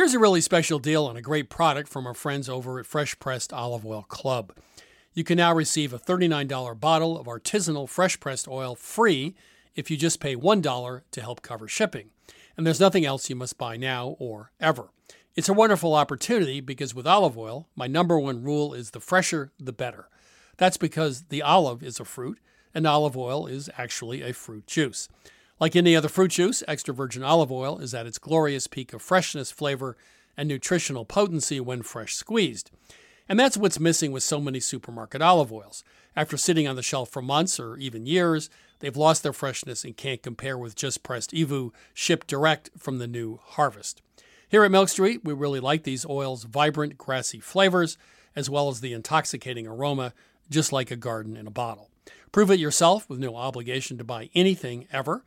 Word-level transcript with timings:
Here's 0.00 0.14
a 0.14 0.18
really 0.18 0.40
special 0.40 0.78
deal 0.78 1.04
on 1.04 1.18
a 1.18 1.20
great 1.20 1.50
product 1.50 1.86
from 1.86 2.06
our 2.06 2.14
friends 2.14 2.48
over 2.48 2.78
at 2.78 2.86
Fresh 2.86 3.18
Pressed 3.18 3.52
Olive 3.52 3.84
Oil 3.84 4.06
Club. 4.08 4.54
You 5.12 5.24
can 5.24 5.36
now 5.36 5.52
receive 5.52 5.92
a 5.92 5.98
$39 5.98 6.80
bottle 6.80 7.18
of 7.18 7.26
artisanal 7.26 7.86
fresh 7.86 8.18
pressed 8.18 8.48
oil 8.48 8.74
free 8.74 9.34
if 9.74 9.90
you 9.90 9.98
just 9.98 10.18
pay 10.18 10.34
$1 10.34 11.02
to 11.10 11.20
help 11.20 11.42
cover 11.42 11.68
shipping. 11.68 12.08
And 12.56 12.66
there's 12.66 12.80
nothing 12.80 13.04
else 13.04 13.28
you 13.28 13.36
must 13.36 13.58
buy 13.58 13.76
now 13.76 14.16
or 14.18 14.52
ever. 14.58 14.88
It's 15.36 15.50
a 15.50 15.52
wonderful 15.52 15.92
opportunity 15.94 16.62
because 16.62 16.94
with 16.94 17.06
olive 17.06 17.36
oil, 17.36 17.68
my 17.76 17.86
number 17.86 18.18
one 18.18 18.42
rule 18.42 18.72
is 18.72 18.92
the 18.92 19.00
fresher, 19.00 19.52
the 19.58 19.70
better. 19.70 20.08
That's 20.56 20.78
because 20.78 21.24
the 21.24 21.42
olive 21.42 21.82
is 21.82 22.00
a 22.00 22.06
fruit 22.06 22.38
and 22.72 22.86
olive 22.86 23.18
oil 23.18 23.46
is 23.46 23.68
actually 23.76 24.22
a 24.22 24.32
fruit 24.32 24.66
juice. 24.66 25.10
Like 25.60 25.76
any 25.76 25.94
other 25.94 26.08
fruit 26.08 26.30
juice, 26.30 26.62
extra 26.66 26.94
virgin 26.94 27.22
olive 27.22 27.52
oil 27.52 27.78
is 27.78 27.92
at 27.92 28.06
its 28.06 28.16
glorious 28.16 28.66
peak 28.66 28.94
of 28.94 29.02
freshness, 29.02 29.52
flavor, 29.52 29.94
and 30.34 30.48
nutritional 30.48 31.04
potency 31.04 31.60
when 31.60 31.82
fresh 31.82 32.14
squeezed. 32.14 32.70
And 33.28 33.38
that's 33.38 33.58
what's 33.58 33.78
missing 33.78 34.10
with 34.10 34.22
so 34.22 34.40
many 34.40 34.58
supermarket 34.58 35.20
olive 35.20 35.52
oils. 35.52 35.84
After 36.16 36.38
sitting 36.38 36.66
on 36.66 36.76
the 36.76 36.82
shelf 36.82 37.10
for 37.10 37.20
months 37.20 37.60
or 37.60 37.76
even 37.76 38.06
years, 38.06 38.48
they've 38.78 38.96
lost 38.96 39.22
their 39.22 39.34
freshness 39.34 39.84
and 39.84 39.96
can't 39.96 40.22
compare 40.22 40.56
with 40.56 40.74
just 40.74 41.02
pressed 41.02 41.32
EVOO 41.32 41.72
shipped 41.92 42.26
direct 42.26 42.70
from 42.78 42.98
the 42.98 43.06
new 43.06 43.38
harvest. 43.44 44.00
Here 44.48 44.64
at 44.64 44.70
Milk 44.70 44.88
Street, 44.88 45.20
we 45.24 45.34
really 45.34 45.60
like 45.60 45.84
these 45.84 46.06
oils' 46.06 46.44
vibrant, 46.44 46.96
grassy 46.96 47.38
flavors, 47.38 47.98
as 48.34 48.48
well 48.48 48.68
as 48.68 48.80
the 48.80 48.94
intoxicating 48.94 49.66
aroma, 49.66 50.14
just 50.48 50.72
like 50.72 50.90
a 50.90 50.96
garden 50.96 51.36
in 51.36 51.46
a 51.46 51.52
bottle. 51.52 51.90
Prove 52.32 52.50
it 52.50 52.58
yourself 52.58 53.08
with 53.08 53.20
no 53.20 53.36
obligation 53.36 53.98
to 53.98 54.04
buy 54.04 54.30
anything 54.34 54.88
ever. 54.90 55.22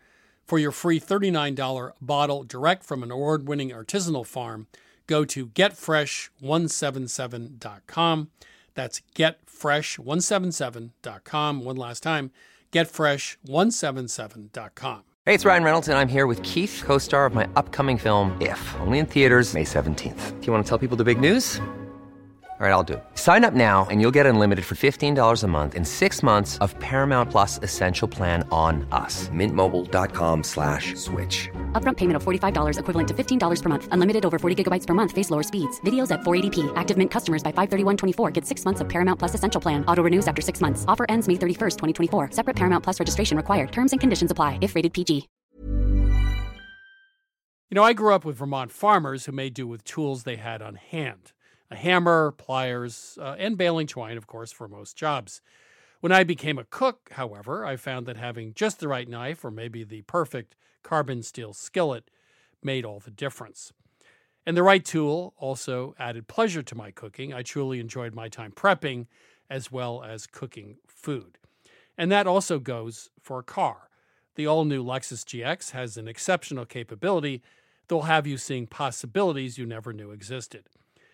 For 0.46 0.60
your 0.60 0.72
free 0.72 1.00
$39 1.00 1.94
bottle 2.02 2.44
direct 2.44 2.84
from 2.84 3.02
an 3.04 3.12
award 3.12 3.48
winning 3.48 3.70
artisanal 3.72 4.26
farm, 4.26 4.68
go 5.08 5.24
to 5.26 5.48
getfresh177.com. 5.48 8.30
That's 8.76 9.02
getfresh177.com. 9.16 11.63
One 11.63 11.77
last 11.77 12.04
time, 12.04 12.32
getfresh177.com. 12.72 15.04
Hey, 15.26 15.34
it's 15.34 15.46
Ryan 15.46 15.63
Reynolds, 15.63 15.88
and 15.88 15.98
I'm 15.98 16.10
here 16.10 16.27
with 16.27 16.44
Keith, 16.44 16.84
co 16.85 16.98
star 16.98 17.26
of 17.26 17.34
my 17.34 17.48
upcoming 17.55 17.98
film, 17.98 18.35
If, 18.41 18.76
only 18.82 19.00
in 19.00 19.05
theaters, 19.05 19.54
May 19.54 19.63
17th. 19.63 20.41
Do 20.41 20.48
you 20.48 20.52
want 20.52 20.66
to 20.66 20.70
tell 20.70 20.78
people 20.78 20.98
the 20.98 21.05
big 21.05 21.22
news? 21.22 21.62
All 22.64 22.70
right, 22.70 22.76
I'll 22.76 22.84
do 22.84 22.94
it. 22.94 23.04
Sign 23.16 23.44
up 23.44 23.54
now 23.54 23.86
and 23.92 24.00
you'll 24.00 24.16
get 24.16 24.26
unlimited 24.26 24.64
for 24.64 24.76
$15 24.76 25.44
a 25.44 25.48
month 25.48 25.76
in 25.76 25.84
six 25.84 26.24
months 26.24 26.58
of 26.60 26.80
Paramount 26.80 27.30
Plus 27.30 27.60
Essential 27.62 28.08
Plan 28.08 28.48
on 28.52 28.88
us. 28.94 29.28
Mintmobile.com 29.36 30.44
slash 30.44 30.96
switch. 30.96 31.50
Upfront 31.74 31.98
payment 31.98 32.16
of 32.16 32.24
$45 32.24 32.80
equivalent 32.80 33.08
to 33.10 33.14
$15 33.14 33.62
per 33.62 33.70
month. 33.70 33.90
Unlimited 33.91 34.26
over 34.26 34.40
40 34.40 34.64
gigabytes 34.64 34.88
per 34.88 34.94
month. 34.94 35.12
Face 35.12 35.30
lower 35.30 35.44
speeds. 35.44 35.82
Videos 35.82 36.10
at 36.10 36.22
480p. 36.22 36.72
Active 36.78 36.96
Mint 36.96 37.12
customers 37.12 37.44
by 37.44 37.52
531.24 37.52 38.32
get 38.32 38.46
six 38.46 38.64
months 38.64 38.80
of 38.80 38.88
Paramount 38.88 39.20
Plus 39.20 39.34
Essential 39.34 39.60
Plan. 39.60 39.84
Auto 39.86 40.02
renews 40.02 40.30
after 40.30 40.41
six 40.41 40.62
months. 40.62 40.86
Offer 40.88 41.06
ends 41.10 41.28
May 41.28 41.36
31st, 41.36 41.76
2024. 42.12 42.32
Separate 42.32 42.56
Paramount 42.56 42.82
Plus 42.82 42.98
registration 42.98 43.36
required. 43.36 43.74
Terms 43.74 43.91
and 43.91 44.00
conditions 44.00 44.32
apply 44.32 44.60
if 44.62 44.74
rated 44.74 44.94
PG. 44.94 45.28
You 47.70 47.76
know, 47.76 47.84
I 47.84 47.91
grew 47.91 48.14
up 48.14 48.24
with 48.24 48.38
Vermont 48.38 48.72
farmers 48.72 49.26
who 49.26 49.34
made 49.34 49.54
do 49.54 49.68
with 49.68 49.84
tools 49.84 50.24
they 50.24 50.38
had 50.38 50.62
on 50.62 50.76
hand 50.76 51.34
a 51.74 51.76
hammer, 51.76 52.32
pliers, 52.32 53.18
uh, 53.20 53.35
and 53.38 53.57
baling 53.57 53.88
twine, 53.88 54.16
of 54.16 54.27
course, 54.27 54.52
for 54.52 54.68
most 54.68 54.96
jobs. 54.96 55.41
When 55.99 56.12
I 56.12 56.24
became 56.24 56.60
a 56.60 56.66
cook, 56.66 57.10
however, 57.13 57.66
I 57.66 57.76
found 57.76 58.05
that 58.05 58.18
having 58.18 58.54
just 58.54 58.79
the 58.79 58.88
right 58.88 59.07
knife 59.07 59.43
or 59.43 59.52
maybe 59.52 59.84
the 59.84 60.04
perfect 60.04 60.55
carbon 60.84 61.24
steel 61.24 61.54
skillet 61.54 62.10
made 62.62 62.85
all 62.85 62.99
the 62.99 63.12
difference. 63.12 63.74
And 64.46 64.56
the 64.56 64.63
right 64.63 64.84
tool 64.84 65.34
also 65.38 65.96
added 65.97 66.28
pleasure 66.28 66.62
to 66.62 66.75
my 66.75 66.91
cooking. 66.91 67.34
I 67.34 67.41
truly 67.41 67.79
enjoyed 67.79 68.13
my 68.13 68.28
time 68.28 68.51
prepping 68.51 69.07
as 69.50 69.72
well 69.72 70.03
as 70.03 70.28
cooking 70.28 70.78
food. 70.88 71.38
And 71.97 72.12
that 72.12 72.28
also 72.28 72.59
goes 72.59 73.09
for 73.22 73.40
a 73.40 73.44
car. 73.44 73.90
The 74.35 74.47
all 74.47 74.66
new 74.66 74.84
Lexus 74.84 75.23
GX 75.23 75.72
has 75.72 75.95
an 75.95 76.07
exceptional 76.07 76.66
capability 76.66 77.41
that'll 77.88 78.03
have 78.03 78.28
you 78.28 78.38
seeing 78.38 78.67
possibilities 78.67 79.57
you 79.57 79.66
never 79.66 79.94
knew 79.94 80.11
existed. 80.11 80.66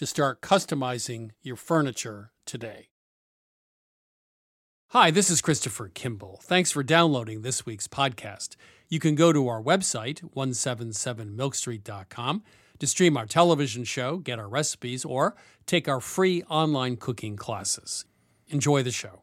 to 0.00 0.06
start 0.06 0.40
customizing 0.40 1.30
your 1.42 1.56
furniture 1.56 2.32
today. 2.46 2.88
Hi, 4.92 5.10
this 5.10 5.28
is 5.28 5.42
Christopher 5.42 5.88
Kimball. 5.88 6.40
Thanks 6.42 6.72
for 6.72 6.82
downloading 6.82 7.42
this 7.42 7.66
week's 7.66 7.86
podcast. 7.86 8.56
You 8.88 8.98
can 8.98 9.14
go 9.14 9.30
to 9.30 9.46
our 9.46 9.62
website, 9.62 10.22
177milkstreet.com, 10.34 12.42
to 12.78 12.86
stream 12.86 13.18
our 13.18 13.26
television 13.26 13.84
show, 13.84 14.16
get 14.16 14.38
our 14.38 14.48
recipes, 14.48 15.04
or 15.04 15.36
take 15.66 15.86
our 15.86 16.00
free 16.00 16.44
online 16.44 16.96
cooking 16.96 17.36
classes. 17.36 18.06
Enjoy 18.48 18.82
the 18.82 18.90
show. 18.90 19.20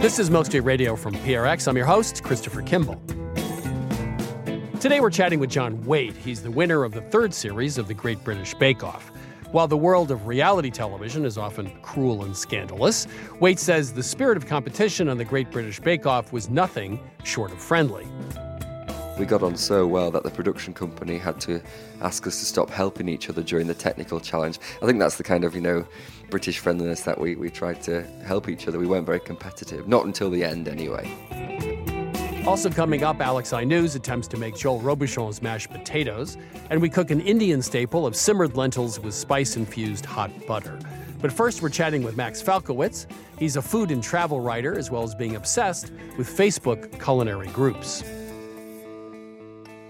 This 0.00 0.18
is 0.18 0.30
Milk 0.30 0.46
Street 0.46 0.60
Radio 0.60 0.96
from 0.96 1.12
PRX. 1.16 1.68
I'm 1.68 1.76
your 1.76 1.84
host, 1.84 2.22
Christopher 2.22 2.62
Kimball. 2.62 3.02
Today 4.86 5.00
we're 5.00 5.10
chatting 5.10 5.40
with 5.40 5.50
John 5.50 5.84
Waite. 5.84 6.14
He's 6.14 6.44
the 6.44 6.50
winner 6.52 6.84
of 6.84 6.92
the 6.92 7.00
third 7.00 7.34
series 7.34 7.76
of 7.76 7.88
the 7.88 7.92
Great 7.92 8.22
British 8.22 8.54
Bake 8.54 8.84
Off. 8.84 9.10
While 9.50 9.66
the 9.66 9.76
world 9.76 10.12
of 10.12 10.28
reality 10.28 10.70
television 10.70 11.24
is 11.24 11.36
often 11.36 11.72
cruel 11.82 12.22
and 12.22 12.36
scandalous, 12.36 13.08
Waite 13.40 13.58
says 13.58 13.92
the 13.92 14.02
spirit 14.04 14.36
of 14.36 14.46
competition 14.46 15.08
on 15.08 15.18
the 15.18 15.24
Great 15.24 15.50
British 15.50 15.80
Bake 15.80 16.06
Off 16.06 16.32
was 16.32 16.48
nothing 16.48 17.00
short 17.24 17.50
of 17.50 17.58
friendly. 17.58 18.06
We 19.18 19.26
got 19.26 19.42
on 19.42 19.56
so 19.56 19.88
well 19.88 20.12
that 20.12 20.22
the 20.22 20.30
production 20.30 20.72
company 20.72 21.18
had 21.18 21.40
to 21.40 21.60
ask 22.00 22.24
us 22.28 22.38
to 22.38 22.44
stop 22.44 22.70
helping 22.70 23.08
each 23.08 23.28
other 23.28 23.42
during 23.42 23.66
the 23.66 23.74
technical 23.74 24.20
challenge. 24.20 24.60
I 24.80 24.86
think 24.86 25.00
that's 25.00 25.16
the 25.16 25.24
kind 25.24 25.42
of, 25.42 25.56
you 25.56 25.62
know, 25.62 25.84
British 26.30 26.60
friendliness 26.60 27.00
that 27.00 27.18
we, 27.18 27.34
we 27.34 27.50
tried 27.50 27.82
to 27.82 28.04
help 28.24 28.48
each 28.48 28.68
other. 28.68 28.78
We 28.78 28.86
weren't 28.86 29.06
very 29.06 29.18
competitive, 29.18 29.88
not 29.88 30.04
until 30.04 30.30
the 30.30 30.44
end 30.44 30.68
anyway. 30.68 31.65
Also 32.46 32.70
coming 32.70 33.02
up, 33.02 33.20
Alex 33.20 33.52
I 33.52 33.64
News 33.64 33.96
attempts 33.96 34.28
to 34.28 34.36
make 34.36 34.54
Joel 34.54 34.78
Robuchon's 34.78 35.42
mashed 35.42 35.68
potatoes, 35.68 36.38
and 36.70 36.80
we 36.80 36.88
cook 36.88 37.10
an 37.10 37.20
Indian 37.20 37.60
staple 37.60 38.06
of 38.06 38.14
simmered 38.14 38.56
lentils 38.56 39.00
with 39.00 39.14
spice-infused 39.14 40.06
hot 40.06 40.30
butter. 40.46 40.78
But 41.20 41.32
first, 41.32 41.60
we're 41.60 41.70
chatting 41.70 42.04
with 42.04 42.16
Max 42.16 42.40
Falkowitz. 42.40 43.08
He's 43.36 43.56
a 43.56 43.62
food 43.62 43.90
and 43.90 44.00
travel 44.00 44.40
writer, 44.40 44.78
as 44.78 44.92
well 44.92 45.02
as 45.02 45.12
being 45.12 45.34
obsessed 45.34 45.90
with 46.16 46.28
Facebook 46.28 47.02
culinary 47.02 47.48
groups. 47.48 48.04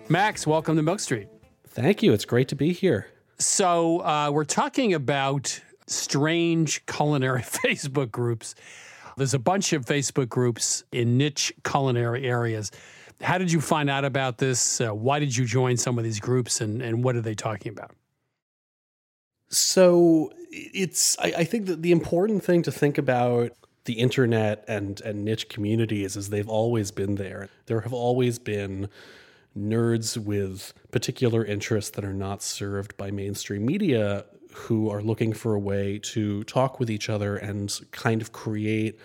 Max, 0.09 0.47
welcome 0.47 0.77
to 0.77 0.83
Milk 0.83 1.01
Street. 1.01 1.29
Thank 1.69 2.03
you. 2.03 2.15
It's 2.15 2.25
great 2.25 2.49
to 2.49 2.57
be 2.57 2.73
here. 2.73 3.09
So 3.39 4.01
uh, 4.01 4.31
we're 4.33 4.45
talking 4.45 4.95
about 4.95 5.61
strange 5.87 6.87
culinary 6.87 7.43
Facebook 7.43 8.11
groups. 8.11 8.55
There's 9.17 9.35
a 9.35 9.39
bunch 9.39 9.73
of 9.73 9.87
Facebook 9.87 10.29
groups 10.29 10.85
in 10.93 11.17
niche 11.17 11.53
culinary 11.65 12.27
areas. 12.27 12.71
How 13.23 13.39
did 13.39 13.51
you 13.51 13.63
find 13.63 13.89
out 13.89 14.05
about 14.05 14.37
this? 14.37 14.81
Uh, 14.81 14.95
why 14.95 15.19
did 15.19 15.35
you 15.35 15.47
join 15.47 15.79
some 15.79 15.97
of 15.97 16.05
these 16.05 16.21
groups, 16.21 16.61
and, 16.61 16.83
and 16.83 17.03
what 17.03 17.17
are 17.17 17.23
they 17.23 17.35
talking 17.35 17.73
about? 17.73 17.93
So 19.49 20.33
it's 20.51 21.19
I, 21.19 21.33
I 21.39 21.45
think 21.45 21.67
that 21.67 21.81
the 21.81 21.93
important 21.93 22.45
thing 22.45 22.63
to 22.63 22.73
think 22.73 22.99
about 22.99 23.53
the 23.85 23.95
internet 23.95 24.65
and 24.69 25.01
and 25.01 25.25
niche 25.25 25.49
communities 25.49 26.17
is 26.17 26.29
they've 26.29 26.49
always 26.49 26.91
been 26.91 27.15
there. 27.15 27.49
There 27.67 27.81
have 27.81 27.95
always 27.95 28.39
been 28.39 28.89
nerds 29.57 30.19
with 30.19 30.75
particular 30.91 31.43
interests 31.43 31.91
that 31.93 32.05
are 32.05 32.13
not 32.13 32.43
served 32.43 32.97
by 32.99 33.11
mainstream 33.11 33.65
media 33.65 34.27
who 34.57 34.91
are 34.91 35.03
looking 35.03 35.33
for 35.33 35.55
a 35.55 35.59
way 35.59 35.99
to 36.03 36.43
talk 36.45 36.81
with 36.81 36.91
each 36.91 37.09
other 37.09 37.37
and 37.37 37.81
kind 37.91 38.23
of 38.23 38.33
create 38.33 38.99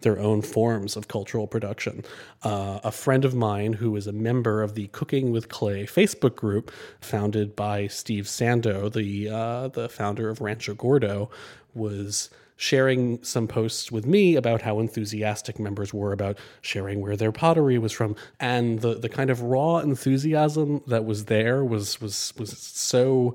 their 0.00 0.18
own 0.18 0.42
forms 0.42 0.96
of 0.96 1.08
cultural 1.08 1.46
production. 1.46 2.04
Uh, 2.42 2.80
a 2.84 2.92
friend 2.92 3.24
of 3.24 3.34
mine 3.34 3.72
who 3.74 3.96
is 3.96 4.06
a 4.06 4.12
member 4.12 4.62
of 4.62 4.74
the 4.74 4.88
Cooking 4.88 5.30
with 5.30 5.48
Clay 5.48 5.86
Facebook 5.86 6.36
group, 6.36 6.70
founded 7.00 7.56
by 7.56 7.86
Steve 7.86 8.24
Sando, 8.24 8.92
the 8.92 9.28
uh, 9.28 9.68
the 9.68 9.88
founder 9.88 10.28
of 10.28 10.40
Rancho 10.40 10.74
Gordo, 10.74 11.30
was 11.74 12.28
sharing 12.56 13.22
some 13.22 13.46
posts 13.46 13.92
with 13.92 14.06
me 14.06 14.34
about 14.34 14.62
how 14.62 14.80
enthusiastic 14.80 15.58
members 15.58 15.92
were 15.92 16.12
about 16.12 16.38
sharing 16.62 17.00
where 17.00 17.16
their 17.16 17.32
pottery 17.32 17.78
was 17.78 17.92
from 17.92 18.16
and 18.40 18.80
the 18.80 18.94
the 18.94 19.10
kind 19.10 19.28
of 19.28 19.42
raw 19.42 19.76
enthusiasm 19.76 20.82
that 20.86 21.04
was 21.04 21.26
there 21.26 21.62
was 21.62 22.00
was 22.00 22.32
was 22.38 22.56
so 22.56 23.34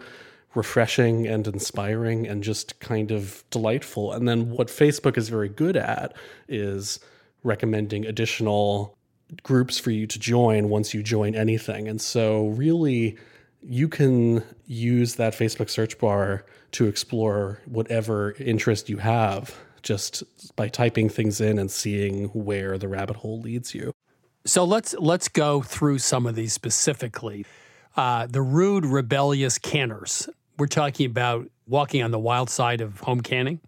refreshing 0.54 1.28
and 1.28 1.48
inspiring 1.48 2.28
and 2.28 2.44
just 2.44 2.80
kind 2.80 3.12
of 3.12 3.44
delightful 3.50 4.12
and 4.12 4.28
then 4.28 4.50
what 4.50 4.68
Facebook 4.68 5.18
is 5.18 5.30
very 5.30 5.50
good 5.50 5.78
at 5.78 6.14
is 6.48 7.00
recommending 7.44 8.06
additional 8.06 8.98
groups 9.44 9.80
for 9.80 9.92
you 9.92 10.06
to 10.06 10.20
join 10.20 10.68
once 10.68 10.94
you 10.94 11.02
join 11.02 11.36
anything 11.36 11.88
and 11.88 12.02
so 12.02 12.48
really 12.48 13.18
you 13.62 13.88
can 13.88 14.44
use 14.66 15.16
that 15.16 15.34
Facebook 15.34 15.70
search 15.70 15.98
bar 16.00 16.46
to 16.72 16.88
explore 16.88 17.62
whatever 17.66 18.34
interest 18.40 18.90
you 18.90 18.98
have 18.98 19.56
just 19.84 20.24
by 20.56 20.68
typing 20.68 21.10
things 21.10 21.42
in 21.42 21.60
and 21.60 21.72
seeing 21.72 22.26
where 22.28 22.78
the 22.78 22.88
rabbit 22.88 23.18
hole 23.18 23.40
leads 23.40 23.74
you. 23.74 23.92
So 24.46 24.64
let's 24.64 24.96
let's 24.96 25.28
go 25.28 25.62
through 25.62 26.00
some 26.00 26.26
of 26.26 26.36
these 26.36 26.54
specifically. 26.54 27.46
Uh, 27.96 28.26
the 28.26 28.42
rude, 28.42 28.86
rebellious 28.86 29.58
canners. 29.58 30.30
We're 30.58 30.68
talking 30.68 31.06
about 31.06 31.50
walking 31.68 32.04
on 32.04 32.12
the 32.12 32.20
wild 32.20 32.50
side 32.50 32.82
of 32.82 33.00
home 33.00 33.22
canning. 33.22 33.60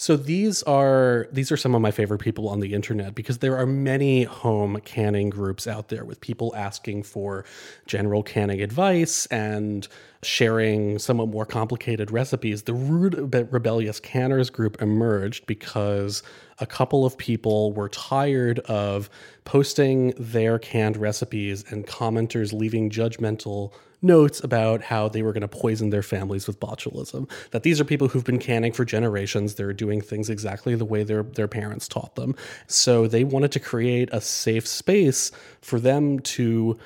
So 0.00 0.16
these 0.16 0.62
are 0.62 1.26
these 1.32 1.50
are 1.50 1.56
some 1.56 1.74
of 1.74 1.82
my 1.82 1.90
favorite 1.90 2.20
people 2.20 2.48
on 2.48 2.60
the 2.60 2.72
internet 2.72 3.16
because 3.16 3.38
there 3.38 3.56
are 3.56 3.66
many 3.66 4.22
home 4.22 4.80
canning 4.84 5.28
groups 5.28 5.66
out 5.66 5.88
there 5.88 6.04
with 6.04 6.20
people 6.20 6.54
asking 6.54 7.02
for 7.02 7.44
general 7.86 8.22
canning 8.22 8.60
advice 8.60 9.26
and 9.26 9.88
sharing 10.22 11.00
somewhat 11.00 11.28
more 11.28 11.44
complicated 11.44 12.12
recipes. 12.12 12.62
The 12.62 12.74
Rude 12.74 13.34
Rebellious 13.52 13.98
Canners 13.98 14.50
group 14.50 14.80
emerged 14.80 15.46
because 15.46 16.22
a 16.60 16.66
couple 16.66 17.04
of 17.04 17.18
people 17.18 17.72
were 17.72 17.88
tired 17.88 18.60
of 18.60 19.10
posting 19.44 20.14
their 20.16 20.60
canned 20.60 20.96
recipes 20.96 21.64
and 21.70 21.86
commenters 21.88 22.52
leaving 22.52 22.88
judgmental 22.88 23.72
notes 24.00 24.42
about 24.42 24.82
how 24.82 25.08
they 25.08 25.22
were 25.22 25.32
going 25.32 25.42
to 25.42 25.48
poison 25.48 25.90
their 25.90 26.02
families 26.02 26.46
with 26.46 26.60
botulism. 26.60 27.30
That 27.50 27.62
these 27.62 27.80
are 27.80 27.84
people 27.84 28.08
who've 28.08 28.24
been 28.24 28.38
canning 28.38 28.72
for 28.72 28.84
generations. 28.84 29.54
They're 29.54 29.72
doing 29.72 30.00
things 30.00 30.30
exactly 30.30 30.74
the 30.74 30.84
way 30.84 31.02
their, 31.02 31.22
their 31.22 31.48
parents 31.48 31.88
taught 31.88 32.14
them. 32.14 32.34
So 32.66 33.06
they 33.06 33.24
wanted 33.24 33.52
to 33.52 33.60
create 33.60 34.08
a 34.12 34.20
safe 34.20 34.66
space 34.66 35.32
for 35.60 35.80
them 35.80 36.20
to 36.20 36.78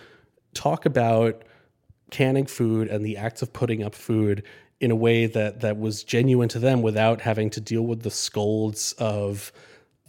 talk 0.54 0.86
about 0.86 1.42
canning 2.10 2.46
food 2.46 2.88
and 2.88 3.04
the 3.04 3.16
act 3.16 3.42
of 3.42 3.52
putting 3.52 3.82
up 3.82 3.94
food 3.94 4.42
in 4.80 4.90
a 4.90 4.96
way 4.96 5.26
that 5.26 5.60
that 5.60 5.78
was 5.78 6.02
genuine 6.02 6.48
to 6.48 6.58
them 6.58 6.82
without 6.82 7.20
having 7.20 7.48
to 7.50 7.60
deal 7.60 7.82
with 7.82 8.02
the 8.02 8.10
scolds 8.10 8.92
of 8.98 9.52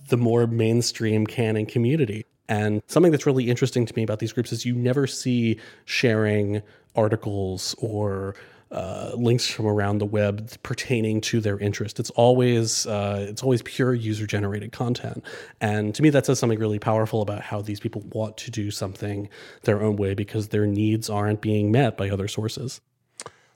the 0.09 0.17
more 0.17 0.47
mainstream 0.47 1.25
canning 1.25 1.65
community. 1.65 2.25
And 2.49 2.81
something 2.87 3.11
that's 3.11 3.25
really 3.25 3.49
interesting 3.49 3.85
to 3.85 3.93
me 3.95 4.03
about 4.03 4.19
these 4.19 4.33
groups 4.33 4.51
is 4.51 4.65
you 4.65 4.75
never 4.75 5.07
see 5.07 5.59
sharing 5.85 6.61
articles 6.95 7.75
or 7.79 8.35
uh, 8.71 9.11
links 9.15 9.45
from 9.47 9.67
around 9.67 9.99
the 9.99 10.05
web 10.05 10.49
pertaining 10.63 11.21
to 11.21 11.39
their 11.39 11.59
interest. 11.59 11.99
It's 11.99 12.09
always 12.11 12.87
uh, 12.87 13.25
it's 13.29 13.43
always 13.43 13.61
pure 13.61 13.93
user 13.93 14.25
generated 14.25 14.71
content, 14.71 15.23
and 15.61 15.93
to 15.93 16.01
me 16.01 16.09
that 16.09 16.25
says 16.25 16.39
something 16.39 16.57
really 16.57 16.79
powerful 16.79 17.21
about 17.21 17.41
how 17.41 17.61
these 17.61 17.79
people 17.79 18.01
want 18.13 18.35
to 18.37 18.51
do 18.51 18.71
something 18.71 19.29
their 19.61 19.81
own 19.81 19.95
way 19.95 20.15
because 20.15 20.47
their 20.47 20.65
needs 20.65 21.09
aren't 21.09 21.41
being 21.41 21.71
met 21.71 21.97
by 21.97 22.09
other 22.09 22.27
sources. 22.27 22.81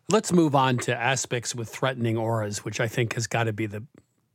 Let's 0.09 0.31
move 0.31 0.55
on 0.55 0.77
to 0.79 0.93
aspics 0.93 1.55
with 1.55 1.67
threatening 1.67 2.15
auras, 2.15 2.63
which 2.63 2.79
I 2.79 2.87
think 2.87 3.13
has 3.15 3.25
got 3.25 3.45
to 3.45 3.53
be 3.53 3.65
the 3.65 3.83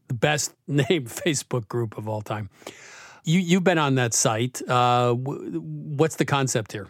the 0.08 0.14
best 0.14 0.52
named 0.66 1.08
Facebook 1.08 1.68
group 1.68 1.96
of 1.96 2.08
all 2.08 2.22
time. 2.22 2.50
You 3.24 3.38
you've 3.38 3.64
been 3.64 3.78
on 3.78 3.94
that 3.96 4.14
site. 4.14 4.60
Uh, 4.68 5.14
what's 5.14 6.16
the 6.16 6.24
concept 6.24 6.72
here? 6.72 6.88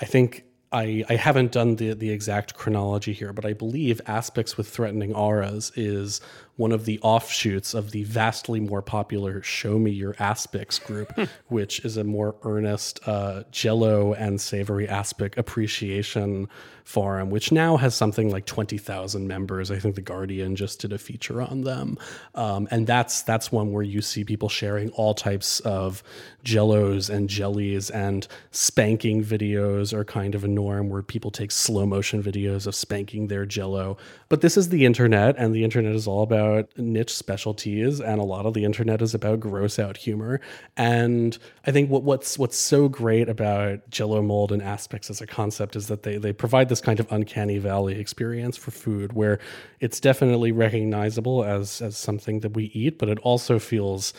I 0.00 0.04
think 0.04 0.44
I, 0.70 1.04
I 1.08 1.16
haven't 1.16 1.52
done 1.52 1.76
the, 1.76 1.94
the 1.94 2.10
exact 2.10 2.54
chronology 2.54 3.12
here, 3.12 3.32
but 3.32 3.46
I 3.46 3.52
believe 3.52 4.00
Aspics 4.06 4.56
with 4.56 4.68
Threatening 4.68 5.14
Auras 5.14 5.72
is 5.76 6.20
one 6.58 6.72
of 6.72 6.84
the 6.84 6.98
offshoots 7.02 7.72
of 7.72 7.92
the 7.92 8.02
vastly 8.02 8.58
more 8.58 8.82
popular 8.82 9.40
Show 9.42 9.78
Me 9.78 9.92
Your 9.92 10.14
Aspics 10.14 10.84
group, 10.84 11.16
which 11.46 11.84
is 11.84 11.96
a 11.96 12.02
more 12.02 12.34
earnest 12.42 12.98
uh, 13.06 13.44
jello 13.52 14.12
and 14.12 14.40
savory 14.40 14.88
aspic 14.88 15.36
appreciation 15.36 16.48
forum, 16.82 17.30
which 17.30 17.52
now 17.52 17.76
has 17.76 17.94
something 17.94 18.30
like 18.30 18.46
20,000 18.46 19.28
members. 19.28 19.70
I 19.70 19.78
think 19.78 19.94
The 19.94 20.00
Guardian 20.00 20.56
just 20.56 20.80
did 20.80 20.92
a 20.92 20.98
feature 20.98 21.42
on 21.42 21.60
them. 21.60 21.98
Um, 22.34 22.66
and 22.70 22.86
that's, 22.86 23.22
that's 23.22 23.52
one 23.52 23.72
where 23.72 23.82
you 23.82 24.00
see 24.00 24.24
people 24.24 24.48
sharing 24.48 24.88
all 24.92 25.12
types 25.12 25.60
of 25.60 26.02
jellos 26.44 27.10
and 27.10 27.28
jellies 27.28 27.90
and 27.90 28.26
spanking 28.52 29.22
videos 29.22 29.92
are 29.92 30.04
kind 30.04 30.34
of 30.34 30.44
a 30.44 30.48
norm 30.48 30.88
where 30.88 31.02
people 31.02 31.30
take 31.30 31.50
slow 31.50 31.84
motion 31.84 32.22
videos 32.22 32.66
of 32.66 32.74
spanking 32.74 33.28
their 33.28 33.44
jello. 33.44 33.98
But 34.30 34.40
this 34.40 34.56
is 34.56 34.70
the 34.70 34.86
internet, 34.86 35.36
and 35.36 35.54
the 35.54 35.64
internet 35.64 35.94
is 35.94 36.06
all 36.06 36.22
about 36.22 36.47
about 36.48 36.78
niche 36.78 37.14
specialties, 37.14 38.00
and 38.00 38.20
a 38.20 38.24
lot 38.24 38.46
of 38.46 38.54
the 38.54 38.64
internet 38.64 39.02
is 39.02 39.14
about 39.14 39.40
gross 39.40 39.78
out 39.78 39.96
humor. 39.96 40.40
And 40.76 41.36
I 41.66 41.72
think 41.72 41.90
what, 41.90 42.02
what's 42.02 42.38
what's 42.38 42.56
so 42.56 42.88
great 42.88 43.28
about 43.28 43.88
Jello 43.90 44.22
mold 44.22 44.52
and 44.52 44.62
aspics 44.62 45.10
as 45.10 45.20
a 45.20 45.26
concept 45.26 45.76
is 45.76 45.88
that 45.88 46.02
they 46.02 46.18
they 46.18 46.32
provide 46.32 46.68
this 46.68 46.80
kind 46.80 47.00
of 47.00 47.10
uncanny 47.10 47.58
valley 47.58 47.98
experience 47.98 48.56
for 48.56 48.70
food, 48.70 49.12
where 49.12 49.38
it's 49.80 50.00
definitely 50.00 50.52
recognizable 50.52 51.44
as 51.44 51.80
as 51.82 51.96
something 51.96 52.40
that 52.40 52.54
we 52.54 52.64
eat, 52.74 52.98
but 52.98 53.08
it 53.08 53.18
also 53.20 53.58
feels 53.58 54.12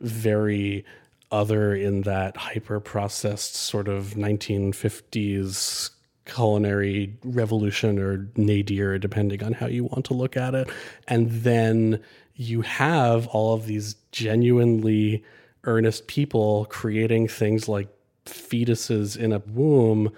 very 0.00 0.84
other 1.30 1.74
in 1.74 2.02
that 2.02 2.36
hyper 2.36 2.78
processed 2.78 3.56
sort 3.56 3.88
of 3.88 4.14
1950s 4.14 5.90
culinary 6.26 7.16
revolution 7.22 7.98
or 7.98 8.28
nadir, 8.36 8.98
depending 8.98 9.42
on 9.42 9.52
how 9.52 9.66
you 9.66 9.84
want 9.84 10.04
to 10.06 10.14
look 10.14 10.36
at 10.36 10.54
it. 10.54 10.68
And 11.08 11.30
then 11.30 12.00
you 12.34 12.62
have 12.62 13.26
all 13.28 13.54
of 13.54 13.66
these 13.66 13.94
genuinely 14.12 15.24
earnest 15.64 16.06
people 16.06 16.66
creating 16.66 17.28
things 17.28 17.68
like 17.68 17.88
fetuses 18.26 19.16
in 19.16 19.32
a 19.32 19.38
womb 19.38 20.12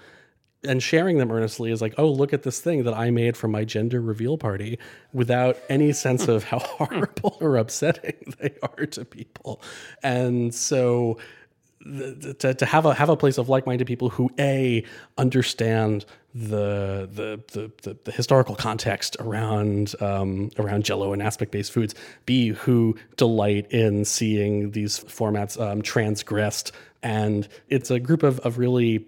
and 0.63 0.81
sharing 0.81 1.17
them 1.17 1.31
earnestly 1.31 1.71
is 1.71 1.81
like, 1.81 1.93
oh, 1.97 2.07
look 2.07 2.33
at 2.33 2.43
this 2.43 2.59
thing 2.59 2.83
that 2.83 2.93
I 2.93 3.11
made 3.11 3.37
for 3.37 3.47
my 3.47 3.63
gender 3.63 4.01
reveal 4.01 4.37
party 4.37 4.79
without 5.13 5.57
any 5.69 5.93
sense 5.93 6.27
of 6.27 6.43
how 6.43 6.59
horrible 6.59 7.37
or 7.39 7.57
upsetting 7.57 8.33
they 8.39 8.55
are 8.61 8.85
to 8.87 9.05
people. 9.05 9.61
And 10.03 10.53
so 10.53 11.17
to, 12.39 12.53
to 12.53 12.65
have 12.65 12.85
a 12.85 12.93
have 12.93 13.09
a 13.09 13.15
place 13.15 13.37
of 13.37 13.49
like-minded 13.49 13.87
people 13.87 14.09
who 14.09 14.29
a 14.39 14.83
understand 15.17 16.05
the 16.33 17.09
the 17.11 17.41
the, 17.53 17.71
the, 17.83 17.97
the 18.03 18.11
historical 18.11 18.55
context 18.55 19.15
around 19.19 19.95
um, 20.01 20.51
around 20.57 20.83
Jello 20.83 21.13
and 21.13 21.21
aspic-based 21.21 21.71
foods. 21.71 21.95
B 22.25 22.49
who 22.49 22.95
delight 23.15 23.71
in 23.71 24.05
seeing 24.05 24.71
these 24.71 24.99
formats 24.99 25.59
um, 25.59 25.81
transgressed, 25.81 26.71
and 27.03 27.47
it's 27.69 27.89
a 27.89 27.99
group 27.99 28.23
of 28.23 28.39
of 28.41 28.57
really 28.57 29.05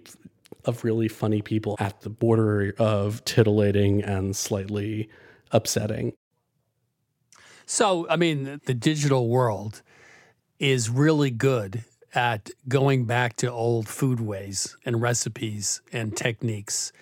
of 0.64 0.84
really 0.84 1.08
funny 1.08 1.42
people 1.42 1.76
at 1.78 2.00
the 2.02 2.10
border 2.10 2.74
of 2.78 3.24
titillating 3.24 4.02
and 4.02 4.36
slightly 4.36 5.08
upsetting. 5.52 6.12
So, 7.66 8.06
I 8.10 8.16
mean, 8.16 8.60
the 8.66 8.74
digital 8.74 9.28
world 9.28 9.82
is 10.58 10.90
really 10.90 11.30
good 11.30 11.84
at 12.14 12.50
going 12.68 13.04
back 13.04 13.36
to 13.36 13.50
old 13.50 13.88
food 13.88 14.20
ways 14.20 14.76
and 14.84 15.00
recipes 15.00 15.80
and 15.92 16.16
techniques 16.16 16.92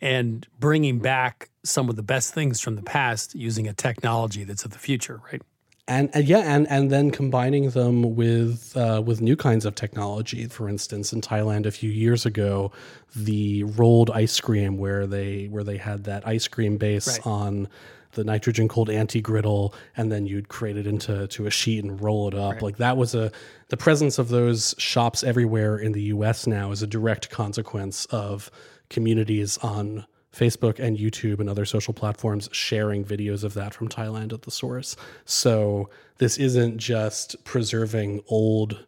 and 0.00 0.46
bringing 0.60 0.98
back 0.98 1.50
some 1.64 1.88
of 1.88 1.96
the 1.96 2.02
best 2.02 2.32
things 2.34 2.60
from 2.60 2.76
the 2.76 2.82
past 2.82 3.34
using 3.34 3.66
a 3.66 3.72
technology 3.72 4.44
that's 4.44 4.64
of 4.64 4.70
the 4.72 4.78
future, 4.78 5.20
right? 5.32 5.42
and, 5.88 6.10
and 6.14 6.26
yeah, 6.26 6.38
and 6.38 6.68
and 6.68 6.90
then 6.90 7.10
combining 7.12 7.70
them 7.70 8.16
with 8.16 8.76
uh, 8.76 9.00
with 9.04 9.20
new 9.20 9.36
kinds 9.36 9.64
of 9.64 9.74
technology. 9.76 10.46
For 10.46 10.68
instance, 10.68 11.12
in 11.12 11.20
Thailand 11.20 11.64
a 11.64 11.70
few 11.70 11.90
years 11.90 12.26
ago, 12.26 12.72
the 13.14 13.62
rolled 13.62 14.10
ice 14.10 14.40
cream, 14.40 14.78
where 14.78 15.06
they 15.06 15.46
where 15.46 15.62
they 15.62 15.76
had 15.76 16.04
that 16.04 16.26
ice 16.26 16.48
cream 16.48 16.76
base 16.76 17.06
Right. 17.06 17.26
on 17.26 17.68
the 18.16 18.24
nitrogen 18.24 18.66
cold 18.66 18.90
anti 18.90 19.20
griddle, 19.20 19.72
and 19.96 20.10
then 20.10 20.26
you'd 20.26 20.48
create 20.48 20.76
it 20.76 20.86
into 20.86 21.28
to 21.28 21.46
a 21.46 21.50
sheet 21.50 21.84
and 21.84 22.00
roll 22.00 22.26
it 22.26 22.34
up. 22.34 22.62
Like 22.62 22.78
that 22.78 22.96
was 22.96 23.14
a 23.14 23.30
the 23.68 23.76
presence 23.76 24.18
of 24.18 24.28
those 24.28 24.74
shops 24.78 25.22
everywhere 25.22 25.78
in 25.78 25.92
the 25.92 26.02
U.S. 26.02 26.46
now 26.46 26.72
is 26.72 26.82
a 26.82 26.86
direct 26.86 27.30
consequence 27.30 28.06
of 28.06 28.50
communities 28.90 29.58
on 29.58 30.04
Facebook 30.34 30.78
and 30.78 30.98
YouTube 30.98 31.40
and 31.40 31.48
other 31.48 31.64
social 31.64 31.94
platforms 31.94 32.48
sharing 32.52 33.04
videos 33.04 33.42
of 33.44 33.54
that 33.54 33.72
from 33.72 33.88
Thailand 33.88 34.32
at 34.32 34.42
the 34.42 34.50
source. 34.50 34.96
So 35.24 35.88
this 36.18 36.36
isn't 36.36 36.78
just 36.78 37.42
preserving 37.44 38.22
old 38.28 38.86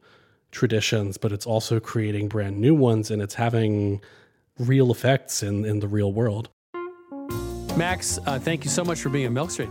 traditions, 0.50 1.16
but 1.16 1.32
it's 1.32 1.46
also 1.46 1.80
creating 1.80 2.28
brand 2.28 2.58
new 2.58 2.74
ones 2.74 3.10
and 3.10 3.22
it's 3.22 3.34
having 3.34 4.00
real 4.58 4.90
effects 4.90 5.42
in, 5.42 5.64
in 5.64 5.80
the 5.80 5.88
real 5.88 6.12
world. 6.12 6.50
Max, 7.78 8.18
uh, 8.26 8.40
thank 8.40 8.64
you 8.64 8.70
so 8.70 8.84
much 8.84 9.00
for 9.00 9.08
being 9.08 9.26
on 9.28 9.32
Milk 9.32 9.52
Street. 9.52 9.70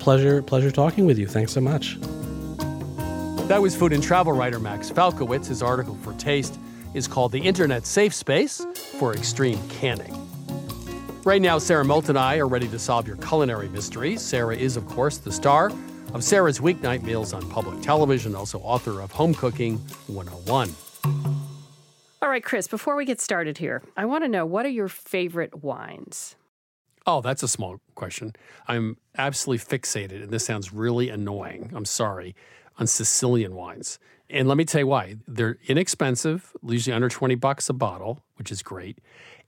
Pleasure, 0.00 0.42
pleasure 0.42 0.72
talking 0.72 1.06
with 1.06 1.16
you. 1.16 1.28
Thanks 1.28 1.52
so 1.52 1.60
much. 1.60 1.98
That 3.46 3.62
was 3.62 3.76
food 3.76 3.92
and 3.92 4.02
travel 4.02 4.32
writer 4.32 4.58
Max 4.58 4.90
Falkowitz. 4.90 5.46
His 5.46 5.62
article 5.62 5.94
for 6.02 6.12
Taste 6.14 6.58
is 6.92 7.06
called 7.06 7.30
The 7.30 7.40
Internet 7.40 7.86
Safe 7.86 8.12
Space 8.12 8.66
for 8.98 9.14
Extreme 9.14 9.60
Canning. 9.68 10.16
Right 11.22 11.40
now, 11.40 11.58
Sara 11.58 11.84
Moulton 11.84 12.16
and 12.16 12.18
I 12.18 12.38
are 12.38 12.48
ready 12.48 12.66
to 12.66 12.78
solve 12.78 13.06
your 13.06 13.16
culinary 13.18 13.68
mysteries. 13.68 14.20
Sarah 14.22 14.56
is, 14.56 14.76
of 14.76 14.86
course, 14.86 15.18
the 15.18 15.30
star 15.30 15.70
of 16.14 16.24
Sara's 16.24 16.58
Weeknight 16.58 17.02
Meals 17.02 17.32
on 17.32 17.48
public 17.48 17.80
television, 17.80 18.34
also 18.34 18.58
author 18.60 19.00
of 19.00 19.12
Home 19.12 19.34
Cooking 19.34 19.76
101. 20.08 20.74
All 22.22 22.28
right, 22.28 22.42
Chris, 22.42 22.66
before 22.66 22.96
we 22.96 23.04
get 23.04 23.20
started 23.20 23.58
here, 23.58 23.82
I 23.96 24.04
want 24.06 24.24
to 24.24 24.28
know 24.28 24.44
what 24.44 24.66
are 24.66 24.70
your 24.70 24.88
favorite 24.88 25.62
wines? 25.62 26.34
Oh, 27.06 27.20
that's 27.20 27.42
a 27.42 27.48
small 27.48 27.80
question. 27.94 28.34
I'm 28.68 28.96
absolutely 29.16 29.64
fixated, 29.78 30.22
and 30.22 30.30
this 30.30 30.44
sounds 30.44 30.72
really 30.72 31.08
annoying. 31.08 31.72
I'm 31.74 31.84
sorry, 31.84 32.34
on 32.78 32.86
Sicilian 32.86 33.54
wines. 33.54 33.98
And 34.28 34.46
let 34.46 34.56
me 34.56 34.64
tell 34.64 34.80
you 34.80 34.86
why. 34.86 35.16
They're 35.26 35.58
inexpensive, 35.66 36.52
usually 36.66 36.94
under 36.94 37.08
20 37.08 37.34
bucks 37.36 37.68
a 37.68 37.72
bottle, 37.72 38.20
which 38.36 38.52
is 38.52 38.62
great, 38.62 38.98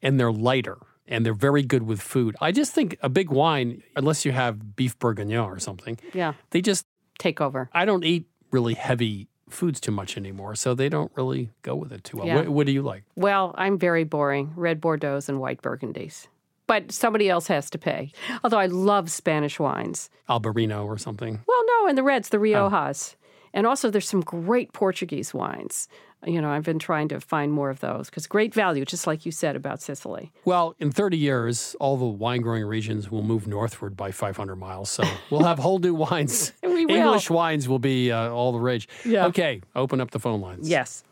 and 0.03 0.19
they're 0.19 0.33
lighter 0.33 0.79
and 1.09 1.27
they're 1.27 1.35
very 1.35 1.63
good 1.63 1.83
with 1.83 2.01
food. 2.01 2.37
I 2.41 2.53
just 2.53 2.73
think 2.73 2.97
a 3.03 3.09
big 3.09 3.29
wine, 3.31 3.83
unless 3.97 4.25
you 4.25 4.33
have 4.33 4.77
beef 4.77 4.99
bourguignon 4.99 5.45
or 5.51 5.59
something, 5.59 5.99
Yeah, 6.15 6.35
they 6.51 6.61
just, 6.63 6.87
take 7.19 7.41
over. 7.41 7.69
I 7.73 7.85
don't 7.85 8.05
eat 8.05 8.27
really 8.51 8.75
heavy 8.75 9.29
foods 9.49 9.81
too 9.81 9.93
much 9.93 10.17
anymore, 10.17 10.55
so 10.55 10.75
they 10.75 10.89
don't 10.89 11.13
really 11.15 11.51
go 11.63 11.77
with 11.77 11.93
it 11.93 12.03
too 12.05 12.17
well. 12.17 12.27
Yeah. 12.27 12.37
What, 12.37 12.49
what 12.49 12.67
do 12.67 12.73
you 12.73 12.83
like? 12.83 13.05
Well, 13.15 13.55
I'm 13.57 13.79
very 13.79 14.05
boring 14.05 14.53
red 14.57 14.81
Bordeaux's 14.81 15.29
and 15.29 15.39
white 15.39 15.61
Burgundies. 15.63 16.29
But 16.73 16.91
somebody 16.91 17.29
else 17.29 17.49
has 17.49 17.69
to 17.69 17.79
pay. 17.79 18.12
Although 18.43 18.59
I 18.59 18.64
love 18.64 19.11
Spanish 19.11 19.61
wines. 19.61 20.09
Albarino 20.26 20.87
or 20.87 20.97
something? 20.97 21.38
Well, 21.47 21.64
no, 21.67 21.87
and 21.87 21.99
the 21.99 22.02
reds, 22.02 22.31
the 22.31 22.38
Riojas. 22.38 23.14
And 23.52 23.67
also, 23.67 23.91
there's 23.91 24.09
some 24.09 24.23
great 24.23 24.73
Portuguese 24.73 25.35
wines. 25.35 25.87
You 26.25 26.41
know, 26.41 26.49
I've 26.49 26.62
been 26.62 26.79
trying 26.79 27.09
to 27.09 27.21
find 27.21 27.52
more 27.52 27.69
of 27.69 27.81
those 27.81 28.09
because 28.09 28.26
great 28.26 28.55
value, 28.55 28.87
just 28.87 29.07
like 29.07 29.26
you 29.26 29.33
said 29.33 29.55
about 29.55 29.83
Sicily. 29.83 30.33
Well, 30.47 30.75
in 30.79 30.91
30 30.91 31.19
years, 31.19 31.76
all 31.79 31.99
the 31.99 32.07
wine 32.07 32.41
growing 32.41 32.64
regions 32.64 33.11
will 33.11 33.23
move 33.23 33.47
northward 33.47 33.95
by 33.95 34.11
500 34.11 34.57
miles. 34.57 34.88
So 34.88 35.05
we'll 35.29 35.45
have 35.45 35.59
whole 35.59 35.79
new 35.79 35.93
wines. 35.93 36.55
We 36.62 36.87
will. 36.87 36.95
English 36.97 37.29
wines 37.29 37.69
will 37.69 37.81
be 37.81 38.11
uh, 38.11 38.31
all 38.31 38.50
the 38.50 38.59
rage. 38.59 38.88
Yeah. 39.05 39.26
Okay, 39.26 39.61
open 39.76 40.00
up 40.00 40.11
the 40.11 40.19
phone 40.19 40.41
lines. 40.41 40.71
Yes. 40.71 41.05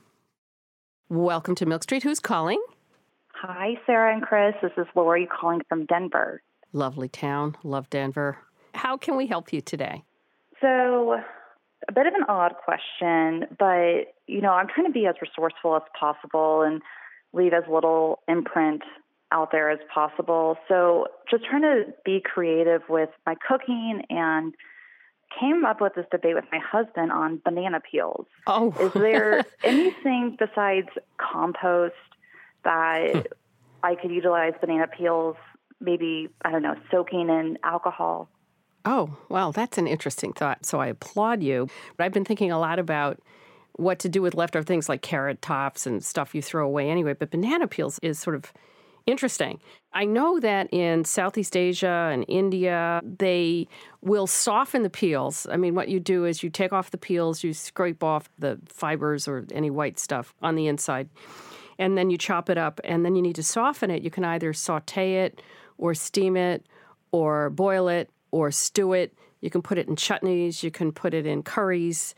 Welcome 1.11 1.55
to 1.57 1.67
Milk 1.67 1.83
Street. 1.83 2.03
Who's 2.03 2.19
calling? 2.19 2.63
Hi, 3.43 3.81
Sara 3.87 4.13
and 4.13 4.21
Chris. 4.21 4.55
This 4.61 4.73
is 4.77 4.87
Lori 4.95 5.27
calling 5.27 5.63
from 5.67 5.87
Denver. 5.87 6.43
Lovely 6.75 7.09
town. 7.09 7.57
Love 7.65 7.89
Denver. 7.89 8.37
How 8.75 8.99
can 8.99 9.17
we 9.17 9.27
help 9.27 9.51
you 9.51 9.63
today? 9.63 10.05
So, 10.61 11.17
a 11.89 11.93
bit 11.93 12.07
of 12.07 12.13
an 12.13 12.25
odd 12.29 12.53
question, 12.63 13.47
but 13.59 14.13
you 14.27 14.43
know, 14.43 14.51
I'm 14.53 14.69
trying 14.69 14.89
to 14.89 14.93
be 14.93 15.07
as 15.07 15.15
resourceful 15.23 15.75
as 15.77 15.83
possible 15.99 16.61
and 16.61 16.83
leave 17.33 17.55
as 17.55 17.65
little 17.67 18.21
imprint 18.29 18.83
out 19.33 19.53
there 19.53 19.71
as 19.71 19.79
possible. 19.93 20.59
So, 20.69 21.07
just 21.31 21.47
trying 21.47 21.63
to 21.63 21.85
be 22.05 22.21
creative 22.23 22.83
with 22.91 23.09
my 23.25 23.37
cooking 23.49 24.03
and 24.11 24.53
came 25.41 25.65
up 25.65 25.81
with 25.81 25.95
this 25.95 26.05
debate 26.11 26.35
with 26.35 26.45
my 26.53 26.59
husband 26.59 27.11
on 27.11 27.41
banana 27.43 27.81
peels. 27.81 28.27
Oh, 28.47 28.75
Is 28.79 28.93
there 28.93 29.47
anything 29.65 30.37
besides 30.39 30.89
compost 31.17 31.95
that 32.65 33.15
hmm. 33.15 33.21
I 33.83 33.95
could 33.95 34.11
utilize 34.11 34.55
banana 34.61 34.87
peels? 34.87 35.37
Maybe, 35.81 36.29
I 36.45 36.51
don't 36.51 36.63
know, 36.63 36.77
soaking 36.91 37.29
in 37.29 37.59
alcohol? 37.65 38.29
Oh, 38.85 39.17
well, 39.29 39.53
that's 39.53 39.79
an 39.79 39.87
interesting 39.87 40.33
thought. 40.33 40.65
So 40.67 40.81
I 40.81 40.89
applaud 40.89 41.43
you. 41.43 41.69
But 41.97 42.05
I've 42.05 42.13
been 42.13 42.25
thinking 42.25 42.51
a 42.51 42.59
lot 42.59 42.79
about 42.79 43.21
what 43.73 43.99
to 44.01 44.09
do 44.09 44.21
with 44.21 44.35
leftover 44.35 44.63
things 44.63 44.89
like 44.89 45.03
carrot 45.03 45.41
tops 45.41 45.87
and 45.87 46.05
stuff 46.05 46.35
you 46.35 46.43
throw 46.43 46.67
away 46.67 46.91
anyway. 46.91 47.15
But 47.15 47.31
banana 47.31 47.67
peels 47.67 47.99
is 48.03 48.19
sort 48.19 48.37
of 48.37 48.53
interesting. 49.07 49.61
I 49.93 50.05
know 50.05 50.39
that 50.41 50.73
in 50.73 51.05
Southeast 51.05 51.57
Asia 51.57 52.11
and 52.13 52.25
India, 52.29 53.01
they 53.05 53.67
will 54.03 54.27
soften 54.27 54.83
the 54.83 54.91
peels. 54.91 55.47
I 55.51 55.57
mean, 55.57 55.75
what 55.75 55.89
you 55.89 55.99
do 55.99 56.25
is 56.25 56.43
you 56.43 56.51
take 56.51 56.73
off 56.73 56.91
the 56.91 56.99
peels, 56.99 57.43
you 57.43 57.53
scrape 57.53 58.03
off 58.03 58.29
the 58.39 58.59
fibers 58.67 59.27
or 59.27 59.45
any 59.53 59.71
white 59.71 59.99
stuff 59.99 60.35
on 60.43 60.55
the 60.55 60.67
inside, 60.67 61.09
and 61.81 61.97
then 61.97 62.11
you 62.11 62.19
chop 62.19 62.51
it 62.51 62.59
up. 62.59 62.79
And 62.85 63.05
then 63.05 63.17
you 63.17 63.23
need 63.23 63.37
to 63.37 63.43
soften 63.43 63.91
it. 63.91 64.03
You 64.03 64.11
can 64.11 64.23
either 64.23 64.53
saute 64.53 65.25
it 65.25 65.43
or 65.79 65.95
steam 65.95 66.37
it 66.37 66.65
or 67.11 67.51
boil 67.51 67.89
it 67.89 68.11
or 68.31 68.53
stew 68.53 68.93
it. 68.93 69.15
You 69.41 69.49
can 69.49 69.63
put 69.63 69.79
it 69.79 69.89
in 69.89 69.97
chutneys, 69.97 70.63
you 70.63 70.71
can 70.71 70.93
put 70.93 71.15
it 71.15 71.27
in 71.27 71.43
curries. 71.43 72.15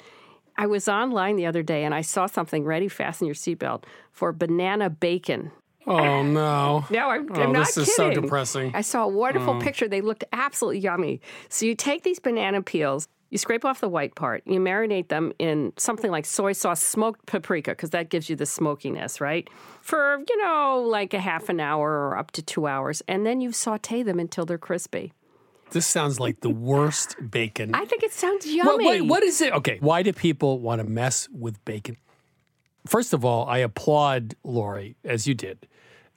I 0.59 0.67
was 0.67 0.89
online 0.89 1.37
the 1.37 1.47
other 1.47 1.63
day 1.63 1.85
and 1.85 1.95
I 1.95 2.01
saw 2.03 2.27
something 2.27 2.65
ready, 2.65 2.89
fasten 2.89 3.27
your 3.27 3.37
seatbelt, 3.37 3.85
for 4.11 4.33
banana 4.33 4.91
bacon. 4.91 5.53
Oh, 5.87 6.23
no. 6.23 6.85
No, 6.91 7.09
I'm, 7.09 7.29
Oh, 7.33 7.41
I'm 7.41 7.53
not 7.53 7.67
this 7.67 7.77
is 7.77 7.95
so 7.95 8.13
depressing. 8.13 8.73
I 8.75 8.83
saw 8.83 9.05
a 9.05 9.09
wonderful 9.09 9.55
oh. 9.55 9.61
picture. 9.61 9.89
They 9.89 10.01
looked 10.01 10.25
absolutely 10.33 10.81
yummy. 10.81 11.21
So 11.49 11.67
you 11.67 11.77
take 11.77 12.03
these 12.03 12.19
banana 12.19 12.63
peels, 12.63 13.07
you 13.33 13.39
scrape 13.39 13.65
off 13.65 13.81
the 13.81 13.89
white 13.89 14.15
part, 14.15 14.43
you 14.45 14.61
marinate 14.61 15.09
them 15.09 15.33
in 15.39 15.73
something 15.79 16.11
like 16.11 16.27
soy 16.27 16.53
sauce, 16.53 16.83
smoked 16.83 17.25
paprika, 17.25 17.71
because 17.71 17.89
that 17.91 18.11
gives 18.11 18.29
you 18.29 18.37
the 18.37 18.45
smokiness, 18.45 19.23
right? 19.23 19.49
For, 19.81 20.23
you 20.29 20.43
know, 20.43 20.85
like 20.87 21.15
a 21.15 21.19
half 21.19 21.49
an 21.49 21.59
hour 21.59 21.91
or 22.11 22.19
up 22.19 22.31
to 22.33 22.43
two 22.43 22.67
hours. 22.67 23.03
And 23.09 23.25
then 23.25 23.41
you 23.41 23.51
saute 23.51 24.03
them 24.03 24.21
until 24.21 24.45
they're 24.45 24.59
crispy. 24.59 25.15
This 25.71 25.87
sounds 25.87 26.21
like 26.21 26.41
the 26.41 26.51
worst 26.51 27.17
bacon. 27.31 27.75
I 27.75 27.87
think 27.87 28.03
it 28.03 28.13
sounds 28.13 28.45
yummy. 28.47 28.85
what- 28.85 29.07
what 29.09 29.23
is 29.23 29.41
it? 29.41 29.55
Okay, 29.55 29.79
why 29.81 30.03
do 30.03 30.13
people 30.13 30.59
want 30.61 30.83
to 30.83 30.87
mess 30.87 31.27
with 31.33 31.65
bacon? 31.65 31.97
First 32.87 33.15
of 33.15 33.25
all, 33.25 33.47
I 33.49 33.59
applaud 33.59 34.35
Lori, 34.45 34.97
as 35.05 35.27
you 35.27 35.33
did. 35.35 35.67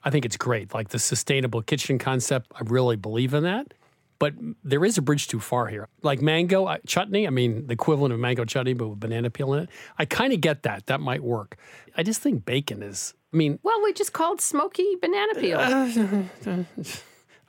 I 0.04 0.10
think 0.10 0.26
it's 0.26 0.36
great. 0.36 0.74
Like 0.74 0.88
the 0.90 0.98
sustainable 0.98 1.62
kitchen 1.62 1.98
concept, 1.98 2.52
I 2.54 2.60
really 2.66 2.96
believe 2.96 3.32
in 3.32 3.42
that. 3.44 3.72
But 4.18 4.34
there 4.64 4.84
is 4.84 4.96
a 4.96 5.02
bridge 5.02 5.28
too 5.28 5.40
far 5.40 5.66
here. 5.66 5.88
Like 6.02 6.22
mango 6.22 6.74
chutney, 6.86 7.26
I 7.26 7.30
mean, 7.30 7.66
the 7.66 7.74
equivalent 7.74 8.14
of 8.14 8.20
mango 8.20 8.44
chutney, 8.46 8.72
but 8.72 8.88
with 8.88 9.00
banana 9.00 9.28
peel 9.30 9.52
in 9.54 9.64
it. 9.64 9.68
I 9.98 10.06
kind 10.06 10.32
of 10.32 10.40
get 10.40 10.62
that. 10.62 10.86
That 10.86 11.00
might 11.00 11.22
work. 11.22 11.56
I 11.96 12.02
just 12.02 12.22
think 12.22 12.44
bacon 12.46 12.82
is, 12.82 13.12
I 13.32 13.36
mean, 13.36 13.58
Well, 13.62 13.82
we 13.84 13.92
just 13.92 14.12
called 14.14 14.40
smoky 14.40 14.96
banana 15.02 15.34
peel. 15.34 15.58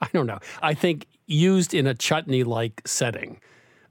I 0.00 0.08
don't 0.12 0.26
know. 0.26 0.38
I 0.62 0.74
think 0.74 1.06
used 1.26 1.74
in 1.74 1.86
a 1.86 1.94
chutney 1.94 2.44
like 2.44 2.82
setting, 2.86 3.40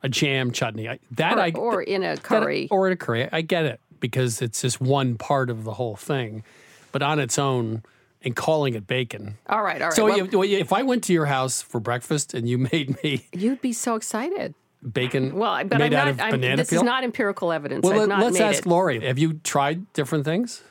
a 0.03 0.09
jam 0.09 0.51
chutney, 0.51 0.87
I, 0.87 0.99
that 1.11 1.37
or, 1.37 1.41
I. 1.41 1.51
or 1.51 1.81
in 1.81 2.03
a 2.03 2.15
that- 2.15 2.23
curry. 2.23 2.67
or 2.71 2.87
in 2.87 2.93
a 2.93 2.97
curry. 2.97 3.27
I 3.31 3.41
get 3.41 3.65
it 3.65 3.79
because 3.99 4.41
it's 4.41 4.61
just 4.61 4.79
one 4.79 5.17
part 5.17 5.49
of 5.49 5.63
the 5.63 5.73
whole 5.73 5.95
thing, 5.95 6.43
but 6.91 7.01
on 7.01 7.19
its 7.19 7.39
own, 7.39 7.81
and 8.23 8.35
calling 8.35 8.73
it 8.73 8.87
bacon. 8.87 9.37
all 9.47 9.63
right, 9.63 9.81
all 9.81 9.87
right. 9.89 9.95
So 9.95 10.05
Well, 10.05 10.43
if, 10.43 10.51
if 10.61 10.73
I 10.73 10.83
went 10.83 11.03
to 11.05 11.13
your 11.13 11.25
house 11.27 11.61
for 11.61 11.79
breakfast 11.79 12.33
and 12.33 12.47
you 12.49 12.57
made 12.71 13.01
me 13.03 13.25
you'd 13.33 13.61
be 13.61 13.73
so 13.73 13.95
excited. 13.95 14.53
bacon 14.91 15.35
Well, 15.35 15.51
I- 15.51 15.63
but 15.63 15.79
made 15.79 15.93
I'm 15.93 15.99
out 15.99 16.05
not. 16.05 16.11
of 16.11 16.21
I'm, 16.21 16.31
banana 16.31 16.57
this 16.57 16.69
peel, 16.69 16.79
is 16.79 16.83
not 16.83 17.03
empirical 17.03 17.51
evidence. 17.51 17.83
well, 17.83 17.93
I've 17.93 17.99
let, 17.99 18.09
not 18.09 18.23
us 18.23 18.33
made 18.33 18.41
ask 18.41 18.59
it. 18.59 18.65
Lori. 18.65 19.05
Have 19.05 19.17
you 19.19 19.33
tried 19.43 19.91
different 19.93 20.25
things? 20.25 20.63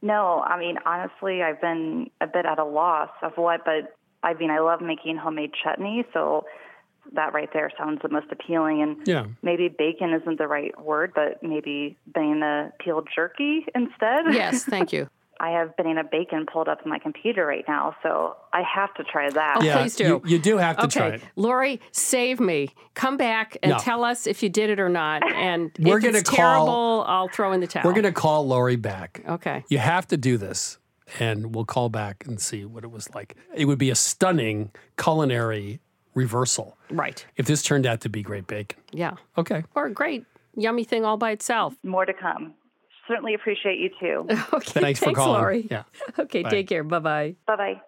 No, 0.00 0.40
I 0.40 0.58
mean, 0.58 0.76
honestly, 0.86 1.42
I've 1.42 1.60
been 1.60 2.08
a 2.20 2.26
bit 2.28 2.46
at 2.46 2.58
a 2.60 2.64
loss 2.64 3.10
of 3.22 3.32
what, 3.36 3.64
but 3.64 3.96
I 4.22 4.34
mean, 4.34 4.50
I 4.50 4.60
love 4.60 4.80
making 4.80 5.16
homemade 5.16 5.50
chutney, 5.62 6.04
so 6.12 6.44
that 7.14 7.32
right 7.32 7.48
there 7.52 7.70
sounds 7.76 8.00
the 8.02 8.08
most 8.08 8.26
appealing. 8.30 8.82
And 8.82 9.06
Yeah. 9.06 9.26
maybe 9.42 9.68
bacon 9.68 10.12
isn't 10.12 10.38
the 10.38 10.46
right 10.46 10.72
word, 10.80 11.12
but 11.14 11.42
maybe 11.42 11.96
banana 12.06 12.72
peel 12.78 13.02
jerky 13.12 13.66
instead. 13.74 14.26
Yes, 14.32 14.64
thank 14.64 14.92
you. 14.92 15.08
I 15.40 15.50
have 15.50 15.76
banana 15.76 16.02
bacon 16.04 16.46
pulled 16.52 16.68
up 16.68 16.80
on 16.84 16.90
my 16.90 16.98
computer 16.98 17.46
right 17.46 17.64
now, 17.68 17.94
so 18.02 18.36
I 18.52 18.62
have 18.62 18.92
to 18.94 19.04
try 19.04 19.30
that. 19.30 19.58
Oh, 19.60 19.64
Yeah, 19.64 19.80
please 19.80 19.94
do. 19.96 20.04
you- 20.04 20.22
you 20.24 20.38
do 20.38 20.56
have 20.58 20.76
to 20.78 20.84
okay. 20.86 20.98
try 20.98 21.08
it. 21.10 21.22
Lori, 21.36 21.80
save 21.92 22.40
me. 22.40 22.70
Come 22.94 23.16
back 23.16 23.56
and 23.62 23.70
No. 23.72 23.78
tell 23.78 24.02
us 24.04 24.26
if 24.26 24.42
you 24.42 24.48
did 24.48 24.68
it 24.70 24.80
or 24.80 24.88
not. 24.88 25.22
And 25.32 25.70
We're 25.78 25.98
if 25.98 26.04
gonna 26.04 26.18
it's 26.18 26.30
call- 26.30 26.36
terrible, 26.36 27.04
I'll 27.06 27.28
throw 27.28 27.52
in 27.52 27.60
the 27.60 27.66
towel. 27.68 27.84
We're 27.84 27.92
going 27.92 28.02
to 28.04 28.12
call 28.12 28.46
Lori 28.46 28.76
back. 28.76 29.22
Okay. 29.28 29.64
You 29.68 29.78
have 29.78 30.06
to 30.08 30.16
do 30.16 30.36
this, 30.38 30.78
and 31.20 31.54
we'll 31.54 31.64
call 31.64 31.88
back 31.88 32.24
and 32.26 32.40
see 32.40 32.64
what 32.64 32.82
it 32.82 32.90
was 32.90 33.14
like. 33.14 33.36
It 33.54 33.66
would 33.66 33.78
be 33.78 33.90
a 33.90 33.94
stunning 33.94 34.72
culinary 34.96 35.80
reversal 36.14 36.76
Right. 36.90 37.24
if 37.36 37.46
this 37.46 37.62
turned 37.62 37.86
out 37.86 38.00
to 38.00 38.08
be 38.08 38.22
great 38.22 38.46
bacon. 38.48 38.78
Yeah. 38.90 39.12
Okay. 39.36 39.62
Or 39.76 39.86
a 39.86 39.92
great 39.92 40.24
yummy 40.56 40.82
thing 40.84 41.04
all 41.04 41.16
by 41.16 41.30
itself. 41.30 41.74
More 41.84 42.04
to 42.04 42.12
come. 42.12 42.54
Certainly 43.08 43.34
appreciate 43.34 43.78
you 43.78 43.90
too. 43.98 44.28
Okay. 44.52 44.80
Thanks 44.80 45.00
for 45.00 45.12
calling. 45.12 45.40
Lori. 45.40 45.68
Yeah. 45.70 45.84
Okay. 46.18 46.42
Bye. 46.42 46.50
Take 46.50 46.68
care. 46.68 46.84
Bye 46.84 46.98
bye. 46.98 47.34
bye 47.46 47.56
bye. 47.56 47.80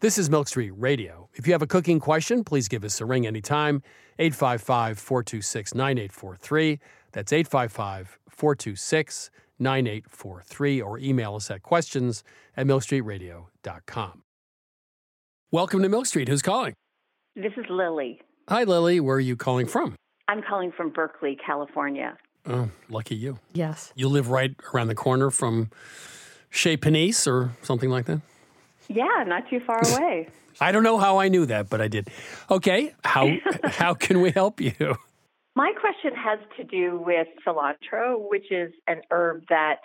This 0.00 0.18
is 0.18 0.30
Milk 0.30 0.46
Street 0.46 0.70
Radio. 0.76 1.28
If 1.34 1.46
you 1.46 1.52
have 1.54 1.62
a 1.62 1.66
cooking 1.66 1.98
question, 1.98 2.44
please 2.44 2.68
give 2.68 2.84
us 2.84 3.00
a 3.00 3.04
ring 3.06 3.26
anytime. 3.26 3.82
855 4.20 4.98
426 4.98 5.74
9843. 5.74 6.78
That's 7.12 7.32
855 7.32 8.18
426 8.28 9.30
9843. 9.58 10.82
Or 10.82 10.98
email 10.98 11.34
us 11.34 11.50
at 11.50 11.62
questions 11.62 12.22
at 12.56 12.66
milkstreetradio.com. 12.66 14.22
Welcome 15.50 15.82
to 15.82 15.88
Milk 15.88 16.06
Street. 16.06 16.28
Who's 16.28 16.42
calling? 16.42 16.74
This 17.34 17.52
is 17.56 17.64
Lily. 17.70 18.20
Hi, 18.48 18.64
Lily. 18.64 19.00
Where 19.00 19.16
are 19.16 19.20
you 19.20 19.36
calling 19.36 19.66
from? 19.66 19.96
I'm 20.28 20.42
calling 20.42 20.72
from 20.76 20.90
Berkeley, 20.90 21.36
California. 21.44 22.16
Oh, 22.48 22.70
lucky 22.88 23.14
you. 23.14 23.38
Yes. 23.52 23.92
You 23.94 24.08
live 24.08 24.30
right 24.30 24.54
around 24.72 24.88
the 24.88 24.94
corner 24.94 25.30
from 25.30 25.70
Chez 26.50 26.78
Panisse 26.78 27.26
or 27.26 27.52
something 27.62 27.90
like 27.90 28.06
that? 28.06 28.22
Yeah, 28.88 29.24
not 29.26 29.48
too 29.50 29.60
far 29.60 29.80
away. 29.92 30.28
I 30.60 30.72
don't 30.72 30.82
know 30.82 30.98
how 30.98 31.18
I 31.18 31.28
knew 31.28 31.46
that, 31.46 31.68
but 31.68 31.80
I 31.80 31.88
did. 31.88 32.08
Okay, 32.50 32.94
how 33.04 33.30
how 33.64 33.94
can 33.94 34.20
we 34.22 34.30
help 34.30 34.60
you? 34.60 34.96
My 35.54 35.72
question 35.78 36.12
has 36.16 36.38
to 36.56 36.64
do 36.64 37.02
with 37.04 37.26
cilantro, 37.46 38.28
which 38.28 38.50
is 38.50 38.72
an 38.86 39.02
herb 39.10 39.44
that 39.50 39.76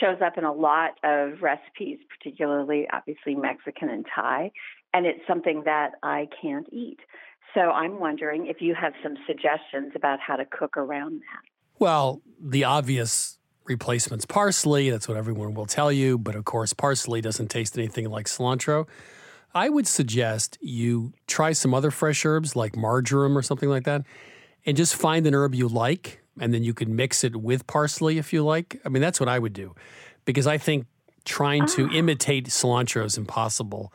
shows 0.00 0.18
up 0.24 0.36
in 0.36 0.44
a 0.44 0.52
lot 0.52 0.92
of 1.02 1.40
recipes, 1.40 1.98
particularly 2.16 2.86
obviously 2.92 3.34
Mexican 3.34 3.88
and 3.88 4.06
Thai, 4.14 4.50
and 4.92 5.06
it's 5.06 5.20
something 5.26 5.62
that 5.64 5.92
I 6.02 6.28
can't 6.40 6.66
eat. 6.72 6.98
So 7.54 7.60
I'm 7.60 7.98
wondering 7.98 8.46
if 8.46 8.60
you 8.60 8.76
have 8.80 8.92
some 9.02 9.16
suggestions 9.26 9.92
about 9.96 10.20
how 10.20 10.36
to 10.36 10.44
cook 10.44 10.76
around 10.76 11.20
that. 11.20 11.59
Well, 11.80 12.20
the 12.38 12.64
obvious 12.64 13.38
replacement's 13.64 14.26
parsley. 14.26 14.90
That's 14.90 15.08
what 15.08 15.16
everyone 15.16 15.54
will 15.54 15.66
tell 15.66 15.90
you. 15.90 16.18
But 16.18 16.36
of 16.36 16.44
course, 16.44 16.72
parsley 16.72 17.20
doesn't 17.20 17.48
taste 17.48 17.76
anything 17.76 18.08
like 18.10 18.26
cilantro. 18.26 18.86
I 19.54 19.68
would 19.68 19.86
suggest 19.88 20.58
you 20.60 21.12
try 21.26 21.52
some 21.52 21.74
other 21.74 21.90
fresh 21.90 22.24
herbs 22.24 22.54
like 22.54 22.76
marjoram 22.76 23.36
or 23.36 23.42
something 23.42 23.68
like 23.68 23.84
that 23.84 24.02
and 24.64 24.76
just 24.76 24.94
find 24.94 25.26
an 25.26 25.34
herb 25.34 25.54
you 25.54 25.66
like. 25.66 26.20
And 26.38 26.54
then 26.54 26.62
you 26.62 26.74
can 26.74 26.94
mix 26.94 27.24
it 27.24 27.36
with 27.36 27.66
parsley 27.66 28.18
if 28.18 28.32
you 28.32 28.44
like. 28.44 28.80
I 28.84 28.88
mean, 28.88 29.02
that's 29.02 29.18
what 29.18 29.28
I 29.28 29.38
would 29.38 29.52
do 29.52 29.74
because 30.24 30.46
I 30.46 30.58
think 30.58 30.86
trying 31.24 31.66
to 31.66 31.86
ah. 31.86 31.94
imitate 31.94 32.46
cilantro 32.46 33.04
is 33.04 33.18
impossible. 33.18 33.92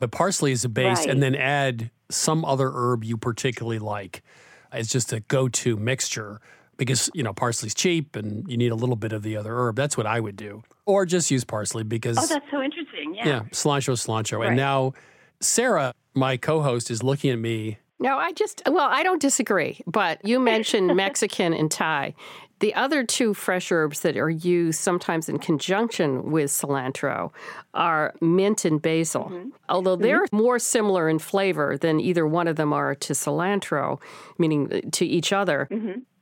But 0.00 0.12
parsley 0.12 0.52
is 0.52 0.64
a 0.64 0.68
base, 0.68 1.00
Right. 1.00 1.10
and 1.10 1.22
then 1.22 1.34
add 1.34 1.90
some 2.10 2.44
other 2.44 2.70
herb 2.72 3.04
you 3.04 3.16
particularly 3.16 3.78
like. 3.78 4.22
It's 4.72 4.90
just 4.90 5.12
a 5.12 5.20
go-to 5.20 5.76
mixture 5.76 6.40
because 6.78 7.10
you 7.12 7.22
know 7.22 7.34
parsley's 7.34 7.74
cheap, 7.74 8.16
and 8.16 8.48
you 8.50 8.56
need 8.56 8.72
a 8.72 8.74
little 8.76 8.96
bit 8.96 9.12
of 9.12 9.22
the 9.22 9.36
other 9.36 9.54
herb. 9.54 9.76
That's 9.76 9.96
what 9.96 10.06
I 10.06 10.18
would 10.20 10.36
do, 10.36 10.62
or 10.86 11.04
just 11.04 11.30
use 11.30 11.44
parsley 11.44 11.82
because 11.84 12.16
Oh, 12.18 12.26
that's 12.26 12.50
so 12.50 12.62
interesting. 12.62 13.14
Yeah. 13.14 13.26
yeah, 13.26 13.40
cilantro, 13.52 13.94
cilantro. 13.94 14.46
And 14.46 14.56
now 14.56 14.94
Sara, 15.40 15.92
my 16.14 16.36
co-host, 16.36 16.90
is 16.90 17.02
looking 17.02 17.30
at 17.30 17.38
me. 17.38 17.78
No, 18.00 18.16
I 18.16 18.30
just, 18.32 18.62
well, 18.66 18.88
I 18.88 19.02
don't 19.02 19.20
disagree, 19.20 19.80
but 19.86 20.24
you 20.24 20.38
mentioned 20.38 20.94
Mexican 20.96 21.52
and 21.52 21.68
Thai. 21.68 22.14
The 22.60 22.74
other 22.74 23.04
two 23.04 23.34
fresh 23.34 23.70
herbs 23.72 24.00
that 24.00 24.16
are 24.16 24.30
used 24.30 24.80
sometimes 24.80 25.28
in 25.28 25.38
conjunction 25.38 26.30
with 26.32 26.50
cilantro 26.50 27.30
are 27.74 28.14
mint 28.20 28.64
and 28.64 28.80
basil. 28.82 29.32
Although 29.68 29.94
they're 29.96 30.26
more 30.32 30.58
similar 30.58 31.08
in 31.08 31.18
flavor 31.20 31.76
than 31.76 32.00
either 32.00 32.26
one 32.26 32.48
of 32.48 32.56
them 32.56 32.72
are 32.72 32.94
to 32.96 33.12
cilantro, 33.12 34.00
meaning 34.38 34.72
uh, 34.72 34.80
to 34.92 35.04
each 35.06 35.32
other. 35.32 35.68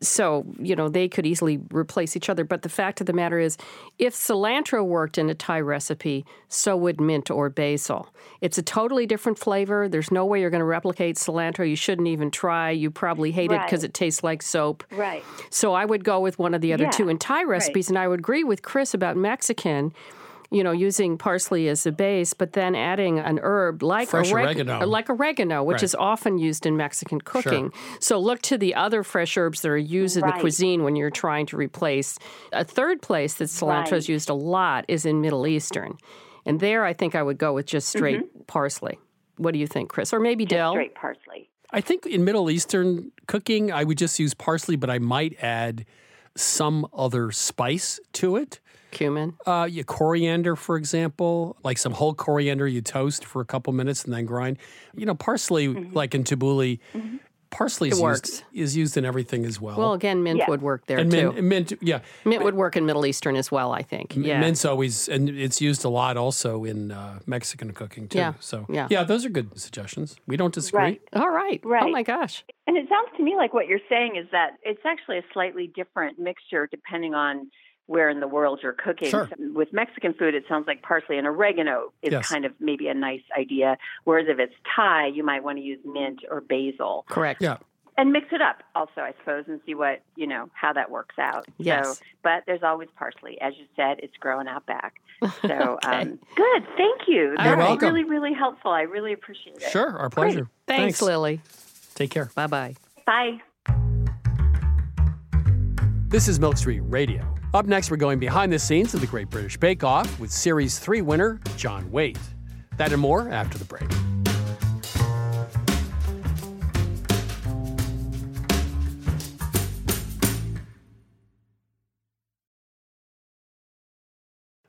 So, 0.01 0.45
you 0.59 0.77
know, 0.77 0.89
they 0.89 1.09
could 1.09 1.25
easily 1.25 1.59
replace 1.73 2.17
each 2.17 2.29
other. 2.29 2.45
But 2.45 2.63
the 2.63 2.69
fact 2.69 3.01
of 3.01 3.07
the 3.07 3.13
matter 3.13 3.39
is, 3.39 3.57
if 3.99 4.15
cilantro 4.15 4.85
worked 4.85 5.17
in 5.17 5.31
a 5.31 5.35
Thai 5.35 5.61
recipe, 5.61 6.27
so 6.49 6.77
would 6.77 7.01
mint 7.01 7.31
or 7.31 7.49
basil. 7.49 8.09
It's 8.41 8.59
a 8.59 8.63
totally 8.63 9.07
different 9.07 9.39
flavor. 9.39 9.89
There's 9.89 10.11
no 10.11 10.27
way 10.27 10.41
you're 10.41 10.51
going 10.51 10.61
to 10.61 10.67
replicate 10.67 11.17
cilantro. 11.17 11.69
You 11.69 11.77
shouldn't 11.77 12.09
even 12.09 12.31
try. 12.31 12.71
You 12.71 12.91
probably 12.91 13.33
hate 13.33 13.53
it 13.53 13.61
because 13.65 13.85
it 13.85 13.95
tastes 13.95 14.23
like 14.23 14.43
soap. 14.43 14.85
Right. 14.91 15.25
So 15.51 15.73
I 15.73 15.85
would 15.85 16.05
go 16.05 16.21
with 16.21 16.39
one 16.39 16.53
of 16.53 16.61
the 16.61 16.73
other 16.75 16.85
Yeah, 16.85 16.91
two 16.91 17.09
in 17.09 17.19
Thai 17.19 17.45
recipes. 17.45 17.89
And 17.89 17.99
I 17.99 18.07
would 18.07 18.21
agree 18.21 18.45
with 18.45 18.63
Chris 18.63 18.93
about 18.93 19.17
Mexican. 19.17 19.95
You 20.51 20.63
know, 20.63 20.71
using 20.71 21.19
parsley 21.19 21.69
as 21.69 21.85
a 21.87 21.93
base, 21.93 22.33
but 22.33 22.53
then 22.53 22.75
adding 22.77 23.19
an 23.19 23.41
herb 23.43 23.83
like 23.83 24.09
Fresh 24.09 24.31
oreg- 24.31 24.45
oregano. 24.45 24.87
like 24.87 25.11
oregano, 25.11 25.65
which 25.65 25.77
Right. 25.77 25.83
is 25.83 25.95
often 25.97 26.39
used 26.39 26.67
in 26.67 26.77
Mexican 26.77 27.21
cooking. 27.21 27.73
So 28.01 28.19
look 28.19 28.43
to 28.43 28.57
the 28.57 28.75
other 28.75 29.03
fresh 29.03 29.37
herbs 29.37 29.63
that 29.63 29.69
are 29.71 29.77
used 29.77 30.17
in 30.17 30.25
the 30.25 30.33
cuisine 30.33 30.85
when 30.85 30.95
you're 30.95 31.11
trying 31.11 31.47
to 31.47 31.57
replace. 31.57 32.19
A 32.53 32.65
third 32.65 33.03
place 33.03 33.35
that 33.35 33.45
cilantro 33.47 33.95
is 33.95 34.09
used 34.09 34.31
a 34.31 34.35
lot 34.35 34.85
is 34.87 35.05
in 35.05 35.21
Middle 35.21 35.47
Eastern, 35.49 35.99
and 36.45 36.61
there 36.61 36.85
I 36.85 36.93
think 36.93 37.15
I 37.17 37.23
would 37.25 37.39
go 37.39 37.53
with 37.53 37.67
just 37.67 37.89
straight 37.89 38.21
Mm-hmm. 38.21 38.43
parsley. 38.47 38.99
What 39.39 39.53
do 39.53 39.59
you 39.59 39.67
think, 39.67 39.89
Chris? 39.91 40.13
Or 40.15 40.21
maybe 40.21 40.45
dill? 40.47 40.73
Straight 40.73 40.95
parsley. 40.95 41.51
I 41.73 41.81
think 41.81 42.07
in 42.07 42.25
Middle 42.25 42.49
Eastern 42.51 43.11
cooking, 43.27 43.73
I 43.73 43.83
would 43.83 43.99
just 43.99 44.19
use 44.21 44.33
parsley, 44.33 44.77
but 44.77 44.89
I 44.91 45.01
might 45.01 45.37
add 45.43 45.85
some 46.37 46.87
other 46.95 47.33
spice 47.33 47.99
to 48.13 48.37
it. 48.37 48.61
Cumin. 48.97 49.35
Uh, 49.47 49.69
yeah, 49.71 49.83
coriander, 49.83 50.57
for 50.57 50.77
example, 50.77 51.57
like 51.63 51.79
some 51.79 51.93
whole 51.93 52.15
coriander 52.15 52.67
you 52.67 52.81
toast 52.81 53.25
for 53.25 53.41
a 53.41 53.45
couple 53.45 53.73
minutes 53.73 54.05
and 54.05 54.13
then 54.15 54.25
grind. 54.25 54.57
You 54.97 55.07
know, 55.07 55.15
parsley, 55.15 55.69
like 55.69 56.15
in 56.15 56.25
tabbouleh, 56.25 56.79
parsley 57.51 57.89
is 57.91 57.99
Mm-hmm. 58.01 58.07
It 58.07 58.11
used, 58.11 58.43
is 58.53 58.77
used 58.77 58.97
in 58.97 59.05
everything 59.05 59.45
as 59.45 59.61
well. 59.61 59.77
Well, 59.79 59.93
again, 59.93 60.23
mint 60.23 60.39
Yeah. 60.39 60.47
would 60.49 60.63
work 60.63 60.87
there 60.87 60.99
and 60.99 61.11
too. 61.11 61.33
mint, 61.33 61.45
mint, 61.45 61.73
yeah, 61.81 62.01
mint 62.25 62.43
would 62.43 62.55
work 62.55 62.77
in 62.77 62.87
Middle 62.87 63.07
Eastern 63.07 63.37
as 63.37 63.51
well, 63.53 63.73
I 63.73 63.83
think. 63.83 64.17
Yeah. 64.17 64.41
mint's 64.41 64.65
always, 64.65 65.09
and 65.09 65.29
it's 65.29 65.61
used 65.61 65.85
a 65.85 65.89
lot 65.89 66.17
also 66.17 66.65
in 66.65 66.91
uh, 66.91 67.21
Mexican 67.27 67.73
cooking 67.73 68.09
too. 68.09 68.19
Yeah, 68.19 68.33
So 68.41 68.67
yeah. 68.69 68.89
yeah, 68.91 69.05
those 69.05 69.25
are 69.25 69.31
good 69.31 69.59
suggestions. 69.61 70.17
We 70.27 70.37
don't 70.37 70.53
disagree. 70.55 70.81
Right. 70.83 71.01
All 71.13 71.31
right. 71.31 71.61
Oh 71.65 71.89
my 71.91 72.03
gosh. 72.03 72.45
And 72.67 72.77
it 72.77 72.89
sounds 72.89 73.09
to 73.17 73.23
me 73.23 73.37
like 73.37 73.55
what 73.55 73.67
you're 73.69 73.87
saying 73.89 74.17
is 74.17 74.27
that 74.33 74.57
it's 74.65 74.85
actually 74.85 75.19
a 75.19 75.25
slightly 75.33 75.71
different 75.75 76.19
mixture 76.19 76.67
depending 76.71 77.15
on 77.15 77.49
where 77.87 78.09
in 78.09 78.21
the 78.21 78.27
world 78.29 78.61
you're 78.63 78.73
cooking. 78.73 79.09
Sure. 79.11 79.29
With 79.39 79.73
Mexican 79.73 80.13
food, 80.15 80.35
it 80.35 80.45
sounds 80.49 80.67
like 80.67 80.83
parsley 80.83 81.19
and 81.19 81.27
oregano 81.27 81.93
is 82.03 82.13
Yes. 82.13 82.29
kind 82.29 82.45
of 82.45 82.53
maybe 82.61 82.89
a 82.89 82.95
nice 82.95 83.23
idea. 83.39 83.79
Whereas 84.05 84.27
if 84.29 84.39
it's 84.39 84.55
Thai, 84.75 85.07
you 85.09 85.23
might 85.25 85.45
want 85.45 85.59
to 85.59 85.63
use 85.63 85.79
mint 85.85 86.21
or 86.31 86.41
basil 86.41 87.05
Correct. 87.09 87.41
Yeah. 87.43 87.59
and 87.97 88.13
mix 88.13 88.27
it 88.33 88.43
up 88.43 88.63
also, 88.75 89.01
I 89.03 89.13
suppose, 89.21 89.45
and 89.47 89.61
see 89.65 89.75
what, 89.75 90.03
you 90.17 90.27
know, 90.27 90.51
how 90.53 90.73
that 90.73 90.91
works 90.91 91.15
out. 91.19 91.47
Yes. 91.59 91.99
So, 91.99 92.05
but 92.23 92.43
there's 92.47 92.63
always 92.65 92.89
parsley. 92.99 93.41
As 93.41 93.55
you 93.57 93.67
said, 93.77 94.01
it's 94.03 94.17
growing 94.19 94.49
out 94.49 94.67
back. 94.67 94.95
So 95.23 95.29
Okay. 95.85 95.89
um, 96.03 96.19
good. 96.35 96.67
Thank 96.77 97.03
you. 97.07 97.17
You're 97.29 97.37
That's 97.37 97.57
welcome. 97.59 97.89
really, 97.95 98.05
really 98.05 98.35
helpful. 98.35 98.71
I 98.73 98.83
really 98.83 99.13
appreciate 99.13 99.57
it. 99.57 99.71
Sure, 99.71 99.97
our 99.97 100.11
pleasure. 100.11 100.49
Thanks, 100.67 101.01
Lily. 101.01 101.41
Take 101.95 102.11
care. 102.11 102.31
Bye 102.35 102.49
bye. 102.49 102.75
Bye. 103.07 103.41
This 106.09 106.29
is 106.29 106.39
Milk 106.41 106.57
Street 106.57 106.81
Radio. 106.81 107.36
Up 107.55 107.67
next, 107.67 107.91
we're 107.91 107.97
going 107.97 108.19
behind 108.19 108.53
the 108.53 108.59
scenes 108.59 108.93
of 108.93 109.01
the 109.01 109.07
Great 109.07 109.31
British 109.31 109.57
Bake 109.57 109.85
Off 109.85 110.19
with 110.19 110.31
Series 110.31 110.79
3 110.79 111.01
winner 111.01 111.41
John 111.57 111.91
Waite. 111.91 112.19
That 112.77 112.93
and 112.93 113.01
more 113.01 113.31
after 113.31 113.57
the 113.57 113.65
break. 113.65 113.89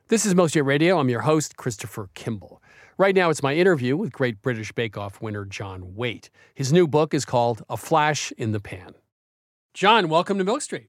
This 0.06 0.24
is 0.24 0.34
Milk 0.34 0.48
Street 0.48 0.62
Radio. 0.62 0.98
I'm 0.98 1.10
your 1.10 1.20
host, 1.20 1.58
Christopher 1.58 2.08
Kimball. 2.14 2.62
Right 2.96 3.14
now, 3.14 3.28
it's 3.28 3.42
my 3.42 3.54
interview 3.54 3.94
with 3.94 4.10
Great 4.10 4.40
British 4.40 4.72
Bake 4.72 4.96
Off 4.96 5.20
winner 5.20 5.44
John 5.44 5.94
Waite. 5.94 6.30
His 6.54 6.72
new 6.72 6.86
book 6.88 7.12
is 7.12 7.26
called 7.26 7.62
A 7.68 7.76
Flash 7.76 8.32
in 8.38 8.52
the 8.52 8.60
Pan. 8.60 8.94
John, 9.74 10.08
welcome 10.08 10.38
to 10.38 10.44
Milk 10.44 10.62
Street. 10.62 10.88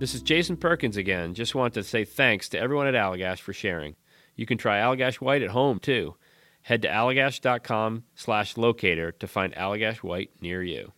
This 0.00 0.14
is 0.14 0.22
Jason 0.22 0.56
Perkins 0.56 0.96
again. 0.96 1.34
Just 1.34 1.54
want 1.54 1.74
to 1.74 1.82
say 1.82 2.06
thanks 2.06 2.48
to 2.48 2.58
everyone 2.58 2.86
at 2.86 2.94
Allagash 2.94 3.40
for 3.40 3.52
sharing. 3.52 3.96
You 4.34 4.46
can 4.46 4.56
try 4.56 4.78
Allagash 4.78 5.16
White 5.16 5.42
at 5.42 5.50
home 5.50 5.78
too. 5.78 6.16
Head 6.62 6.80
to 6.82 6.88
allagash.com 6.88 8.04
slash 8.14 8.56
locator 8.56 9.12
to 9.12 9.26
find 9.28 9.54
Allagash 9.54 9.98
White 9.98 10.30
near 10.40 10.62
you. 10.62 10.92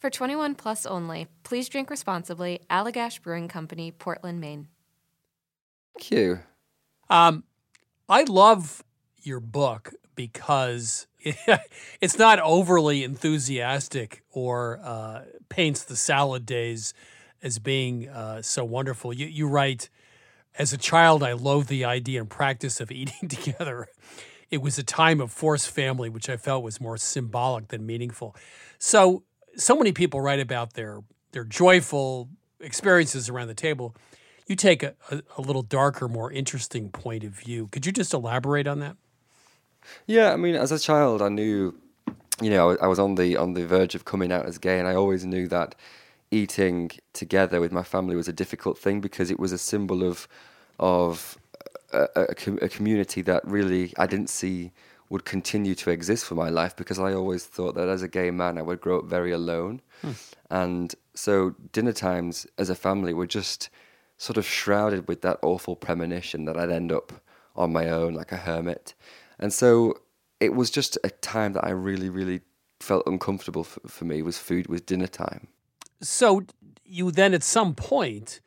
For 0.00 0.10
21 0.10 0.54
plus 0.56 0.84
only, 0.84 1.28
please 1.44 1.70
drink 1.70 1.88
responsibly. 1.88 2.60
Allagash 2.68 3.22
Brewing 3.22 3.48
Company, 3.48 3.90
Portland, 3.90 4.38
Maine. 4.38 4.68
Thank 5.94 6.10
you. 6.10 6.40
Um, 7.08 7.44
I 8.06 8.24
love 8.24 8.84
your 9.16 9.40
book 9.40 9.94
because 10.14 11.06
it's 12.02 12.18
not 12.18 12.38
overly 12.38 13.02
enthusiastic 13.02 14.24
or 14.30 14.78
uh, 14.84 15.22
paints 15.48 15.84
the 15.84 15.96
salad 15.96 16.44
days 16.44 16.92
as 17.42 17.58
being 17.58 18.08
uh, 18.08 18.42
so 18.42 18.64
wonderful. 18.64 19.12
You, 19.12 19.26
you 19.26 19.48
write, 19.48 19.88
as 20.58 20.72
a 20.72 20.78
child, 20.78 21.22
I 21.22 21.32
loathed 21.32 21.68
the 21.68 21.84
idea 21.84 22.20
and 22.20 22.30
practice 22.30 22.80
of 22.80 22.90
eating 22.92 23.28
together. 23.28 23.88
It 24.50 24.62
was 24.62 24.78
a 24.78 24.82
time 24.82 25.20
of 25.20 25.32
forced 25.32 25.70
family, 25.70 26.08
which 26.08 26.28
I 26.28 26.36
felt 26.36 26.62
was 26.62 26.80
more 26.80 26.96
symbolic 26.96 27.68
than 27.68 27.86
meaningful. 27.86 28.36
So, 28.78 29.24
so 29.56 29.76
many 29.76 29.92
people 29.92 30.20
write 30.20 30.40
about 30.40 30.74
their 30.74 31.02
their 31.32 31.44
joyful 31.44 32.28
experiences 32.60 33.28
around 33.28 33.48
the 33.48 33.54
table. 33.54 33.96
You 34.46 34.56
take 34.56 34.82
a, 34.82 34.94
a, 35.10 35.22
a 35.38 35.40
little 35.40 35.62
darker, 35.62 36.08
more 36.08 36.30
interesting 36.30 36.90
point 36.90 37.24
of 37.24 37.32
view. 37.32 37.68
Could 37.68 37.86
you 37.86 37.92
just 37.92 38.12
elaborate 38.12 38.66
on 38.66 38.80
that? 38.80 38.96
Yeah, 40.06 40.32
I 40.32 40.36
mean, 40.36 40.54
as 40.54 40.72
a 40.72 40.78
child, 40.78 41.22
I 41.22 41.28
knew, 41.28 41.74
you 42.40 42.50
know, 42.50 42.76
I 42.80 42.86
was 42.86 42.98
on 42.98 43.16
the 43.16 43.36
on 43.36 43.54
the 43.54 43.66
verge 43.66 43.94
of 43.94 44.04
coming 44.04 44.30
out 44.30 44.46
as 44.46 44.58
gay, 44.58 44.78
and 44.78 44.86
I 44.86 44.94
always 44.94 45.24
knew 45.24 45.48
that 45.48 45.74
eating 46.32 46.90
together 47.12 47.60
with 47.60 47.70
my 47.70 47.82
family 47.82 48.16
was 48.16 48.26
a 48.26 48.32
difficult 48.32 48.78
thing 48.78 49.00
because 49.00 49.30
it 49.30 49.38
was 49.38 49.52
a 49.52 49.58
symbol 49.58 50.02
of 50.02 50.26
of 50.80 51.38
a, 51.92 52.08
a, 52.16 52.22
a, 52.62 52.68
community 52.68 53.20
that 53.22 53.46
really 53.46 53.92
I 53.98 54.06
didn't 54.06 54.30
see 54.30 54.72
would 55.10 55.24
continue 55.26 55.74
to 55.74 55.90
exist 55.90 56.24
for 56.24 56.34
my 56.34 56.48
life 56.48 56.74
because 56.74 56.98
I 56.98 57.12
always 57.12 57.44
thought 57.44 57.74
that 57.74 57.88
as 57.88 58.02
a 58.02 58.08
gay 58.08 58.30
man 58.30 58.56
I 58.56 58.62
would 58.62 58.80
grow 58.80 59.00
up 59.00 59.04
very 59.04 59.30
alone, 59.30 59.82
hmm. 60.00 60.12
and 60.50 60.94
so 61.14 61.54
dinner 61.70 61.92
times 61.92 62.46
as 62.58 62.70
a 62.70 62.74
family 62.74 63.12
were 63.12 63.26
just 63.26 63.68
sort 64.16 64.36
of 64.36 64.46
shrouded 64.46 65.08
with 65.08 65.20
that 65.22 65.38
awful 65.42 65.76
premonition 65.76 66.46
that 66.46 66.56
I'd 66.56 66.70
end 66.70 66.92
up 66.92 67.12
on 67.54 67.72
my 67.72 67.90
own 67.90 68.14
like 68.14 68.32
a 68.32 68.36
hermit. 68.36 68.94
And 69.38 69.52
so 69.52 70.00
it 70.40 70.54
was 70.54 70.70
just 70.70 70.96
a 71.04 71.10
time 71.10 71.52
that 71.54 71.64
I 71.64 71.70
really, 71.70 72.08
really 72.08 72.40
felt 72.80 73.06
uncomfortable 73.06 73.64
for, 73.64 73.80
for 73.88 74.04
me 74.04 74.22
was 74.22 74.38
food, 74.38 74.68
was 74.68 74.80
dinner 74.80 75.06
time. 75.06 75.48
So 76.02 76.42
you 76.84 77.10
then 77.10 77.32
at 77.32 77.42
some 77.42 77.74
point, 77.74 78.40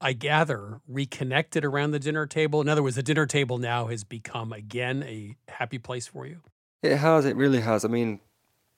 I 0.00 0.12
gather, 0.12 0.80
reconnected 0.88 1.64
around 1.64 1.92
the 1.92 1.98
dinner 1.98 2.26
table. 2.26 2.60
In 2.60 2.68
other 2.68 2.82
words, 2.82 2.96
the 2.96 3.02
dinner 3.02 3.26
table 3.26 3.58
now 3.58 3.86
has 3.86 4.04
become 4.04 4.52
again 4.52 5.02
a 5.04 5.36
happy 5.48 5.78
place 5.78 6.06
for 6.06 6.26
you. 6.26 6.40
It 6.82 6.96
has, 6.96 7.24
it 7.24 7.36
really 7.36 7.60
has. 7.60 7.84
I 7.84 7.88
mean, 7.88 8.20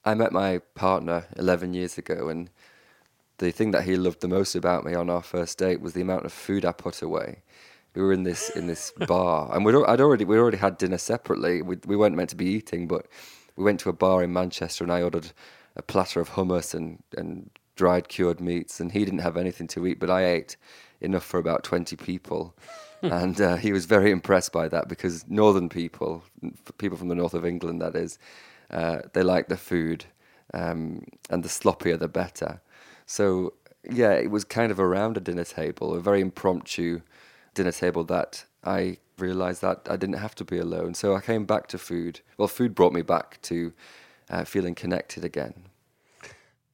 I 0.04 0.14
met 0.14 0.32
my 0.32 0.58
partner 0.74 1.24
11 1.36 1.72
years 1.72 1.96
ago, 1.96 2.28
and 2.28 2.50
the 3.38 3.50
thing 3.50 3.70
that 3.70 3.84
he 3.84 3.96
loved 3.96 4.20
the 4.20 4.28
most 4.28 4.54
about 4.54 4.84
me 4.84 4.94
on 4.94 5.08
our 5.08 5.22
first 5.22 5.58
date 5.58 5.80
was 5.80 5.94
the 5.94 6.02
amount 6.02 6.26
of 6.26 6.32
food 6.32 6.64
I 6.64 6.72
put 6.72 7.00
away. 7.00 7.42
We 7.94 8.02
were 8.02 8.12
in 8.12 8.24
this 8.24 8.50
in 8.50 8.66
this 8.66 8.92
bar, 9.06 9.50
and 9.54 9.64
we'd 9.64 9.74
I'd 9.74 10.00
already 10.00 10.24
we 10.24 10.36
already 10.36 10.58
had 10.58 10.78
dinner 10.78 10.98
separately. 10.98 11.62
We 11.62 11.78
we 11.86 11.96
weren't 11.96 12.16
meant 12.16 12.30
to 12.30 12.36
be 12.36 12.46
eating, 12.46 12.86
but 12.86 13.06
we 13.56 13.64
went 13.64 13.80
to 13.80 13.88
a 13.88 13.94
bar 13.94 14.22
in 14.22 14.32
Manchester, 14.32 14.84
and 14.84 14.92
I 14.92 15.00
ordered 15.02 15.32
a 15.76 15.82
platter 15.82 16.20
of 16.20 16.30
hummus 16.30 16.74
and 16.74 17.02
and 17.16 17.50
dried 17.76 18.08
cured 18.08 18.40
meats, 18.40 18.80
and 18.80 18.92
he 18.92 19.04
didn't 19.04 19.20
have 19.20 19.36
anything 19.36 19.66
to 19.68 19.86
eat, 19.86 19.98
but 19.98 20.10
I 20.10 20.24
ate 20.24 20.56
enough 21.00 21.24
for 21.24 21.38
about 21.38 21.64
twenty 21.64 21.96
people. 21.96 22.54
and 23.02 23.38
uh, 23.38 23.56
he 23.56 23.70
was 23.72 23.84
very 23.84 24.10
impressed 24.10 24.50
by 24.50 24.66
that 24.68 24.88
because 24.88 25.28
northern 25.28 25.68
people, 25.68 26.24
people 26.78 26.96
from 26.96 27.08
the 27.08 27.14
north 27.14 27.34
of 27.34 27.44
England, 27.44 27.82
that 27.82 27.94
is, 27.94 28.18
uh, 28.70 29.00
they 29.12 29.22
like 29.22 29.48
the 29.48 29.58
food, 29.58 30.06
um, 30.54 31.04
and 31.28 31.42
the 31.42 31.48
sloppier 31.48 31.98
the 31.98 32.08
better. 32.08 32.62
So 33.04 33.52
yeah, 33.90 34.12
it 34.12 34.30
was 34.30 34.44
kind 34.44 34.72
of 34.72 34.80
around 34.80 35.16
a 35.16 35.20
dinner 35.20 35.44
table, 35.44 35.94
a 35.94 36.00
very 36.00 36.20
impromptu 36.20 37.02
dinner 37.54 37.72
table 37.72 38.04
that 38.04 38.44
I 38.64 38.98
realized 39.18 39.62
that 39.62 39.86
I 39.88 39.96
didn't 39.96 40.18
have 40.18 40.34
to 40.36 40.44
be 40.44 40.58
alone. 40.58 40.94
So 40.94 41.14
I 41.14 41.20
came 41.20 41.44
back 41.44 41.66
to 41.68 41.78
food. 41.78 42.20
Well, 42.38 42.48
food 42.48 42.74
brought 42.74 42.92
me 42.92 43.02
back 43.02 43.40
to 43.42 43.72
uh, 44.30 44.44
feeling 44.44 44.74
connected 44.74 45.24
again. 45.24 45.54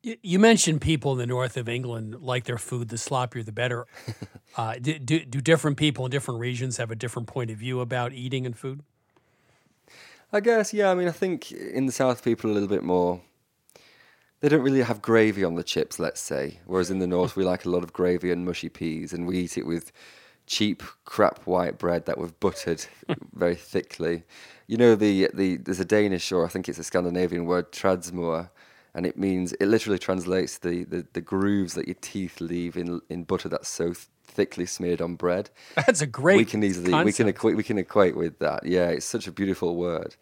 You 0.02 0.38
mentioned 0.38 0.80
people 0.80 1.12
in 1.12 1.18
the 1.18 1.26
north 1.26 1.56
of 1.56 1.68
England 1.68 2.22
like 2.22 2.44
their 2.44 2.56
food, 2.56 2.88
the 2.88 2.96
sloppier 2.96 3.44
the 3.44 3.52
better. 3.52 3.86
uh, 4.56 4.74
do, 4.80 4.98
do, 4.98 5.24
do 5.24 5.40
different 5.40 5.76
people 5.76 6.06
in 6.06 6.10
different 6.10 6.40
regions 6.40 6.78
have 6.78 6.90
a 6.90 6.96
different 6.96 7.28
point 7.28 7.50
of 7.50 7.58
view 7.58 7.80
about 7.80 8.12
eating 8.12 8.46
and 8.46 8.56
food? 8.56 8.82
I 10.32 10.40
guess, 10.40 10.72
yeah. 10.72 10.90
I 10.90 10.94
mean, 10.94 11.08
I 11.08 11.12
think 11.12 11.52
in 11.52 11.86
the 11.86 11.92
south, 11.92 12.24
people 12.24 12.48
are 12.48 12.52
a 12.52 12.54
little 12.54 12.68
bit 12.68 12.82
more 12.82 13.20
they 14.40 14.48
don't 14.48 14.62
really 14.62 14.82
have 14.82 15.02
gravy 15.02 15.44
on 15.44 15.54
the 15.54 15.62
chips, 15.62 15.98
let's 15.98 16.20
say. 16.20 16.60
Whereas 16.64 16.90
in 16.90 16.98
the 16.98 17.06
north, 17.06 17.36
we 17.36 17.44
like 17.44 17.64
a 17.64 17.70
lot 17.70 17.84
of 17.84 17.92
gravy 17.92 18.30
and 18.30 18.44
mushy 18.44 18.68
peas, 18.68 19.12
and 19.12 19.26
we 19.26 19.38
eat 19.38 19.58
it 19.58 19.66
with 19.66 19.92
cheap 20.46 20.82
crap 21.04 21.46
white 21.46 21.78
bread 21.78 22.06
that 22.06 22.18
we've 22.18 22.38
buttered 22.40 22.84
very 23.34 23.54
thickly. 23.54 24.24
You 24.66 24.78
know, 24.78 24.94
the 24.94 25.28
the 25.34 25.58
there's 25.58 25.80
a 25.80 25.84
Danish 25.84 26.32
or 26.32 26.44
I 26.44 26.48
think 26.48 26.68
it's 26.68 26.78
a 26.78 26.84
Scandinavian 26.84 27.44
word, 27.44 27.70
tandsmør, 27.70 28.50
and 28.94 29.06
it 29.06 29.16
means 29.16 29.52
it 29.54 29.66
literally 29.66 29.98
translates 29.98 30.58
the, 30.58 30.84
the, 30.84 31.06
the 31.12 31.20
grooves 31.20 31.74
that 31.74 31.86
your 31.86 31.96
teeth 32.00 32.40
leave 32.40 32.76
in 32.76 33.00
in 33.08 33.24
butter 33.24 33.48
that's 33.48 33.68
so 33.68 33.86
th- 33.86 34.06
thickly 34.24 34.66
smeared 34.66 35.00
on 35.00 35.16
bread. 35.16 35.50
That's 35.74 36.00
a 36.00 36.06
great. 36.06 36.36
We 36.36 36.44
can 36.44 36.62
easily 36.62 36.92
concept. 36.92 37.04
we 37.04 37.12
can 37.12 37.28
equate 37.28 37.56
we 37.56 37.64
can 37.64 37.78
equate 37.78 38.16
with 38.16 38.38
that. 38.38 38.64
Yeah, 38.64 38.88
it's 38.88 39.04
such 39.04 39.26
a 39.26 39.32
beautiful 39.32 39.74
word 39.74 40.14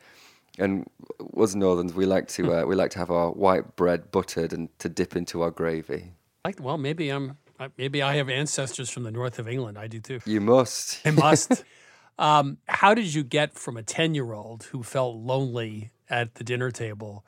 and 0.59 0.89
us 1.37 1.55
Northerns, 1.55 1.95
we 1.95 2.05
like 2.05 2.29
to 2.29 2.53
uh, 2.53 2.65
we 2.65 2.75
like 2.75 2.91
to 2.91 2.99
have 2.99 3.11
our 3.11 3.31
white 3.31 3.77
bread 3.77 4.11
buttered 4.11 4.53
and 4.53 4.77
to 4.81 4.89
dip 4.89 5.17
into 5.17 5.43
our 5.43 5.51
gravy. 5.51 6.13
Like, 6.45 6.61
well, 6.61 6.79
maybe 6.79 7.11
I'm 7.11 7.39
maybe 7.77 8.03
I 8.03 8.17
have 8.17 8.29
ancestors 8.29 8.91
from 8.91 9.05
the 9.05 9.11
north 9.11 9.39
of 9.39 9.49
England. 9.49 9.79
I 9.79 9.87
do 9.87 10.01
too. 10.01 10.21
You 10.25 10.41
must. 10.41 11.01
I 11.07 11.13
must. 11.13 11.65
um, 12.19 12.59
how 12.67 12.95
did 12.95 13.15
you 13.15 13.23
get 13.23 13.55
from 13.55 13.77
a 13.77 13.83
ten 13.83 14.15
year 14.15 14.33
old 14.33 14.65
who 14.65 14.83
felt 14.83 15.17
lonely 15.17 15.93
at 16.11 16.35
the 16.35 16.45
dinner 16.45 16.71
table 16.71 17.25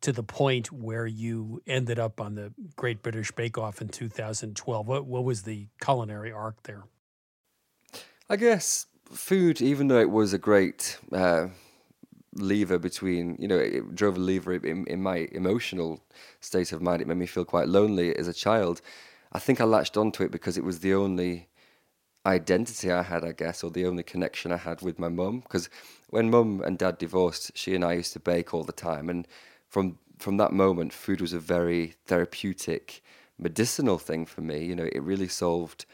to 0.00 0.12
the 0.12 0.22
point 0.22 0.72
where 0.72 1.06
you 1.06 1.62
ended 1.66 1.98
up 1.98 2.20
on 2.20 2.34
the 2.34 2.52
Great 2.76 3.02
British 3.02 3.30
Bake 3.32 3.58
Off 3.58 3.80
in 3.80 3.88
2012? 3.88 4.86
What 4.86 5.06
what 5.06 5.24
was 5.24 5.42
the 5.42 5.66
culinary 5.82 6.32
arc 6.32 6.62
there? 6.64 6.84
I 8.28 8.36
guess 8.36 8.86
food, 9.10 9.60
even 9.60 9.88
though 9.88 10.00
it 10.00 10.10
was 10.10 10.32
a 10.32 10.38
great. 10.38 10.98
Uh, 11.12 11.48
lever 12.34 12.78
between 12.78 13.36
you 13.40 13.48
know 13.48 13.58
it 13.58 13.94
drove 13.94 14.16
a 14.16 14.20
lever 14.20 14.54
in, 14.54 14.86
in 14.86 15.02
my 15.02 15.28
emotional 15.32 16.00
state 16.40 16.72
of 16.72 16.80
mind 16.80 17.02
it 17.02 17.08
made 17.08 17.16
me 17.16 17.26
feel 17.26 17.44
quite 17.44 17.68
lonely 17.68 18.14
as 18.16 18.28
a 18.28 18.32
child 18.32 18.80
i 19.32 19.38
think 19.38 19.60
i 19.60 19.64
latched 19.64 19.96
onto 19.96 20.22
it 20.22 20.30
because 20.30 20.56
it 20.56 20.62
was 20.62 20.78
the 20.78 20.94
only 20.94 21.48
identity 22.24 22.92
i 22.92 23.02
had 23.02 23.24
i 23.24 23.32
guess 23.32 23.64
or 23.64 23.70
the 23.72 23.84
only 23.84 24.04
connection 24.04 24.52
i 24.52 24.56
had 24.56 24.80
with 24.80 24.96
my 24.96 25.08
mum 25.08 25.40
because 25.40 25.68
when 26.10 26.30
mum 26.30 26.62
and 26.64 26.78
dad 26.78 26.98
divorced 26.98 27.50
she 27.56 27.74
and 27.74 27.84
i 27.84 27.94
used 27.94 28.12
to 28.12 28.20
bake 28.20 28.54
all 28.54 28.62
the 28.62 28.72
time 28.72 29.10
and 29.10 29.26
from 29.70 29.98
from 30.18 30.36
that 30.36 30.52
moment 30.52 30.92
food 30.92 31.20
was 31.20 31.32
a 31.32 31.40
very 31.40 31.94
therapeutic 32.06 33.02
medicinal 33.38 33.98
thing 33.98 34.26
for 34.26 34.42
me 34.42 34.64
you 34.64 34.76
know 34.76 34.88
it 34.92 35.02
really 35.02 35.28
solved 35.28 35.86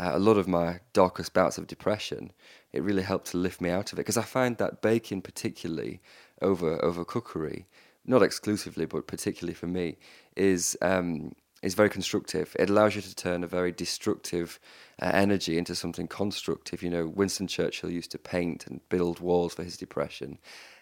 uh, 0.00 0.10
a 0.14 0.18
lot 0.18 0.36
of 0.36 0.48
my 0.48 0.80
darkest 0.92 1.32
bouts 1.32 1.58
of 1.58 1.66
depression 1.66 2.32
it 2.72 2.82
really 2.82 3.02
helped 3.02 3.28
to 3.28 3.38
lift 3.38 3.60
me 3.60 3.70
out 3.70 3.92
of 3.92 3.98
it 3.98 4.02
because 4.02 4.16
I 4.16 4.22
find 4.22 4.56
that 4.58 4.82
baking, 4.82 5.22
particularly 5.22 6.00
over 6.42 6.82
over 6.84 7.04
cookery, 7.04 7.66
not 8.04 8.22
exclusively 8.22 8.86
but 8.86 9.06
particularly 9.06 9.54
for 9.54 9.66
me, 9.66 9.96
is 10.36 10.76
um, 10.82 11.32
is 11.62 11.74
very 11.74 11.88
constructive. 11.90 12.54
It 12.58 12.70
allows 12.70 12.94
you 12.94 13.02
to 13.02 13.14
turn 13.14 13.42
a 13.42 13.48
very 13.48 13.72
destructive 13.72 14.60
uh, 15.00 15.10
energy 15.14 15.56
into 15.56 15.74
something 15.74 16.08
constructive. 16.08 16.82
You 16.82 16.90
know, 16.90 17.06
Winston 17.06 17.46
Churchill 17.46 17.90
used 17.90 18.10
to 18.12 18.18
paint 18.18 18.66
and 18.66 18.86
build 18.90 19.20
walls 19.20 19.54
for 19.54 19.64
his 19.64 19.76
depression, 19.76 20.38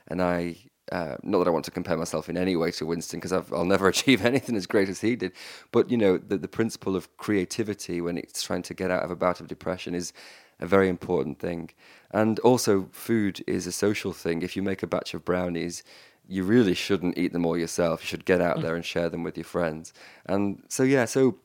and 0.09 0.23
I. 0.23 0.57
Uh, 0.93 1.17
not 1.23 1.39
that 1.39 1.49
I 1.49 1.51
want 1.51 1.65
to 1.65 1.71
compare 1.71 1.97
myself 1.97 2.29
in 2.29 2.37
any 2.37 2.55
way 2.55 2.71
to 2.73 2.87
Winston, 2.87 3.19
because 3.19 3.33
I'll 3.33 3.65
never 3.65 3.89
achieve 3.95 4.25
anything 4.25 4.57
as 4.57 4.67
great 4.67 4.89
as 4.89 5.01
he 5.01 5.17
did. 5.17 5.33
But 5.73 5.91
you 5.91 5.97
know, 5.97 6.19
the, 6.19 6.39
the 6.39 6.49
principle 6.49 6.95
of 6.95 7.17
creativity 7.17 8.01
when 8.01 8.19
it's 8.19 8.43
trying 8.43 8.63
to 8.63 8.75
get 8.75 8.91
out 8.91 9.03
of 9.03 9.11
a 9.11 9.17
bout 9.17 9.41
of 9.41 9.49
depression 9.49 9.95
is 9.95 10.13
a 10.61 10.67
very 10.67 10.89
important 10.89 11.39
thing. 11.39 11.71
And 12.13 12.39
also, 12.41 12.89
food 12.93 13.45
is 13.47 13.67
a 13.67 13.73
social 13.73 14.13
thing. 14.13 14.43
If 14.43 14.57
you 14.57 14.63
make 14.63 14.83
a 14.83 14.87
batch 14.87 15.13
of 15.13 15.25
brownies, 15.25 15.83
you 16.29 16.45
really 16.45 16.75
shouldn't 16.75 17.19
eat 17.19 17.33
them 17.33 17.47
all 17.47 17.59
yourself. 17.59 18.03
You 18.03 18.07
should 18.07 18.25
get 18.25 18.41
out 18.41 18.59
mm. 18.59 18.63
there 18.63 18.75
and 18.75 18.85
share 18.85 19.09
them 19.09 19.23
with 19.23 19.37
your 19.37 19.45
friends. 19.45 19.93
And 20.25 20.63
so, 20.69 20.83
yeah, 20.83 21.05
so 21.05 21.37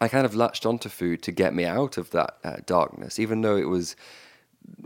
I 0.00 0.08
kind 0.08 0.26
of 0.26 0.34
latched 0.34 0.66
onto 0.66 0.88
food 0.88 1.22
to 1.22 1.32
get 1.32 1.54
me 1.54 1.64
out 1.64 1.96
of 1.96 2.10
that 2.10 2.36
uh, 2.44 2.56
darkness, 2.66 3.18
even 3.18 3.40
though 3.42 3.56
it 3.56 3.68
was. 3.68 3.96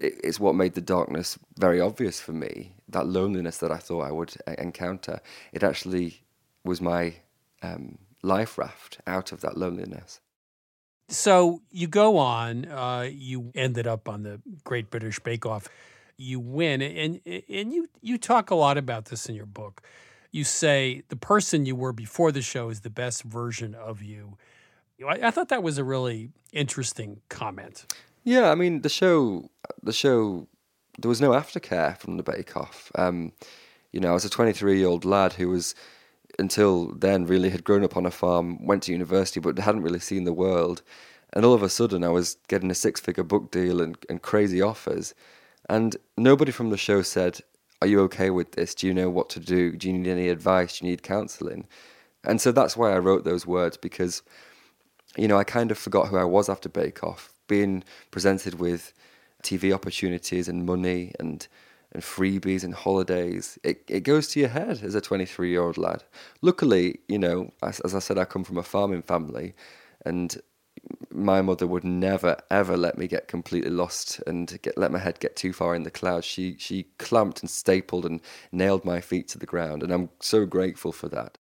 It's 0.01 0.41
what 0.41 0.55
made 0.55 0.75
the 0.75 0.81
darkness 0.81 1.39
very 1.59 1.81
obvious 1.81 2.21
for 2.21 2.33
me. 2.33 2.75
That 2.89 3.07
loneliness 3.07 3.59
that 3.59 3.71
I 3.71 3.77
thought 3.77 4.03
I 4.03 4.13
would 4.13 4.35
encounter. 4.59 5.21
It 5.53 5.63
actually 5.63 6.23
was 6.65 6.81
my 6.81 7.15
um, 7.63 7.99
life 8.23 8.59
raft 8.59 8.99
out 9.07 9.33
of 9.33 9.41
that 9.41 9.57
loneliness. 9.57 10.21
So 11.09 11.61
you 11.71 11.89
go 11.89 12.19
on, 12.19 12.67
uh, 12.67 13.09
you 13.13 13.51
ended 13.55 13.87
up 13.87 14.09
on 14.09 14.23
the 14.23 14.41
Great 14.63 14.91
British 14.91 15.19
Bake 15.19 15.45
Off. 15.45 15.69
You 16.17 16.39
win, 16.39 16.83
and 16.83 17.21
and 17.27 17.73
you 17.73 17.89
you 18.03 18.19
talk 18.19 18.51
a 18.51 18.55
lot 18.55 18.77
about 18.77 19.07
this 19.07 19.29
in 19.29 19.35
your 19.35 19.47
book. 19.47 19.83
You 20.31 20.45
say 20.45 21.03
the 21.09 21.17
person 21.17 21.67
you 21.67 21.75
were 21.75 21.93
before 21.93 22.31
the 22.31 22.43
show 22.43 22.69
is 22.69 22.81
the 22.81 22.91
best 22.91 23.25
version 23.25 23.75
of 23.75 24.03
you. 24.03 24.37
I, 25.05 25.29
I 25.29 25.31
thought 25.31 25.49
that 25.49 25.63
was 25.63 25.79
a 25.79 25.85
really 25.85 26.31
interesting 26.53 27.23
comment. 27.29 27.87
Yeah, 28.25 28.51
I 28.51 28.55
mean 28.55 28.83
the 28.83 28.89
show, 28.89 29.51
the 29.83 29.93
show, 29.93 30.47
there 30.99 31.09
was 31.09 31.21
no 31.21 31.31
aftercare 31.31 31.97
from 31.99 32.17
the 32.17 32.23
Bake 32.23 32.57
Off. 32.57 32.93
Um, 32.95 33.33
you 33.93 34.01
know, 34.01 34.11
I 34.11 34.15
was 34.15 34.25
a 34.25 34.31
23 34.31 34.79
year 34.79 34.89
old 34.89 35.05
lad 35.05 35.35
who 35.35 35.49
was 35.49 35.75
until 36.39 36.93
then 36.95 37.27
really 37.27 37.51
had 37.51 37.65
grown 37.65 37.85
up 37.85 37.97
on 37.97 38.07
a 38.07 38.11
farm, 38.11 38.65
went 38.65 38.85
to 38.85 38.93
university, 38.93 39.41
but 39.41 39.59
hadn't 39.59 39.83
really 39.83 39.99
seen 39.99 40.25
the 40.25 40.33
world. 40.33 40.83
And 41.33 41.45
all 41.45 41.55
of 41.55 41.63
a 41.63 41.69
sudden, 41.69 42.03
I 42.03 42.09
was 42.09 42.37
getting 42.49 42.71
a 42.71 42.75
six 42.75 43.01
figure 43.01 43.23
book 43.23 43.51
deal 43.51 43.81
and, 43.81 43.97
and 44.09 44.21
crazy 44.21 44.61
offers. 44.61 45.15
And 45.69 45.97
nobody 46.17 46.51
from 46.51 46.71
the 46.71 46.77
show 46.77 47.03
said, 47.03 47.41
Are 47.81 47.87
you 47.87 48.01
okay 48.03 48.31
with 48.31 48.53
this? 48.53 48.75
Do 48.75 48.87
you 48.87 48.95
know 48.95 49.11
what 49.11 49.29
to 49.31 49.41
do? 49.41 49.77
Do 49.77 49.89
you 49.89 49.99
need 49.99 50.11
any 50.11 50.29
advice? 50.29 50.79
Do 50.79 50.85
you 50.85 50.91
need 50.91 51.03
counseling? 51.03 51.67
And 52.25 52.41
so 52.41 52.53
that's 52.53 52.77
why 52.77 52.93
I 52.93 52.99
wrote 52.99 53.25
those 53.25 53.47
words 53.47 53.77
because, 53.77 54.23
you 55.17 55.29
know, 55.29 55.39
I 55.39 55.45
kind 55.45 55.71
of 55.71 55.79
forgot 55.79 56.09
who 56.09 56.17
I 56.17 56.25
was 56.25 56.49
after 56.49 56.69
Bake 56.69 57.03
Off, 57.03 57.33
being 57.51 57.83
presented 58.13 58.55
with 58.55 58.95
TV 59.43 59.75
opportunities 59.75 60.49
and 60.49 60.65
money 60.65 61.13
and 61.21 61.49
and 61.93 62.03
freebies 62.03 62.63
and 62.63 62.75
holidays. 62.75 63.59
It 63.65 63.83
it 63.89 64.01
goes 64.01 64.29
to 64.29 64.41
your 64.41 64.49
head 64.49 64.81
as 64.83 64.95
a 64.95 65.01
23 65.01 65.51
year 65.51 65.63
old 65.63 65.77
lad. 65.77 66.05
Luckily, 66.41 67.01
you 67.09 67.19
know, 67.19 67.51
as, 67.63 67.81
as 67.81 67.95
I 67.95 67.99
said, 67.99 68.19
I 68.19 68.25
come 68.25 68.45
from 68.45 68.59
a 68.59 68.63
farming 68.63 69.03
family, 69.03 69.55
and 70.07 70.41
my 71.11 71.43
mother 71.43 71.67
would 71.67 71.85
never 71.85 72.37
ever 72.51 72.77
let 72.77 72.97
me 72.97 73.09
get 73.09 73.27
completely 73.29 73.71
lost 73.71 74.21
and 74.27 74.59
get 74.63 74.79
let 74.79 74.93
my 74.93 75.01
head 75.01 75.19
get 75.21 75.35
too 75.37 75.53
far 75.53 75.75
in 75.75 75.83
the 75.83 75.91
clouds. 75.91 76.27
She 76.27 76.57
she 76.59 76.85
clamped 76.99 77.41
and 77.41 77.51
stapled 77.51 78.07
and 78.07 78.21
nailed 78.53 78.85
my 78.85 79.01
feet 79.01 79.27
to 79.29 79.39
the 79.39 79.47
ground, 79.47 79.83
and 79.83 79.93
I'm 79.93 80.11
so 80.21 80.47
grateful 80.47 80.93
for 80.93 81.09
that. 81.09 81.39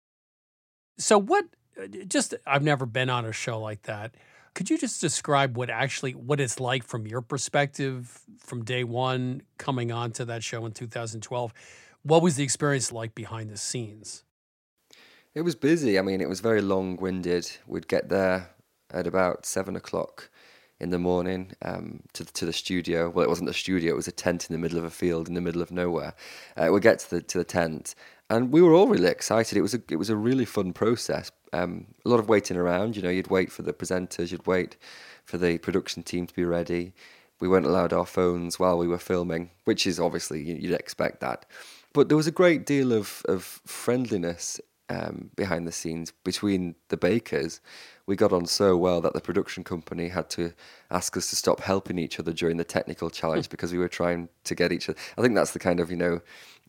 So 0.98 1.18
what? 1.18 1.46
Uh, 1.80 1.88
just 2.08 2.34
I've 2.48 2.64
never 2.64 2.86
been 2.86 3.10
on 3.10 3.26
a 3.26 3.34
show 3.34 3.60
like 3.60 3.84
that. 3.84 4.16
Could 4.58 4.72
you 4.72 4.80
just 4.80 5.00
describe 5.00 5.56
what 5.56 5.70
actually 5.70 6.14
what 6.14 6.40
it's 6.40 6.60
like 6.60 6.84
from 6.84 7.06
your 7.06 7.22
perspective 7.22 8.22
from 8.40 8.64
day 8.64 8.84
one 8.84 9.44
coming 9.60 9.92
on 9.92 10.12
to 10.14 10.26
that 10.26 10.44
show 10.44 10.66
in 10.66 10.72
2012? 10.72 11.54
What 12.02 12.24
was 12.24 12.38
the 12.38 12.44
experience 12.44 12.92
like 12.92 13.14
behind 13.14 13.52
the 13.52 13.58
scenes? 13.58 14.24
It 15.36 15.42
was 15.42 15.54
busy. 15.54 16.00
I 16.00 16.02
mean, 16.02 16.22
it 16.22 16.28
was 16.28 16.40
very 16.40 16.62
long 16.62 16.96
winded. 16.96 17.52
We'd 17.68 17.88
get 17.88 18.10
there 18.10 18.50
at 18.90 19.06
about 19.06 19.46
seven 19.46 19.76
o'clock 19.76 20.32
in 20.80 20.90
the 20.90 20.98
morning 20.98 21.52
um, 21.62 22.02
to 22.14 22.26
to 22.26 22.48
the 22.48 22.54
studio. 22.54 23.12
Well, 23.12 23.24
it 23.24 23.30
wasn't 23.30 23.50
a 23.50 23.54
studio; 23.54 23.94
it 23.94 23.96
was 23.96 24.08
a 24.08 24.12
tent 24.12 24.50
in 24.50 24.54
the 24.54 24.60
middle 24.60 24.80
of 24.80 24.86
a 24.86 24.90
field 24.90 25.28
in 25.28 25.36
the 25.36 25.42
middle 25.42 25.62
of 25.62 25.72
nowhere. 25.72 26.16
Uh, 26.56 26.70
we 26.72 26.80
get 26.80 26.98
to 27.00 27.10
the 27.12 27.22
to 27.22 27.38
the 27.38 27.44
tent, 27.44 27.94
and 28.30 28.52
we 28.52 28.62
were 28.62 28.74
all 28.74 28.88
really 28.88 29.08
excited. 29.08 29.58
It 29.58 29.62
was 29.62 29.74
a 29.74 29.82
it 29.90 29.98
was 29.98 30.10
a 30.10 30.16
really 30.16 30.46
fun 30.46 30.74
process. 30.74 31.32
Um, 31.54 31.88
a 32.06 32.10
lot 32.10 32.20
of 32.20 32.28
waiting 32.28 32.58
around. 32.58 32.96
You 32.96 33.02
know, 33.02 33.10
you'd 33.10 33.30
wait 33.30 33.52
for 33.52 33.62
the 33.62 33.74
presenters, 33.74 34.32
you'd 34.32 34.48
wait 34.48 34.78
for 35.24 35.38
the 35.38 35.58
production 35.60 36.04
team 36.04 36.28
to 36.28 36.34
be 36.34 36.44
ready. 36.44 36.94
We 37.40 37.48
weren't 37.48 37.66
allowed 37.66 37.94
our 37.94 38.06
phones 38.06 38.60
while 38.60 38.78
we 38.78 38.88
were 38.88 38.98
filming, 38.98 39.52
which 39.66 39.86
is 39.86 40.00
obviously 40.00 40.42
you'd 40.42 40.74
expect 40.74 41.20
that. 41.22 41.46
But 41.94 42.10
there 42.10 42.18
was 42.18 42.28
a 42.28 42.32
great 42.32 42.66
deal 42.66 42.92
of 42.92 43.24
of 43.28 43.44
friendliness 43.66 44.60
um, 44.90 45.32
behind 45.36 45.68
the 45.68 45.72
scenes 45.72 46.12
between 46.24 46.76
the 46.90 46.98
bakers 46.98 47.62
we 48.08 48.16
got 48.16 48.32
on 48.32 48.46
so 48.46 48.78
well 48.78 49.02
that 49.02 49.14
the 49.14 49.20
production 49.20 49.64
company 49.64 50.08
had 50.08 50.30
to 50.30 50.54
ask 50.90 51.18
us 51.18 51.30
to 51.30 51.36
stop 51.36 51.60
helping 51.60 52.00
each 52.00 52.20
other 52.20 52.32
during 52.32 52.56
the 52.56 52.64
technical 52.64 53.10
challenge 53.10 53.50
because 53.50 53.74
we 53.74 53.78
were 53.78 53.90
trying 53.90 54.30
to 54.46 54.56
get 54.56 54.72
each 54.72 54.88
other. 54.88 54.98
I 55.18 55.22
think 55.22 55.36
that's 55.36 55.52
the 55.52 55.60
kind 55.60 55.82
of 55.82 55.92
you 55.92 55.98
know 55.98 56.22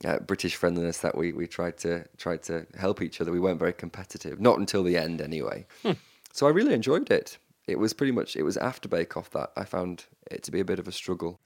uh, 0.05 0.19
British 0.21 0.57
friendliness 0.57 0.99
that 0.99 1.17
we 1.17 1.33
we 1.33 1.47
tried 1.47 1.79
to 1.79 2.05
tried 2.17 2.43
to 2.45 2.67
help 2.79 3.03
each 3.03 3.21
other. 3.21 3.33
We 3.33 3.41
weren't 3.41 3.59
very 3.59 3.73
competitive, 3.73 4.41
not 4.41 4.59
until 4.59 4.83
the 4.83 4.97
end 4.97 5.21
anyway. 5.21 5.67
Hmm. 5.83 5.93
So 6.33 6.47
I 6.47 6.51
really 6.51 6.75
enjoyed 6.75 7.11
it. 7.11 7.39
It 7.67 7.79
was 7.79 7.93
pretty 7.93 8.13
much 8.13 8.37
it 8.37 8.43
was 8.43 8.57
after 8.57 8.89
Bake 8.89 9.17
Off 9.17 9.31
that 9.31 9.51
I 9.57 9.65
found 9.65 10.07
it 10.31 10.43
to 10.45 10.51
be 10.51 10.61
a 10.61 10.65
bit 10.65 10.79
of 10.79 10.89
a 10.89 10.93
struggle. 10.93 11.41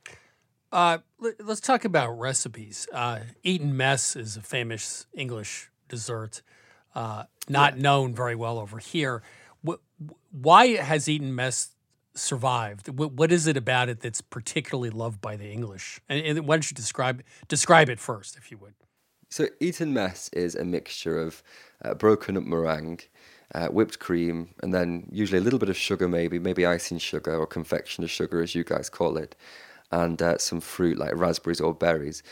Uh, 0.70 0.98
let, 1.18 1.40
us 1.40 1.60
talk 1.60 1.84
about 1.84 2.18
recipes. 2.18 2.88
Uh, 2.92 3.20
Eton 3.42 3.76
mess 3.76 4.16
is 4.16 4.36
a 4.36 4.40
famous 4.40 5.06
English 5.12 5.70
dessert, 5.88 6.40
uh, 6.94 7.24
not 7.48 7.76
yeah. 7.76 7.82
known 7.82 8.14
very 8.14 8.34
well 8.34 8.58
over 8.58 8.78
here 8.78 9.22
why 10.30 10.76
has 10.76 11.08
Eton 11.08 11.34
mess 11.34 11.70
survived? 12.14 12.88
What, 12.88 13.12
What 13.12 13.32
is 13.32 13.46
it 13.46 13.56
about 13.56 13.88
it 13.88 14.00
that's 14.00 14.20
particularly 14.20 14.90
loved 14.90 15.20
by 15.20 15.36
the 15.36 15.50
English? 15.50 16.00
And, 16.08 16.46
why 16.46 16.56
don't 16.56 16.70
you 16.70 16.74
describe 16.74 17.22
describe 17.48 17.88
it 17.88 18.00
first, 18.00 18.36
if 18.36 18.50
you 18.50 18.58
would? 18.58 18.74
So 19.30 19.46
Eton 19.60 19.94
mess 19.94 20.28
is 20.32 20.54
a 20.54 20.64
mixture 20.64 21.18
of 21.18 21.42
uh, 21.82 21.94
broken 21.94 22.36
up 22.36 22.44
meringue, 22.44 23.00
uh, 23.54 23.68
whipped 23.68 23.98
cream, 23.98 24.50
and 24.62 24.74
then 24.74 25.08
usually 25.10 25.38
a 25.38 25.42
little 25.42 25.58
bit 25.58 25.70
of 25.70 25.76
sugar, 25.76 26.08
maybe 26.08 26.38
maybe 26.38 26.66
icing 26.66 26.98
sugar 26.98 27.34
or 27.36 27.46
confectioner 27.46 28.08
sugar, 28.08 28.42
as 28.42 28.54
you 28.54 28.62
guys 28.62 28.90
call 28.90 29.16
it, 29.16 29.34
and 29.90 30.20
uh, 30.20 30.38
some 30.38 30.60
fruit 30.60 30.98
like 30.98 31.14
raspberries 31.14 31.60
or 31.60 31.74
berries. 31.74 32.22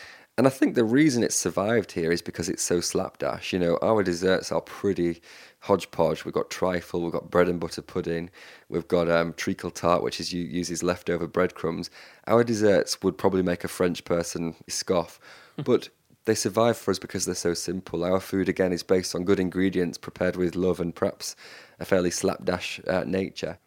And 0.40 0.46
I 0.46 0.50
think 0.50 0.74
the 0.74 0.84
reason 0.84 1.22
it's 1.22 1.36
survived 1.36 1.92
here 1.92 2.10
is 2.10 2.22
because 2.22 2.48
it's 2.48 2.62
so 2.62 2.80
slapdash. 2.80 3.52
You 3.52 3.58
know, 3.58 3.78
our 3.82 4.02
desserts 4.02 4.50
are 4.50 4.62
pretty 4.62 5.20
hodgepodge. 5.58 6.24
We've 6.24 6.32
got 6.32 6.48
trifle, 6.48 7.02
we've 7.02 7.12
got 7.12 7.30
bread 7.30 7.46
and 7.46 7.60
butter 7.60 7.82
pudding, 7.82 8.30
we've 8.70 8.88
got 8.88 9.10
um, 9.10 9.34
treacle 9.34 9.70
tart, 9.70 10.02
which 10.02 10.18
is 10.18 10.32
uses 10.32 10.82
leftover 10.82 11.26
breadcrumbs. 11.26 11.90
Our 12.26 12.42
desserts 12.42 13.02
would 13.02 13.18
probably 13.18 13.42
make 13.42 13.64
a 13.64 13.68
French 13.68 14.02
person 14.06 14.56
scoff, 14.66 15.20
but 15.62 15.90
they 16.24 16.34
survive 16.34 16.78
for 16.78 16.90
us 16.90 16.98
because 16.98 17.26
they're 17.26 17.34
so 17.34 17.52
simple. 17.52 18.02
Our 18.02 18.18
food, 18.18 18.48
again, 18.48 18.72
is 18.72 18.82
based 18.82 19.14
on 19.14 19.24
good 19.24 19.40
ingredients 19.40 19.98
prepared 19.98 20.36
with 20.36 20.56
love 20.56 20.80
and 20.80 20.94
perhaps 20.94 21.36
a 21.78 21.84
fairly 21.84 22.10
slapdash 22.10 22.80
uh, 22.86 23.04
nature. 23.06 23.58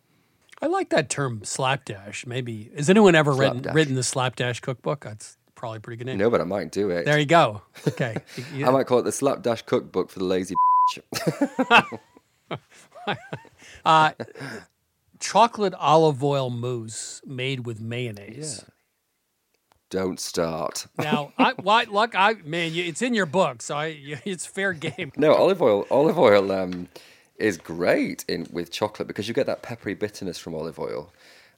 I 0.60 0.66
like 0.66 0.90
that 0.90 1.12
term 1.12 1.44
slapdash. 1.44 2.26
Maybe 2.26 2.72
has 2.76 2.90
anyone 2.90 3.14
ever 3.14 3.32
written 3.32 3.62
written 3.74 3.94
the 3.94 4.02
slapdash 4.02 4.60
cookbook? 4.62 5.02
That's 5.02 5.38
probably 5.64 5.80
pretty 5.80 5.96
good 5.96 6.08
name. 6.08 6.18
No, 6.18 6.30
but 6.30 6.42
I 6.42 6.44
might 6.44 6.74
do 6.74 6.90
it. 6.90 7.06
There 7.06 7.18
you 7.18 7.26
go. 7.26 7.62
Okay. 7.88 8.18
I 8.66 8.70
might 8.70 8.86
call 8.86 9.00
it 9.00 9.04
the 9.04 9.14
Slapdash 9.14 9.62
Cookbook 9.62 10.10
for 10.10 10.20
the 10.20 10.26
lazy. 10.26 10.56
uh, 13.86 14.12
chocolate 15.22 15.74
olive 15.76 16.22
oil 16.22 16.50
mousse 16.50 17.22
made 17.26 17.66
with 17.66 17.80
mayonnaise. 17.80 18.62
Yeah. 18.62 18.70
Don't 19.90 20.20
start. 20.20 20.88
now, 20.98 21.32
I, 21.38 21.54
why, 21.54 21.86
look, 21.86 22.14
I 22.14 22.34
man, 22.44 22.74
you, 22.74 22.84
it's 22.84 23.02
in 23.02 23.14
your 23.14 23.26
book, 23.26 23.62
so 23.62 23.78
I, 23.78 24.20
it's 24.26 24.46
fair 24.46 24.74
game. 24.74 25.14
No, 25.16 25.34
olive 25.34 25.62
oil. 25.62 25.88
Olive 25.90 26.20
oil 26.20 26.52
um, 26.52 26.90
is 27.38 27.58
great 27.58 28.26
in 28.28 28.48
with 28.52 28.70
chocolate 28.70 29.08
because 29.08 29.30
you 29.30 29.34
get 29.34 29.46
that 29.46 29.62
peppery 29.62 29.94
bitterness 29.94 30.38
from 30.38 30.56
olive 30.56 30.78
oil. 30.78 31.14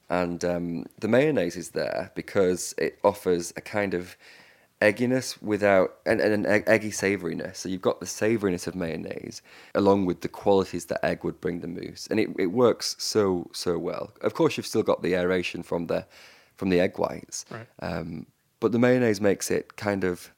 And 0.08 0.44
um, 0.44 0.86
the 1.00 1.08
mayonnaise 1.08 1.56
is 1.56 1.70
there 1.70 2.12
because 2.14 2.74
it 2.78 2.98
offers 3.02 3.52
a 3.56 3.60
kind 3.60 3.94
of 3.94 4.16
egginess 4.80 5.40
without 5.42 5.96
and, 6.04 6.20
and 6.20 6.46
an 6.46 6.64
eggy 6.66 6.90
savouriness. 6.90 7.56
So 7.56 7.68
you've 7.68 7.82
got 7.82 7.98
the 7.98 8.06
savouriness 8.06 8.66
of 8.66 8.74
mayonnaise 8.74 9.40
along 9.74 10.06
with 10.06 10.20
the 10.20 10.28
qualities 10.28 10.84
that 10.86 11.04
egg 11.04 11.24
would 11.24 11.40
bring 11.40 11.60
the 11.60 11.66
mousse, 11.66 12.06
and 12.10 12.20
it, 12.20 12.28
it 12.38 12.46
works 12.46 12.94
so 12.98 13.48
so 13.52 13.78
well. 13.78 14.12
Of 14.20 14.34
course, 14.34 14.56
you've 14.56 14.66
still 14.66 14.82
got 14.82 15.02
the 15.02 15.14
aeration 15.14 15.62
from 15.62 15.86
the 15.86 16.06
from 16.54 16.68
the 16.68 16.78
egg 16.78 16.98
whites, 16.98 17.46
right. 17.50 17.66
um, 17.80 18.26
but 18.60 18.72
the 18.72 18.78
mayonnaise 18.78 19.20
makes 19.20 19.50
it 19.50 19.76
kind 19.76 20.04
of 20.04 20.30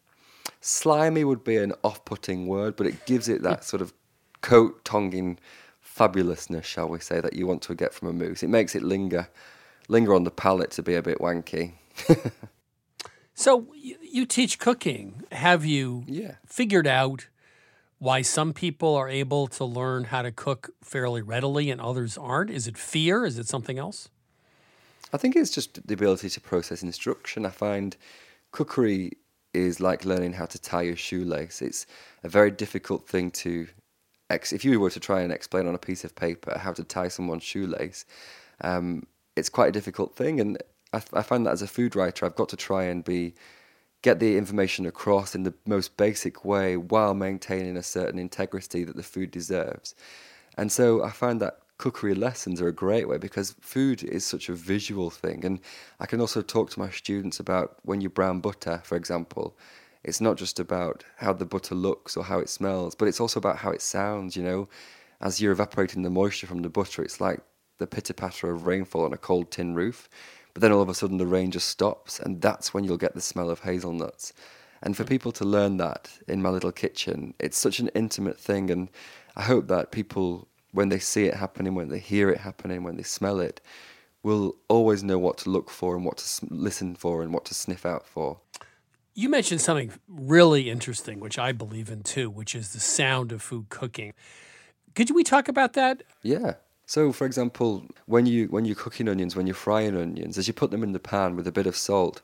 slimy 0.60 1.24
would 1.24 1.44
be 1.44 1.56
an 1.56 1.72
off-putting 1.84 2.46
word, 2.46 2.74
but 2.76 2.86
it 2.86 3.06
gives 3.06 3.28
it 3.28 3.42
that 3.42 3.64
sort 3.64 3.82
of 3.82 3.92
coat 4.40 4.84
tonguing 4.84 5.38
fabulousness, 5.82 6.64
shall 6.64 6.88
we 6.88 7.00
say, 7.00 7.20
that 7.20 7.34
you 7.34 7.46
want 7.46 7.62
to 7.62 7.74
get 7.74 7.92
from 7.92 8.08
a 8.08 8.12
mousse. 8.12 8.42
It 8.42 8.48
makes 8.48 8.74
it 8.74 8.82
linger 8.82 9.28
linger 9.88 10.14
on 10.14 10.24
the 10.24 10.30
palate 10.30 10.70
to 10.72 10.82
be 10.82 10.94
a 10.94 11.02
bit 11.02 11.18
wanky. 11.18 11.72
so 13.34 13.66
you, 13.74 14.26
teach 14.26 14.58
cooking. 14.58 15.22
Have 15.32 15.64
you 15.64 16.04
yeah. 16.06 16.36
figured 16.46 16.86
out 16.86 17.28
why 17.98 18.22
some 18.22 18.52
people 18.52 18.94
are 18.94 19.08
able 19.08 19.48
to 19.48 19.64
learn 19.64 20.04
how 20.04 20.22
to 20.22 20.30
cook 20.30 20.70
fairly 20.82 21.22
readily 21.22 21.70
and 21.70 21.80
others 21.80 22.16
aren't? 22.16 22.50
Is 22.50 22.68
it 22.68 22.78
fear? 22.78 23.24
Is 23.24 23.38
it 23.38 23.48
something 23.48 23.78
else? 23.78 24.08
I 25.12 25.16
think 25.16 25.34
it's 25.34 25.50
just 25.50 25.86
the 25.86 25.94
ability 25.94 26.28
to 26.30 26.40
process 26.40 26.82
instruction. 26.82 27.46
I 27.46 27.50
find 27.50 27.96
cookery 28.52 29.12
is 29.54 29.80
like 29.80 30.04
learning 30.04 30.34
how 30.34 30.46
to 30.46 30.58
tie 30.58 30.82
your 30.82 30.96
shoelace. 30.96 31.62
It's 31.62 31.86
a 32.22 32.28
very 32.28 32.50
difficult 32.50 33.08
thing 33.08 33.30
to 33.32 33.68
if 34.30 34.62
you 34.62 34.78
were 34.78 34.90
to 34.90 35.00
try 35.00 35.22
and 35.22 35.32
explain 35.32 35.66
on 35.66 35.74
a 35.74 35.78
piece 35.78 36.04
of 36.04 36.14
paper 36.14 36.58
how 36.58 36.72
to 36.74 36.84
tie 36.84 37.08
someone's 37.08 37.42
shoelace, 37.42 38.04
um, 38.60 39.06
it's 39.38 39.48
quite 39.48 39.68
a 39.68 39.72
difficult 39.72 40.14
thing. 40.14 40.40
And 40.40 40.58
I, 40.92 41.02
I 41.12 41.22
find 41.22 41.46
that 41.46 41.52
as 41.52 41.62
a 41.62 41.66
food 41.66 41.96
writer, 41.96 42.26
I've 42.26 42.36
got 42.36 42.48
to 42.50 42.56
try 42.56 42.84
and 42.84 43.04
be 43.04 43.34
get 44.02 44.20
the 44.20 44.36
information 44.36 44.86
across 44.86 45.34
in 45.34 45.42
the 45.42 45.54
most 45.66 45.96
basic 45.96 46.44
way 46.44 46.76
while 46.76 47.14
maintaining 47.14 47.76
a 47.76 47.82
certain 47.82 48.18
integrity 48.18 48.84
that 48.84 48.96
the 48.96 49.02
food 49.02 49.30
deserves. 49.30 49.94
And 50.56 50.70
so 50.70 51.02
I 51.02 51.10
find 51.10 51.40
that 51.40 51.58
cookery 51.78 52.14
lessons 52.14 52.60
are 52.60 52.68
a 52.68 52.72
great 52.72 53.08
way 53.08 53.18
because 53.18 53.54
food 53.60 54.02
is 54.02 54.24
such 54.24 54.48
a 54.48 54.54
visual 54.54 55.10
thing. 55.10 55.44
And 55.44 55.60
I 56.00 56.06
can 56.06 56.20
also 56.20 56.42
talk 56.42 56.70
to 56.70 56.78
my 56.78 56.90
students 56.90 57.40
about 57.40 57.76
when 57.82 58.00
you 58.00 58.08
brown 58.08 58.40
butter, 58.40 58.80
for 58.84 58.96
example. 58.96 59.56
It's 60.04 60.20
not 60.20 60.36
just 60.36 60.60
about 60.60 61.04
how 61.16 61.32
the 61.32 61.44
butter 61.44 61.74
looks 61.74 62.16
or 62.16 62.24
how 62.24 62.38
it 62.38 62.48
smells, 62.48 62.94
but 62.94 63.08
it's 63.08 63.20
also 63.20 63.38
about 63.38 63.58
how 63.58 63.70
it 63.70 63.82
sounds, 63.82 64.36
you 64.36 64.42
know. 64.42 64.68
As 65.20 65.40
you're 65.40 65.52
evaporating 65.52 66.02
the 66.02 66.10
moisture 66.10 66.46
from 66.46 66.62
the 66.62 66.68
butter, 66.68 67.02
it's 67.02 67.20
like 67.20 67.40
the 67.78 67.86
pitter 67.86 68.12
patter 68.12 68.50
of 68.50 68.66
rainfall 68.66 69.04
on 69.04 69.12
a 69.12 69.18
cold 69.18 69.50
tin 69.50 69.74
roof. 69.74 70.08
But 70.54 70.62
then 70.62 70.72
all 70.72 70.82
of 70.82 70.88
a 70.88 70.94
sudden 70.94 71.18
the 71.18 71.26
rain 71.26 71.50
just 71.50 71.68
stops, 71.68 72.18
and 72.18 72.40
that's 72.40 72.74
when 72.74 72.84
you'll 72.84 72.96
get 72.96 73.14
the 73.14 73.20
smell 73.20 73.50
of 73.50 73.60
hazelnuts. 73.60 74.32
And 74.82 74.96
for 74.96 75.02
hmm. 75.04 75.08
people 75.08 75.32
to 75.32 75.44
learn 75.44 75.76
that 75.78 76.10
in 76.26 76.42
my 76.42 76.50
little 76.50 76.72
kitchen, 76.72 77.34
it's 77.38 77.58
such 77.58 77.78
an 77.78 77.88
intimate 77.94 78.38
thing. 78.38 78.70
And 78.70 78.88
I 79.36 79.42
hope 79.42 79.68
that 79.68 79.92
people, 79.92 80.48
when 80.72 80.88
they 80.88 80.98
see 80.98 81.26
it 81.26 81.34
happening, 81.34 81.74
when 81.74 81.88
they 81.88 81.98
hear 81.98 82.30
it 82.30 82.38
happening, 82.38 82.82
when 82.82 82.96
they 82.96 83.02
smell 83.02 83.40
it, 83.40 83.60
will 84.22 84.56
always 84.68 85.02
know 85.04 85.18
what 85.18 85.38
to 85.38 85.50
look 85.50 85.70
for 85.70 85.96
and 85.96 86.04
what 86.04 86.18
to 86.18 86.46
listen 86.50 86.94
for 86.94 87.22
and 87.22 87.32
what 87.32 87.44
to 87.46 87.54
sniff 87.54 87.86
out 87.86 88.06
for. 88.06 88.40
You 89.14 89.28
mentioned 89.28 89.60
something 89.60 89.92
really 90.08 90.70
interesting, 90.70 91.18
which 91.18 91.38
I 91.38 91.52
believe 91.52 91.90
in 91.90 92.02
too, 92.02 92.30
which 92.30 92.54
is 92.54 92.72
the 92.72 92.80
sound 92.80 93.32
of 93.32 93.42
food 93.42 93.68
cooking. 93.68 94.12
Could 94.94 95.10
we 95.10 95.24
talk 95.24 95.48
about 95.48 95.72
that? 95.74 96.02
Yeah. 96.22 96.54
So, 96.88 97.12
for 97.12 97.26
example, 97.26 97.84
when 98.06 98.24
you 98.24 98.46
when 98.46 98.64
you're 98.64 98.74
cooking 98.74 99.10
onions, 99.10 99.36
when 99.36 99.46
you're 99.46 99.54
frying 99.54 99.94
onions, 99.94 100.38
as 100.38 100.48
you 100.48 100.54
put 100.54 100.70
them 100.70 100.82
in 100.82 100.92
the 100.92 100.98
pan 100.98 101.36
with 101.36 101.46
a 101.46 101.52
bit 101.52 101.66
of 101.66 101.76
salt, 101.76 102.22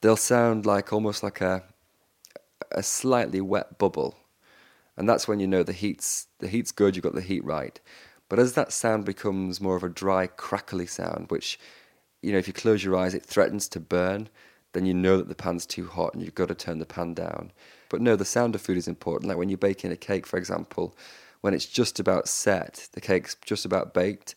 they'll 0.00 0.16
sound 0.16 0.64
like 0.64 0.94
almost 0.94 1.22
like 1.22 1.42
a 1.42 1.64
a 2.72 2.82
slightly 2.82 3.42
wet 3.42 3.76
bubble, 3.76 4.16
and 4.96 5.06
that's 5.06 5.28
when 5.28 5.40
you 5.40 5.46
know 5.46 5.62
the 5.62 5.74
heat's 5.74 6.26
the 6.38 6.48
heat's 6.48 6.72
good. 6.72 6.96
You've 6.96 7.02
got 7.02 7.14
the 7.14 7.20
heat 7.20 7.44
right. 7.44 7.78
But 8.30 8.38
as 8.38 8.54
that 8.54 8.72
sound 8.72 9.04
becomes 9.04 9.60
more 9.60 9.76
of 9.76 9.84
a 9.84 9.90
dry, 9.90 10.26
crackly 10.26 10.86
sound, 10.86 11.30
which 11.30 11.58
you 12.22 12.32
know, 12.32 12.38
if 12.38 12.46
you 12.48 12.54
close 12.54 12.82
your 12.82 12.96
eyes, 12.96 13.12
it 13.14 13.26
threatens 13.26 13.68
to 13.68 13.80
burn. 13.80 14.30
Then 14.72 14.86
you 14.86 14.94
know 14.94 15.18
that 15.18 15.28
the 15.28 15.34
pan's 15.34 15.66
too 15.66 15.86
hot, 15.86 16.14
and 16.14 16.22
you've 16.22 16.34
got 16.34 16.48
to 16.48 16.54
turn 16.54 16.78
the 16.78 16.86
pan 16.86 17.12
down. 17.12 17.52
But 17.90 18.00
no, 18.00 18.16
the 18.16 18.24
sound 18.24 18.54
of 18.54 18.62
food 18.62 18.78
is 18.78 18.88
important. 18.88 19.28
Like 19.28 19.36
when 19.36 19.50
you're 19.50 19.58
baking 19.58 19.92
a 19.92 19.96
cake, 19.96 20.26
for 20.26 20.38
example 20.38 20.96
when 21.40 21.54
it's 21.54 21.66
just 21.66 22.00
about 22.00 22.28
set, 22.28 22.88
the 22.92 23.00
cake's 23.00 23.36
just 23.44 23.64
about 23.64 23.94
baked, 23.94 24.34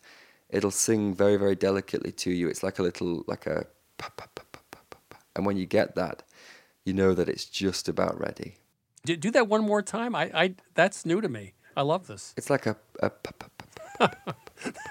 it'll 0.48 0.70
sing 0.70 1.14
very, 1.14 1.36
very 1.36 1.56
delicately 1.56 2.12
to 2.12 2.30
you. 2.30 2.48
It's 2.48 2.62
like 2.62 2.78
a 2.78 2.82
little, 2.82 3.24
like 3.26 3.46
a, 3.46 3.66
and 5.34 5.46
when 5.46 5.56
you 5.56 5.66
get 5.66 5.94
that, 5.94 6.22
you 6.84 6.92
know 6.92 7.14
that 7.14 7.28
it's 7.28 7.44
just 7.44 7.88
about 7.88 8.18
ready. 8.18 8.56
Do, 9.04 9.16
do 9.16 9.30
that 9.32 9.48
one 9.48 9.64
more 9.64 9.82
time. 9.82 10.14
I, 10.14 10.30
I 10.34 10.54
that's 10.74 11.04
new 11.04 11.20
to 11.20 11.28
me. 11.28 11.54
I 11.76 11.82
love 11.82 12.06
this. 12.06 12.34
It's 12.36 12.50
like 12.50 12.66
a, 12.66 12.76
a 13.02 13.10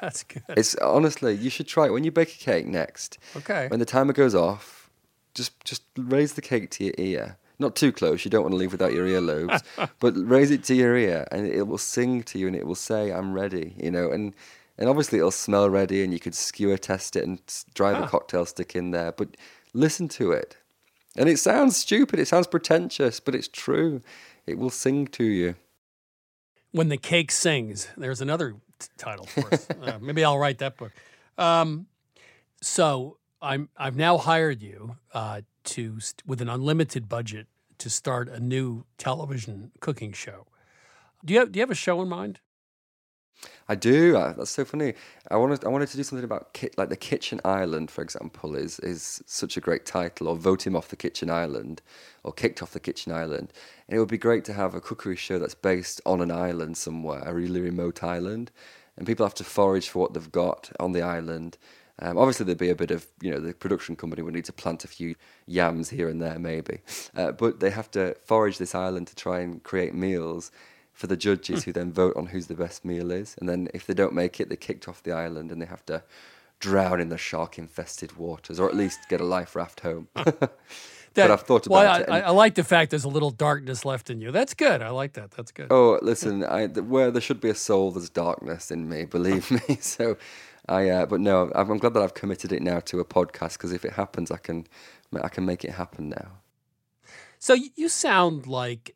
That's 0.02 0.24
good. 0.24 0.44
It's 0.50 0.76
honestly, 0.76 1.36
you 1.36 1.50
should 1.50 1.68
try 1.68 1.86
it 1.86 1.94
when 1.94 2.04
you 2.04 2.12
bake 2.12 2.36
a 2.36 2.38
cake 2.38 2.66
next. 2.66 3.18
Okay. 3.36 3.68
When 3.68 3.80
the 3.80 3.86
timer 3.86 4.14
goes 4.14 4.36
off, 4.36 4.90
just 5.34 5.64
just 5.64 5.84
raise 5.98 6.34
the 6.34 6.42
cake 6.42 6.70
to 6.72 6.86
your 6.86 6.94
ear. 6.98 7.38
Not 7.62 7.76
too 7.76 7.92
close. 7.92 8.26
You 8.26 8.32
don't 8.32 8.42
want 8.42 8.54
to 8.54 8.58
leave 8.58 8.72
without 8.72 8.92
your 8.94 9.06
earlobes, 9.08 9.62
but 10.00 10.14
raise 10.16 10.50
it 10.52 10.64
to 10.66 10.74
your 10.76 10.98
ear, 10.98 11.28
and 11.32 11.46
it 11.48 11.68
will 11.68 11.78
sing 11.78 12.24
to 12.24 12.40
you, 12.40 12.48
and 12.48 12.56
it 12.56 12.66
will 12.66 12.76
say, 12.76 13.12
"I'm 13.12 13.34
ready." 13.34 13.76
You 13.78 13.92
know, 13.92 14.12
and 14.12 14.34
and 14.78 14.90
obviously 14.90 15.20
it'll 15.20 15.30
smell 15.32 15.70
ready, 15.70 16.04
and 16.04 16.12
you 16.12 16.20
could 16.20 16.34
skewer 16.36 16.78
test 16.78 17.16
it 17.16 17.24
and 17.24 17.40
drive 17.76 17.98
Ah. 17.98 18.06
a 18.06 18.08
cocktail 18.10 18.46
stick 18.46 18.76
in 18.76 18.92
there. 18.92 19.12
But 19.12 19.38
listen 19.74 20.08
to 20.20 20.32
it, 20.32 20.58
and 21.16 21.30
it 21.30 21.38
sounds 21.38 21.78
stupid. 21.78 22.20
It 22.20 22.28
sounds 22.28 22.48
pretentious, 22.48 23.20
but 23.20 23.36
it's 23.36 23.48
true. 23.48 24.02
It 24.48 24.58
will 24.58 24.72
sing 24.72 25.06
to 25.08 25.24
you. 25.24 25.56
When 26.72 26.90
the 26.90 26.98
Cake 26.98 27.32
Sings. 27.32 27.90
There's 27.96 28.22
another 28.22 28.56
t- 28.80 28.88
title 28.98 29.26
for 29.28 29.54
us. 29.54 29.68
uh, 29.84 30.00
maybe 30.02 30.24
I'll 30.24 30.40
write 30.40 30.58
that 30.60 30.78
book. 30.78 30.94
Um, 31.38 31.86
so 32.62 33.18
I'm 33.42 33.70
I've 33.78 33.96
now 33.98 34.18
hired 34.18 34.64
you 34.64 34.96
uh, 35.14 35.42
to 35.66 36.00
st- 36.00 36.24
with 36.26 36.42
an 36.42 36.50
unlimited 36.50 37.08
budget 37.10 37.48
to 37.82 37.90
start 37.90 38.30
a 38.30 38.40
new 38.40 38.86
television 38.98 39.72
cooking 39.80 40.14
show. 40.14 40.48
Do 41.26 41.34
you 41.34 41.40
have 41.40 41.52
Do 41.52 41.60
you 41.60 41.62
have 41.62 41.72
a 41.72 41.76
show 41.76 42.02
in 42.02 42.10
mind? 42.10 42.40
I 43.68 43.76
do. 43.76 44.16
Uh, 44.18 44.34
that's 44.34 44.52
so 44.52 44.66
funny. 44.66 44.94
I 45.30 45.38
wanted 45.38 45.66
I 45.66 45.70
wanted 45.70 45.90
to 45.90 45.98
do 45.98 46.04
something 46.04 46.24
about 46.24 46.54
ki- 46.54 46.70
like 46.78 46.90
the 46.90 46.96
kitchen 46.96 47.40
island, 47.44 47.90
for 47.90 48.04
example, 48.04 48.56
is 48.56 48.80
is 48.80 49.24
such 49.26 49.58
a 49.58 49.62
great 49.62 49.86
title. 49.86 50.28
Or 50.28 50.36
vote 50.36 50.68
him 50.68 50.76
off 50.76 50.90
the 50.90 50.96
kitchen 50.96 51.30
island, 51.30 51.82
or 52.24 52.34
kicked 52.34 52.62
off 52.62 52.74
the 52.74 52.80
kitchen 52.80 53.12
island. 53.12 53.52
And 53.88 53.96
it 53.96 54.00
would 54.00 54.10
be 54.10 54.18
great 54.18 54.46
to 54.46 54.54
have 54.54 54.76
a 54.76 54.82
cookery 54.82 55.16
show 55.16 55.40
that's 55.40 55.56
based 55.56 56.02
on 56.06 56.22
an 56.22 56.32
island 56.32 56.78
somewhere, 56.78 57.24
a 57.26 57.34
really 57.34 57.62
remote 57.62 58.04
island, 58.04 58.52
and 58.98 59.08
people 59.08 59.26
have 59.26 59.36
to 59.36 59.44
forage 59.44 59.90
for 59.90 60.00
what 60.00 60.14
they've 60.14 60.32
got 60.32 60.72
on 60.80 60.92
the 60.92 61.02
island. 61.02 61.58
Um, 62.02 62.18
obviously, 62.18 62.46
there'd 62.46 62.58
be 62.58 62.70
a 62.70 62.76
bit 62.76 62.92
of 62.92 63.08
you 63.22 63.32
know 63.32 63.40
the 63.40 63.54
production 63.54 63.96
company 63.96 64.22
would 64.22 64.34
need 64.34 64.46
to 64.46 64.54
plant 64.54 64.84
a 64.84 64.88
few 64.88 65.16
yams 65.46 65.90
here 65.90 66.10
and 66.10 66.22
there, 66.22 66.40
maybe, 66.40 66.80
uh, 67.16 67.32
but 67.32 67.60
they 67.60 67.70
have 67.70 67.92
to 67.92 68.16
forage 68.26 68.58
this 68.58 68.74
island 68.74 69.08
to 69.08 69.16
try 69.16 69.40
and 69.40 69.64
create 69.64 69.94
meals 69.94 70.52
for 70.94 71.08
the 71.08 71.18
judges 71.18 71.64
who 71.64 71.72
then 71.72 71.92
vote 71.92 72.16
on 72.16 72.28
who's 72.28 72.48
the 72.48 72.54
best 72.54 72.86
meal 72.86 73.12
is. 73.12 73.36
And 73.40 73.50
then 73.50 73.70
if 73.74 73.88
they 73.88 73.94
don't 73.94 74.14
make 74.14 74.40
it, 74.40 74.50
they're 74.50 74.58
kicked 74.58 74.88
off 74.88 75.02
the 75.02 75.12
island 75.12 75.52
and 75.52 75.62
they 75.62 75.66
have 75.66 75.86
to 75.88 76.04
drown 76.60 77.02
in 77.02 77.10
the 77.10 77.18
shark 77.18 77.58
infested 77.58 78.18
waters 78.18 78.60
or 78.60 78.70
at 78.70 78.76
least 78.76 79.00
get 79.10 79.20
a 79.20 79.26
life 79.26 79.56
raft 79.56 79.80
home. 79.80 80.10
but 80.14 80.52
I've 81.18 81.42
thought 81.42 81.66
about 81.66 81.70
well, 81.70 82.02
it. 82.02 82.10
I, 82.10 82.18
and- 82.18 82.26
I 82.28 82.30
like 82.30 82.56
the 82.56 82.64
fact 82.64 82.92
there's 82.92 83.04
a 83.04 83.10
little 83.10 83.32
darkness 83.32 83.84
left 83.84 84.10
in 84.10 84.22
you. 84.22 84.32
That's 84.32 84.54
good. 84.54 84.82
I 84.82 84.90
like 84.90 85.14
that. 85.14 85.32
That's 85.32 85.52
good. 85.52 85.68
oh, 85.72 85.98
listen, 86.02 86.44
I, 86.44 86.68
where 86.68 87.10
there 87.10 87.22
should 87.22 87.42
be 87.42 87.50
a 87.50 87.56
soul, 87.56 87.92
there's 87.92 88.10
darkness 88.10 88.70
in 88.70 88.88
me, 88.88 89.06
believe 89.06 89.50
me. 89.70 89.78
So 89.82 90.18
I, 90.68 90.90
uh, 90.90 91.06
but 91.06 91.20
no, 91.20 91.52
I'm, 91.56 91.78
glad 91.78 91.94
that 91.96 92.04
I've 92.04 92.14
committed 92.14 92.52
it 92.52 92.62
now 92.62 92.80
to 92.82 93.00
a 93.00 93.06
podcast 93.06 93.54
because 93.54 93.72
if 93.72 93.84
it 93.84 93.94
happens, 93.94 94.32
I 94.32 94.38
can, 94.38 94.68
I 95.22 95.28
can 95.28 95.46
make 95.46 95.66
it 95.66 95.72
happen 95.72 96.10
now. 96.10 96.40
So 97.40 97.56
you 97.76 97.90
sound 97.90 98.46
like 98.46 98.96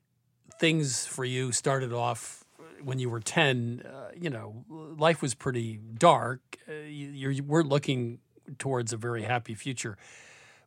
things 0.60 1.06
for 1.06 1.26
you 1.26 1.52
started 1.52 1.92
off 1.92 2.46
when 2.84 3.00
you 3.00 3.10
were 3.10 3.20
10. 3.20 3.84
Uh, 3.84 4.12
you 4.16 4.30
know, 4.30 4.64
life 4.70 5.22
was 5.22 5.34
pretty 5.34 5.80
dark. 5.98 6.42
Uh, 6.70 6.74
you, 6.88 7.30
you 7.30 7.44
weren't 7.44 7.70
looking 7.70 8.20
towards 8.60 8.94
a 8.94 8.98
very 8.98 9.24
happy 9.24 9.56
future. 9.56 9.98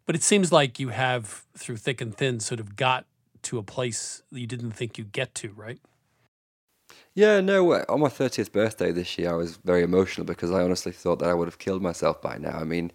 But 0.07 0.17
it 0.17 0.23
seems 0.23 0.51
like 0.51 0.81
you 0.81 0.89
have, 0.89 1.45
through 1.57 1.77
thick 1.77 2.01
and 2.01 2.15
thin, 2.15 2.41
sort 2.41 2.61
of 2.61 2.77
got 2.77 3.07
to 3.43 3.59
a 3.59 3.63
place 3.63 4.23
you 4.31 4.47
didn't 4.47 4.73
think 4.73 4.99
you'd 4.99 5.13
get 5.13 5.35
to, 5.37 5.53
right? 5.53 5.79
Yeah, 7.15 7.41
no, 7.41 7.73
uh, 7.73 7.85
on 7.89 8.01
my 8.01 8.09
30th 8.09 8.53
birthday 8.53 8.93
this 8.93 9.19
year, 9.19 9.31
I 9.31 9.37
was 9.37 9.57
very 9.57 9.83
emotional 9.83 10.25
because 10.25 10.51
I 10.51 10.63
honestly 10.63 10.93
thought 10.93 11.19
that 11.19 11.29
I 11.29 11.35
would 11.35 11.49
have 11.49 11.59
killed 11.59 11.83
myself 11.83 12.23
by 12.23 12.39
now. 12.39 12.57
I 12.59 12.65
mean, 12.65 12.93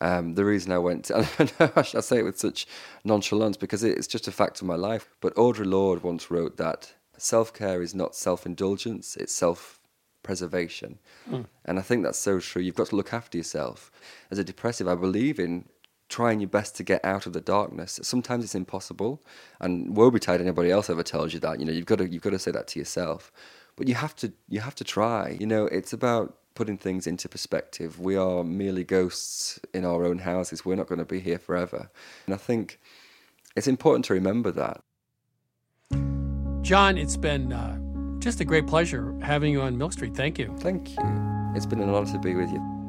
um, 0.00 0.34
the 0.34 0.44
reason 0.44 0.72
I 0.72 0.78
went, 0.78 1.10
and 1.10 1.52
I 1.76 1.82
should 1.82 2.04
say 2.04 2.18
it 2.18 2.24
with 2.24 2.38
such 2.38 2.66
nonchalance 3.04 3.56
because 3.56 3.84
it's 3.84 4.06
just 4.06 4.28
a 4.28 4.32
fact 4.32 4.60
of 4.60 4.66
my 4.66 4.76
life. 4.76 5.14
But 5.20 5.34
Audre 5.34 5.66
Lorde 5.66 6.02
once 6.02 6.30
wrote 6.30 6.56
that 6.56 6.92
self 7.16 7.52
care 7.52 7.82
is 7.82 7.94
not 7.94 8.14
self 8.16 8.46
indulgence, 8.46 9.16
it's 9.16 9.34
self 9.34 9.80
preservation. 10.22 10.98
Mm. 11.30 11.46
And 11.64 11.78
I 11.78 11.82
think 11.82 12.02
that's 12.02 12.18
so 12.18 12.40
true. 12.40 12.62
You've 12.62 12.74
got 12.74 12.88
to 12.88 12.96
look 12.96 13.12
after 13.12 13.38
yourself. 13.38 13.90
As 14.30 14.38
a 14.38 14.44
depressive, 14.44 14.88
I 14.88 14.94
believe 14.94 15.38
in 15.38 15.66
trying 16.10 16.40
your 16.40 16.48
best 16.48 16.76
to 16.76 16.82
get 16.82 17.02
out 17.04 17.24
of 17.24 17.32
the 17.32 17.40
darkness. 17.40 17.98
Sometimes 18.02 18.44
it's 18.44 18.54
impossible, 18.54 19.22
and 19.60 19.96
woe 19.96 20.10
betide 20.10 20.40
anybody 20.40 20.70
else 20.70 20.90
ever 20.90 21.02
tells 21.02 21.32
you 21.32 21.40
that. 21.40 21.58
You 21.60 21.64
know, 21.64 21.72
you've 21.72 21.86
got 21.86 21.98
to 21.98 22.08
you've 22.08 22.22
got 22.22 22.30
to 22.30 22.38
say 22.38 22.50
that 22.50 22.66
to 22.68 22.78
yourself. 22.78 23.32
But 23.76 23.88
you 23.88 23.94
have 23.94 24.14
to 24.16 24.32
you 24.48 24.60
have 24.60 24.74
to 24.74 24.84
try. 24.84 25.36
You 25.40 25.46
know, 25.46 25.64
it's 25.66 25.94
about 25.94 26.36
putting 26.54 26.76
things 26.76 27.06
into 27.06 27.28
perspective. 27.28 27.98
We 27.98 28.16
are 28.16 28.44
merely 28.44 28.84
ghosts 28.84 29.58
in 29.72 29.84
our 29.86 30.04
own 30.04 30.18
houses. 30.18 30.64
We're 30.64 30.74
not 30.74 30.88
going 30.88 30.98
to 30.98 31.04
be 31.04 31.20
here 31.20 31.38
forever. 31.38 31.90
And 32.26 32.34
I 32.34 32.38
think 32.38 32.78
it's 33.56 33.68
important 33.68 34.04
to 34.06 34.14
remember 34.14 34.50
that. 34.50 34.82
John, 36.62 36.98
it's 36.98 37.16
been 37.16 37.52
uh, 37.52 37.78
just 38.18 38.40
a 38.40 38.44
great 38.44 38.66
pleasure 38.66 39.16
having 39.22 39.52
you 39.52 39.62
on 39.62 39.78
Milk 39.78 39.92
Street. 39.92 40.14
Thank 40.14 40.38
you. 40.38 40.54
Thank 40.58 40.90
you. 40.90 40.98
It's 41.54 41.66
been 41.66 41.80
an 41.80 41.88
honor 41.88 42.12
to 42.12 42.18
be 42.18 42.34
with 42.34 42.50
you. 42.50 42.79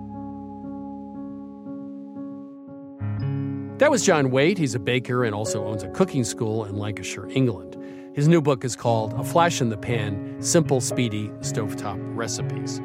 That 3.82 3.90
was 3.90 4.06
John 4.06 4.30
Whaite. 4.30 4.60
He's 4.60 4.76
a 4.76 4.80
baker 4.80 5.24
and 5.24 5.34
also 5.34 5.66
owns 5.66 5.82
a 5.82 5.88
cooking 5.88 6.24
school 6.24 6.66
in 6.66 6.78
Lancashire, 6.78 7.28
England. 7.32 7.76
His 8.16 8.28
new 8.28 8.40
book 8.40 8.64
is 8.64 8.76
called 8.76 9.14
A 9.14 9.24
Flash 9.24 9.60
in 9.60 9.70
the 9.70 9.76
Pan 9.76 10.38
Simple, 10.40 10.80
Speedy 10.82 11.30
Stovetop 11.40 11.98
Recipes. 12.16 12.80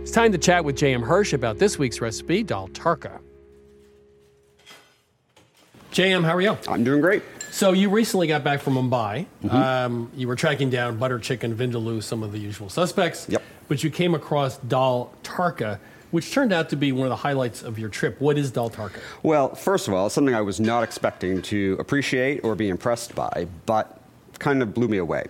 It's 0.00 0.12
time 0.12 0.32
to 0.32 0.38
chat 0.38 0.64
with 0.64 0.76
J.M. 0.78 1.02
Hirsch 1.02 1.34
about 1.34 1.58
this 1.58 1.78
week's 1.78 2.00
recipe, 2.00 2.42
dal 2.42 2.68
tarka. 2.68 3.20
JM, 5.92 6.24
how 6.24 6.34
are 6.34 6.40
you? 6.40 6.56
I'm 6.68 6.84
doing 6.84 7.02
great. 7.02 7.22
So 7.50 7.72
you 7.72 7.90
recently 7.90 8.28
got 8.28 8.42
back 8.42 8.62
from 8.62 8.76
Mumbai. 8.76 9.26
Mhm. 9.44 9.52
Um, 9.52 10.10
you 10.16 10.26
were 10.26 10.36
tracking 10.36 10.70
down 10.70 10.96
butter 10.96 11.18
chicken, 11.18 11.54
vindaloo, 11.54 12.02
some 12.02 12.22
of 12.22 12.32
the 12.32 12.38
usual 12.38 12.70
suspects. 12.70 13.26
Yep. 13.28 13.42
But 13.68 13.82
you 13.82 13.90
came 13.90 14.14
across 14.14 14.58
dal 14.58 15.12
tarka, 15.22 15.78
which 16.10 16.30
turned 16.30 16.52
out 16.52 16.68
to 16.70 16.76
be 16.76 16.92
one 16.92 17.06
of 17.06 17.10
the 17.10 17.16
highlights 17.16 17.62
of 17.62 17.78
your 17.78 17.88
trip. 17.88 18.20
What 18.20 18.36
is 18.36 18.50
dal 18.50 18.70
tarka? 18.70 19.00
Well, 19.22 19.54
first 19.54 19.88
of 19.88 19.94
all, 19.94 20.06
it's 20.06 20.14
something 20.14 20.34
I 20.34 20.42
was 20.42 20.60
not 20.60 20.82
expecting 20.82 21.40
to 21.42 21.76
appreciate 21.78 22.44
or 22.44 22.54
be 22.54 22.68
impressed 22.68 23.14
by, 23.14 23.46
but 23.66 23.98
kind 24.38 24.62
of 24.62 24.74
blew 24.74 24.88
me 24.88 24.98
away. 24.98 25.26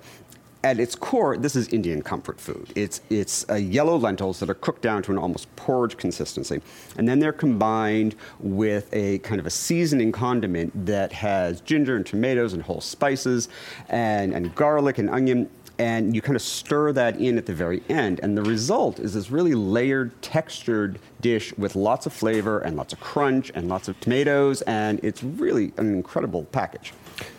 At 0.65 0.79
its 0.79 0.95
core, 0.95 1.37
this 1.37 1.57
is 1.57 1.67
Indian 1.69 2.03
comfort 2.03 2.41
food. 2.41 2.73
It's, 2.77 3.01
it's 3.11 3.45
uh, 3.51 3.55
yellow 3.55 3.97
lentils 3.97 4.39
that 4.39 4.49
are 4.49 4.55
cooked 4.55 4.83
down 4.83 5.03
to 5.03 5.11
an 5.11 5.19
almost 5.19 5.55
porridge 5.57 5.97
consistency, 5.97 6.63
and 6.97 7.09
then 7.09 7.19
they're 7.19 7.33
combined 7.33 8.15
with 8.39 8.89
a 8.93 9.19
kind 9.19 9.41
of 9.41 9.47
a 9.47 9.51
seasoning 9.51 10.13
condiment 10.13 10.87
that 10.87 11.13
has 11.13 11.61
ginger 11.63 11.97
and 11.97 12.07
tomatoes 12.07 12.53
and 12.53 12.63
whole 12.63 12.81
spices 12.81 13.49
and, 13.89 14.33
and 14.33 14.55
garlic 14.55 14.99
and 14.99 15.11
onion 15.11 15.51
and 15.79 16.15
you 16.15 16.23
kind 16.23 16.37
of 16.37 16.43
stir 16.43 16.93
that 16.93 17.19
in 17.21 17.39
at 17.39 17.47
the 17.47 17.55
very 17.55 17.83
end 17.89 18.21
and 18.23 18.37
the 18.37 18.43
result 18.43 18.99
is 18.99 19.15
this 19.15 19.31
really 19.31 19.55
layered 19.55 20.11
textured 20.23 20.99
dish 21.21 21.53
with 21.57 21.75
lots 21.77 22.07
of 22.07 22.13
flavor 22.13 22.61
and 22.61 22.77
lots 22.77 22.93
of 22.93 23.01
crunch 23.01 23.51
and 23.55 23.69
lots 23.69 23.89
of 23.89 23.99
tomatoes 24.01 24.63
and 24.63 25.01
it's 25.03 25.23
really 25.23 25.73
an 25.77 25.95
incredible 25.95 26.45
package 26.53 26.93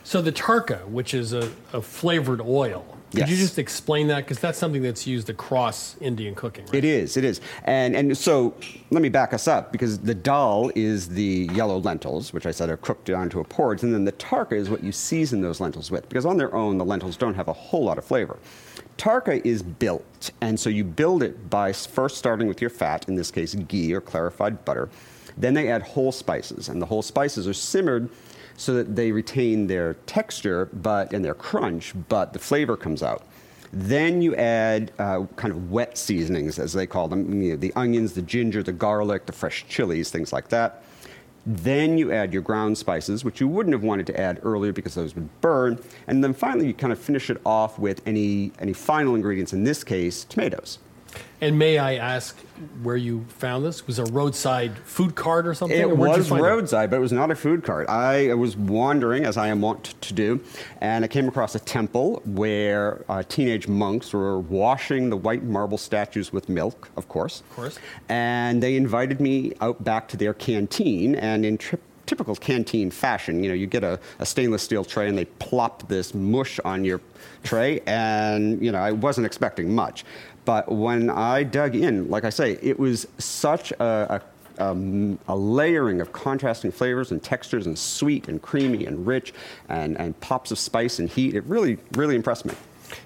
So 0.04 0.22
the 0.22 0.32
tarka, 0.32 0.86
which 0.88 1.14
is 1.14 1.34
a, 1.34 1.52
a 1.74 1.82
flavored 1.82 2.42
oil. 2.42 2.86
Could 3.22 3.30
you 3.30 3.38
just 3.38 3.60
explain 3.60 4.08
that? 4.08 4.22
Because 4.22 4.40
that's 4.40 4.58
something 4.58 4.82
that's 4.82 5.06
used 5.06 5.30
across 5.30 5.96
Indian 6.02 6.34
cooking. 6.36 6.66
Right? 6.66 6.76
It 6.76 6.86
is, 6.86 7.16
it 7.16 7.24
is. 7.24 7.42
And, 7.64 7.96
and 7.96 8.18
so 8.18 8.56
let 8.90 9.02
me 9.02 9.10
back 9.10 9.34
us 9.34 9.48
up 9.48 9.72
because 9.72 10.00
the 10.00 10.16
dal 10.16 10.72
is 10.76 11.10
the 11.10 11.50
yellow 11.54 11.78
lentils, 11.80 12.34
which 12.34 12.46
I 12.46 12.52
said 12.52 12.70
are 12.70 12.78
cooked 12.78 13.06
down 13.06 13.30
to 13.30 13.40
a 13.40 13.44
porridge, 13.44 13.84
and 13.84 13.94
then 13.94 14.06
the 14.06 14.12
tarka 14.14 14.54
is 14.54 14.70
what 14.70 14.84
you 14.84 14.92
season 14.92 15.42
those 15.42 15.60
lentils 15.60 15.92
with 15.92 16.10
because 16.10 16.26
on 16.26 16.38
their 16.38 16.54
own, 16.54 16.78
the 16.78 16.86
lentils 16.86 17.18
don't 17.18 17.36
have 17.36 17.48
a 17.48 17.54
whole 17.54 17.84
lot 17.84 17.98
of 17.98 18.06
flavor. 18.06 18.38
Tarka 18.98 19.44
is 19.46 19.64
built, 19.64 20.32
and 20.42 20.60
so 20.60 20.70
you 20.70 20.84
build 20.84 21.24
it 21.24 21.50
by 21.50 21.74
first 21.74 22.18
starting 22.18 22.48
with 22.48 22.62
your 22.62 22.70
fat, 22.70 23.08
in 23.08 23.16
this 23.16 23.32
case, 23.32 23.56
ghee 23.56 23.94
or 23.94 24.02
clarified 24.02 24.64
butter. 24.66 24.90
Then 25.36 25.54
they 25.54 25.70
add 25.70 25.82
whole 25.82 26.12
spices, 26.12 26.70
and 26.70 26.82
the 26.82 26.86
whole 26.86 27.02
spices 27.02 27.48
are 27.48 27.54
simmered 27.54 28.10
so 28.58 28.74
that 28.76 28.96
they 28.96 29.12
retain 29.12 29.68
their 29.68 29.96
texture 30.06 30.70
but 30.74 31.14
and 31.14 31.24
their 31.24 31.34
crunch, 31.34 31.94
but 32.10 32.34
the 32.34 32.40
flavor 32.40 32.78
comes 32.78 33.04
out. 33.04 33.24
Then 33.72 34.22
you 34.22 34.36
add 34.36 34.92
uh, 35.00 35.26
kind 35.36 35.52
of 35.52 35.72
wet 35.72 35.98
seasonings, 35.98 36.60
as 36.60 36.74
they 36.74 36.86
call 36.86 37.08
them, 37.08 37.42
you 37.42 37.52
know, 37.52 37.58
the 37.58 37.74
onions, 37.76 38.14
the 38.14 38.22
ginger, 38.22 38.62
the 38.62 38.72
garlic, 38.72 39.26
the 39.26 39.34
fresh 39.34 39.66
chilies, 39.68 40.12
things 40.12 40.32
like 40.32 40.50
that. 40.50 40.84
Then 41.46 41.98
you 41.98 42.12
add 42.12 42.32
your 42.32 42.44
ground 42.44 42.78
spices, 42.78 43.26
which 43.26 43.42
you 43.42 43.48
wouldn't 43.48 43.74
have 43.74 43.84
wanted 43.84 44.06
to 44.08 44.20
add 44.20 44.40
earlier 44.44 44.72
because 44.72 44.94
those 44.94 45.16
would 45.16 45.42
burn. 45.42 45.80
And 46.08 46.24
then 46.24 46.34
finally, 46.34 46.68
you 46.68 46.74
kind 46.74 46.94
of 46.94 47.00
finish 47.00 47.30
it 47.32 47.42
off 47.46 47.80
with 47.80 48.02
any, 48.06 48.52
any 48.60 48.74
final 48.74 49.16
ingredients, 49.16 49.54
in 49.54 49.64
this 49.64 49.84
case, 49.84 50.24
tomatoes. 50.24 50.78
And 51.42 51.60
may 51.60 51.78
I 51.78 51.96
ask 51.96 52.38
where 52.84 52.96
you 52.96 53.26
found 53.28 53.66
this? 53.66 53.86
Was 53.86 54.00
it 54.00 54.08
a 54.08 54.12
roadside 54.14 54.78
food 54.80 55.14
cart 55.16 55.46
or 55.46 55.54
something? 55.54 55.78
It 55.78 55.88
or 55.88 55.96
was 55.96 56.32
roadside, 56.32 56.90
but 56.90 56.96
it 56.96 57.02
was 57.02 57.12
not 57.12 57.32
a 57.32 57.36
food 57.36 57.66
cart. 57.66 57.90
I 57.90 58.34
was 58.34 58.56
wandering, 58.56 59.26
as 59.26 59.36
I 59.36 59.48
am 59.48 59.60
wont 59.60 60.00
to 60.00 60.14
do, 60.14 60.42
and 60.80 61.04
I 61.04 61.10
came 61.10 61.28
across 61.28 61.54
a 61.56 61.60
temple 61.60 62.22
where 62.24 63.04
uh, 63.10 63.24
teenage 63.24 63.68
monks 63.68 64.14
were 64.14 64.40
washing 64.40 65.10
the 65.10 65.18
white 65.18 65.44
marble 65.44 65.78
statues 65.78 66.32
with 66.32 66.48
milk, 66.48 66.90
of 66.96 67.10
course. 67.10 67.42
Of 67.42 67.56
course. 67.56 67.80
And 68.08 68.64
they 68.64 68.78
invited 68.78 69.20
me 69.20 69.54
out 69.60 69.84
back 69.84 70.08
to 70.10 70.18
their 70.18 70.34
canteen, 70.34 71.16
and 71.16 71.46
in 71.46 71.58
tri- 71.58 71.80
typical 72.06 72.36
canteen 72.36 72.90
fashion, 72.92 73.44
you 73.44 73.50
know, 73.50 73.56
you 73.56 73.68
get 73.68 73.84
a, 73.84 74.00
a 74.20 74.26
stainless 74.26 74.62
steel 74.62 74.84
tray 74.84 75.08
and 75.08 75.18
they 75.18 75.26
plop 75.26 75.88
this 75.88 76.14
mush 76.14 76.60
on 76.64 76.86
your 76.86 77.02
tray, 77.44 77.82
and, 77.86 78.62
you 78.64 78.72
know, 78.72 78.80
I 78.80 78.92
wasn't 78.94 79.26
expecting 79.26 79.74
much. 79.76 80.06
But 80.46 80.72
when 80.72 81.10
I 81.10 81.44
dug 81.44 81.76
in, 81.76 82.10
like 82.10 82.26
I 82.26 82.30
say, 82.30 82.58
it 82.62 82.78
was 82.78 83.08
such 83.18 83.72
a, 83.74 84.22
a, 84.60 84.64
um, 84.64 85.18
a 85.28 85.36
layering 85.36 86.02
of 86.02 86.12
contrasting 86.12 86.72
flavors 86.72 87.12
and 87.12 87.24
textures, 87.24 87.66
and 87.66 87.78
sweet 87.78 88.28
and 88.28 88.42
creamy 88.42 88.86
and 88.86 89.08
rich, 89.08 89.34
and, 89.70 89.98
and 89.98 90.20
pops 90.20 90.52
of 90.52 90.60
spice 90.60 91.00
and 91.00 91.10
heat. 91.10 91.34
It 91.36 91.44
really, 91.46 91.78
really 91.94 92.16
impressed 92.16 92.46
me. 92.46 92.54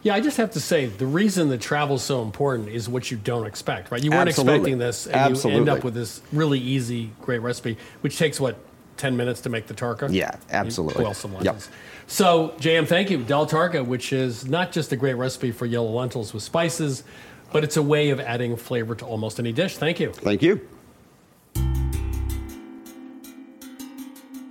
Yeah, 0.04 0.16
I 0.16 0.22
just 0.22 0.38
have 0.38 0.52
to 0.52 0.60
say 0.60 0.88
the 0.88 1.06
reason 1.06 1.50
that 1.50 1.62
travel's 1.62 2.04
so 2.04 2.22
important 2.22 2.70
is 2.70 2.90
what 2.90 3.10
you 3.10 3.18
don't 3.18 3.46
expect, 3.46 3.92
right? 3.92 4.04
You 4.04 4.12
weren't 4.12 4.28
Absolutely. 4.28 4.56
expecting 4.56 4.78
this, 4.80 5.08
and 5.08 5.44
you 5.44 5.52
end 5.52 5.70
up 5.70 5.84
with 5.84 5.94
this 5.94 6.22
really 6.34 6.60
easy, 6.60 7.12
great 7.22 7.40
recipe, 7.40 7.78
which 8.02 8.18
takes 8.18 8.40
what 8.40 8.58
ten 8.98 9.16
minutes 9.16 9.42
to 9.42 9.50
make 9.50 9.68
the 9.68 9.74
tarka. 9.74 10.12
Yeah, 10.12 10.36
absolutely. 10.50 11.04
boil 11.04 11.14
some 11.14 11.34
Yep. 11.40 11.62
Lentils. 12.08 12.14
So, 12.14 12.56
JM, 12.60 12.88
thank 12.88 13.10
you. 13.10 13.24
Dal 13.24 13.46
Tarka, 13.46 13.86
which 13.86 14.14
is 14.14 14.48
not 14.48 14.72
just 14.72 14.92
a 14.92 14.96
great 14.96 15.16
recipe 15.16 15.52
for 15.52 15.66
yellow 15.66 15.92
lentils 15.92 16.34
with 16.34 16.44
spices, 16.44 17.04
but 17.52 17.64
it's 17.64 17.78
a 17.78 17.84
way 17.84 18.10
of 18.10 18.20
adding 18.20 18.56
flavor 18.56 18.96
to 18.96 19.06
almost 19.06 19.40
any 19.40 19.52
dish. 19.52 19.78
Thank 19.78 20.00
you. 20.00 20.12
Thank 20.14 20.42
you. 20.42 20.68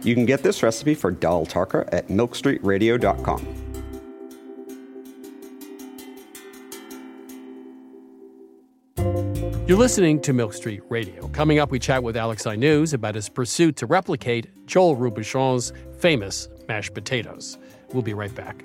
You 0.03 0.15
can 0.15 0.25
get 0.25 0.43
this 0.43 0.63
recipe 0.63 0.95
for 0.95 1.11
dal 1.11 1.47
tarka 1.47 1.89
at 1.93 2.09
milkstreetradio.com. 2.09 3.63
You're 9.67 9.79
listening 9.79 10.21
to 10.21 10.33
Milk 10.33 10.53
Street 10.53 10.83
Radio. 10.89 11.27
Coming 11.29 11.59
up, 11.59 11.73
we 11.73 11.81
chat 11.81 12.01
with 12.01 12.17
Alex 12.17 12.45
Aynouz 12.45 12.95
about 12.95 13.17
his 13.17 13.29
pursuit 13.29 13.75
to 13.77 13.87
replicate 13.87 14.47
Joel 14.67 14.97
Robuchon's 14.97 15.73
famous 15.99 16.49
mashed 16.69 16.95
potatoes. 16.95 17.59
We'll 17.93 18.03
be 18.03 18.15
right 18.15 18.35
back. 18.35 18.65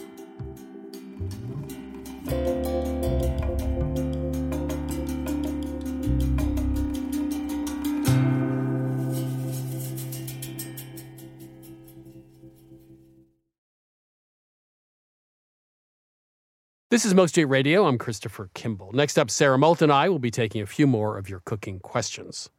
This 16.91 17.05
is 17.05 17.13
Milk 17.13 17.29
Street 17.29 17.45
Radio. 17.45 17.85
I'm 17.85 17.97
Christopher 17.97 18.49
Kimball. 18.53 18.91
Next 18.91 19.17
up, 19.17 19.31
Sara 19.31 19.57
Moulton 19.57 19.85
and 19.85 19.93
I 19.93 20.09
will 20.09 20.19
be 20.19 20.29
taking 20.29 20.61
a 20.61 20.65
few 20.65 20.85
more 20.85 21.17
of 21.17 21.29
your 21.29 21.39
cooking 21.39 21.79
questions. 21.79 22.49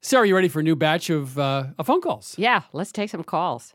Sara, 0.00 0.22
are 0.22 0.26
you 0.26 0.36
ready 0.36 0.46
for 0.46 0.60
a 0.60 0.62
new 0.62 0.76
batch 0.76 1.10
of, 1.10 1.36
uh, 1.36 1.64
of 1.76 1.88
phone 1.88 2.00
calls? 2.00 2.36
Yeah, 2.38 2.62
let's 2.72 2.92
take 2.92 3.10
some 3.10 3.24
calls. 3.24 3.74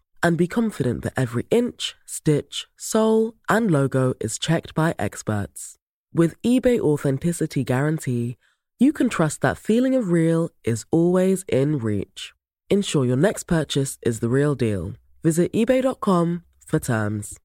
And 0.23 0.37
be 0.37 0.47
confident 0.47 1.03
that 1.03 1.13
every 1.17 1.45
inch, 1.51 1.95
stitch, 2.05 2.67
sole, 2.77 3.33
and 3.49 3.71
logo 3.71 4.13
is 4.19 4.39
checked 4.39 4.73
by 4.73 4.95
experts. 4.97 5.77
With 6.13 6.41
eBay 6.41 6.79
Authenticity 6.79 7.63
Guarantee, 7.63 8.37
you 8.79 8.91
can 8.93 9.09
trust 9.09 9.41
that 9.41 9.57
feeling 9.57 9.95
of 9.95 10.11
real 10.11 10.49
is 10.63 10.85
always 10.91 11.45
in 11.47 11.77
reach. 11.77 12.33
Ensure 12.69 13.05
your 13.05 13.17
next 13.17 13.43
purchase 13.43 13.97
is 14.01 14.19
the 14.19 14.29
real 14.29 14.55
deal. 14.55 14.93
Visit 15.23 15.53
eBay.com 15.53 16.43
for 16.65 16.79
terms. 16.79 17.37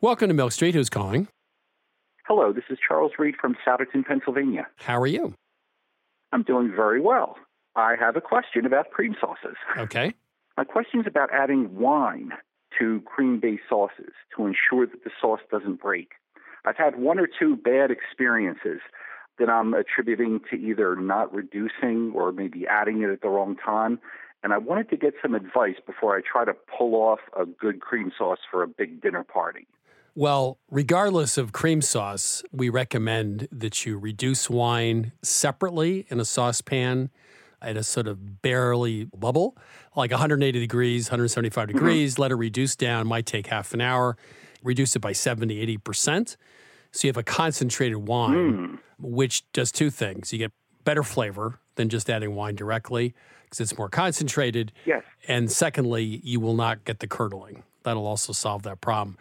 Welcome 0.00 0.28
to 0.28 0.34
Milk 0.34 0.52
Street. 0.52 0.74
Who's 0.74 0.88
calling? 0.88 1.26
Hello, 2.28 2.52
this 2.52 2.64
is 2.70 2.78
Charles 2.86 3.12
Reed 3.18 3.34
from 3.40 3.56
Souderton, 3.66 4.04
Pennsylvania. 4.06 4.68
How 4.76 5.00
are 5.00 5.06
you? 5.06 5.34
I'm 6.30 6.42
doing 6.42 6.70
very 6.70 7.00
well. 7.00 7.36
I 7.78 7.94
have 7.98 8.16
a 8.16 8.20
question 8.20 8.66
about 8.66 8.90
cream 8.90 9.14
sauces. 9.20 9.56
Okay. 9.76 10.12
My 10.56 10.64
question 10.64 11.00
is 11.00 11.06
about 11.06 11.30
adding 11.32 11.76
wine 11.76 12.32
to 12.76 13.00
cream 13.02 13.38
based 13.38 13.62
sauces 13.68 14.12
to 14.36 14.46
ensure 14.46 14.84
that 14.86 15.04
the 15.04 15.10
sauce 15.20 15.40
doesn't 15.48 15.80
break. 15.80 16.10
I've 16.64 16.76
had 16.76 16.98
one 16.98 17.20
or 17.20 17.28
two 17.28 17.54
bad 17.54 17.92
experiences 17.92 18.80
that 19.38 19.48
I'm 19.48 19.74
attributing 19.74 20.40
to 20.50 20.56
either 20.56 20.96
not 20.96 21.32
reducing 21.32 22.12
or 22.16 22.32
maybe 22.32 22.66
adding 22.66 23.02
it 23.02 23.10
at 23.10 23.22
the 23.22 23.28
wrong 23.28 23.54
time. 23.54 24.00
And 24.42 24.52
I 24.52 24.58
wanted 24.58 24.90
to 24.90 24.96
get 24.96 25.14
some 25.22 25.36
advice 25.36 25.76
before 25.86 26.16
I 26.16 26.20
try 26.20 26.44
to 26.44 26.54
pull 26.76 26.96
off 26.96 27.20
a 27.38 27.46
good 27.46 27.80
cream 27.80 28.10
sauce 28.18 28.40
for 28.50 28.64
a 28.64 28.68
big 28.68 29.00
dinner 29.00 29.22
party. 29.22 29.68
Well, 30.16 30.58
regardless 30.68 31.38
of 31.38 31.52
cream 31.52 31.80
sauce, 31.80 32.42
we 32.50 32.70
recommend 32.70 33.46
that 33.52 33.86
you 33.86 33.96
reduce 33.98 34.50
wine 34.50 35.12
separately 35.22 36.06
in 36.08 36.18
a 36.18 36.24
saucepan 36.24 37.10
at 37.60 37.76
a 37.76 37.82
sort 37.82 38.06
of 38.06 38.42
barely 38.42 39.04
bubble, 39.04 39.56
like 39.96 40.10
180 40.10 40.58
degrees, 40.58 41.08
175 41.08 41.68
mm-hmm. 41.68 41.76
degrees. 41.76 42.18
Let 42.18 42.30
it 42.30 42.36
reduce 42.36 42.76
down, 42.76 43.06
might 43.06 43.26
take 43.26 43.48
half 43.48 43.74
an 43.74 43.80
hour. 43.80 44.16
Reduce 44.62 44.96
it 44.96 45.00
by 45.00 45.12
70, 45.12 45.78
80%. 45.78 46.36
So 46.90 47.06
you 47.06 47.10
have 47.10 47.16
a 47.16 47.22
concentrated 47.22 47.98
wine, 47.98 48.54
hmm. 48.54 48.74
which 48.98 49.50
does 49.52 49.70
two 49.70 49.90
things. 49.90 50.32
You 50.32 50.38
get 50.38 50.52
better 50.84 51.02
flavor 51.02 51.60
than 51.76 51.88
just 51.88 52.08
adding 52.08 52.34
wine 52.34 52.54
directly 52.54 53.14
because 53.44 53.60
it's 53.60 53.78
more 53.78 53.88
concentrated. 53.88 54.72
Yes. 54.84 55.04
And 55.26 55.50
secondly, 55.50 56.20
you 56.24 56.40
will 56.40 56.54
not 56.54 56.84
get 56.84 57.00
the 57.00 57.06
curdling. 57.06 57.62
That'll 57.82 58.06
also 58.06 58.32
solve 58.32 58.62
that 58.64 58.80
problem. 58.80 59.16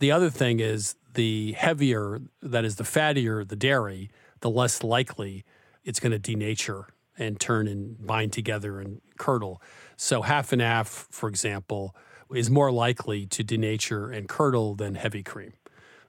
The 0.00 0.10
other 0.10 0.28
thing 0.28 0.60
is 0.60 0.96
the 1.14 1.52
heavier, 1.52 2.20
that 2.42 2.64
is, 2.64 2.76
the 2.76 2.84
fattier 2.84 3.46
the 3.46 3.56
dairy, 3.56 4.10
the 4.40 4.50
less 4.50 4.82
likely 4.82 5.44
it's 5.84 6.00
going 6.00 6.12
to 6.12 6.18
denature 6.18 6.86
and 7.18 7.38
turn 7.40 7.66
and 7.68 8.04
bind 8.06 8.32
together 8.32 8.80
and 8.80 9.00
curdle. 9.18 9.60
So, 9.96 10.22
half 10.22 10.52
and 10.52 10.60
half, 10.60 11.06
for 11.10 11.28
example, 11.28 11.94
is 12.34 12.50
more 12.50 12.72
likely 12.72 13.26
to 13.26 13.44
denature 13.44 14.14
and 14.16 14.28
curdle 14.28 14.74
than 14.74 14.94
heavy 14.96 15.22
cream. 15.22 15.52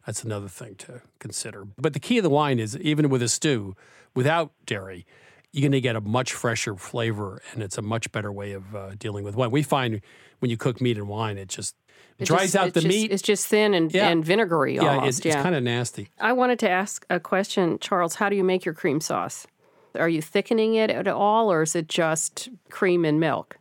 That's 0.05 0.23
another 0.23 0.47
thing 0.47 0.75
to 0.75 1.01
consider. 1.19 1.65
But 1.77 1.93
the 1.93 1.99
key 1.99 2.17
of 2.19 2.23
the 2.23 2.29
wine 2.29 2.59
is 2.59 2.77
even 2.77 3.09
with 3.09 3.21
a 3.21 3.27
stew 3.27 3.75
without 4.15 4.51
dairy, 4.65 5.05
you're 5.51 5.61
going 5.61 5.71
to 5.71 5.81
get 5.81 5.95
a 5.95 6.01
much 6.01 6.33
fresher 6.33 6.75
flavor 6.75 7.41
and 7.53 7.63
it's 7.63 7.77
a 7.77 7.81
much 7.81 8.11
better 8.11 8.31
way 8.31 8.51
of 8.53 8.75
uh, 8.75 8.91
dealing 8.99 9.23
with 9.23 9.35
wine. 9.35 9.51
We 9.51 9.63
find 9.63 10.01
when 10.39 10.51
you 10.51 10.57
cook 10.57 10.79
meat 10.81 10.97
and 10.97 11.07
wine, 11.07 11.37
it 11.37 11.47
just 11.49 11.75
It 12.19 12.25
dries 12.25 12.51
just- 12.51 12.55
out 12.55 12.73
the 12.73 12.81
just- 12.81 12.87
meat. 12.87 13.11
It's 13.11 13.21
just 13.21 13.47
thin 13.47 13.73
and, 13.73 13.91
Yeah. 13.93 14.09
and 14.09 14.23
vinegary 14.23 14.75
yeah, 14.75 14.95
almost. 14.95 15.19
it's, 15.25 15.25
it's 15.27 15.35
kind 15.43 15.55
of 15.55 15.63
nasty. 15.63 16.09
I 16.19 16.33
wanted 16.33 16.59
to 16.59 16.69
ask 16.69 17.05
a 17.09 17.19
question, 17.19 17.79
Charles. 17.79 18.15
How 18.15 18.29
do 18.29 18.35
you 18.35 18.43
make 18.43 18.63
your 18.65 18.73
cream 18.73 18.99
sauce? 19.01 19.47
Are 19.95 20.09
you 20.09 20.21
thickening 20.21 20.75
it 20.75 20.89
at 20.89 21.07
all, 21.07 21.51
or 21.51 21.61
is 21.63 21.75
it 21.75 21.87
just 21.87 22.49
cream 22.69 23.05
and 23.05 23.19
milk? 23.19 23.57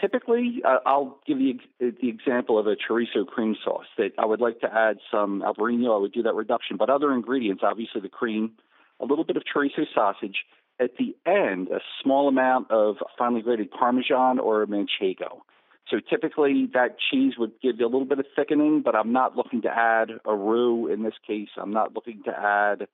Typically, 0.00 0.60
uh, 0.64 0.78
I'll 0.84 1.18
give 1.26 1.40
you 1.40 1.58
the 1.80 2.08
example 2.08 2.58
of 2.58 2.66
a 2.66 2.76
chorizo 2.76 3.26
cream 3.26 3.56
sauce 3.64 3.86
that 3.96 4.10
I 4.18 4.26
would 4.26 4.40
like 4.40 4.60
to 4.60 4.72
add 4.72 4.98
some 5.10 5.42
albarino. 5.42 5.96
I 5.96 5.98
would 5.98 6.12
do 6.12 6.22
that 6.22 6.34
reduction, 6.34 6.76
but 6.76 6.90
other 6.90 7.12
ingredients, 7.14 7.62
obviously 7.64 8.02
the 8.02 8.10
cream, 8.10 8.52
a 9.00 9.06
little 9.06 9.24
bit 9.24 9.36
of 9.36 9.44
chorizo 9.44 9.86
sausage. 9.94 10.44
At 10.78 10.90
the 10.98 11.16
end, 11.24 11.68
a 11.68 11.80
small 12.02 12.28
amount 12.28 12.70
of 12.70 12.96
finely 13.18 13.40
grated 13.40 13.70
Parmesan 13.70 14.38
or 14.38 14.66
Manchego. 14.66 15.40
So 15.88 16.00
typically, 16.00 16.68
that 16.74 16.96
cheese 17.10 17.34
would 17.38 17.52
give 17.62 17.78
you 17.78 17.86
a 17.86 17.88
little 17.88 18.04
bit 18.04 18.18
of 18.18 18.26
thickening, 18.36 18.82
but 18.82 18.94
I'm 18.94 19.12
not 19.12 19.36
looking 19.36 19.62
to 19.62 19.70
add 19.70 20.10
a 20.26 20.34
roux 20.34 20.88
in 20.92 21.04
this 21.04 21.14
case. 21.26 21.48
I'm 21.56 21.72
not 21.72 21.94
looking 21.94 22.22
to 22.24 22.38
add 22.38 22.88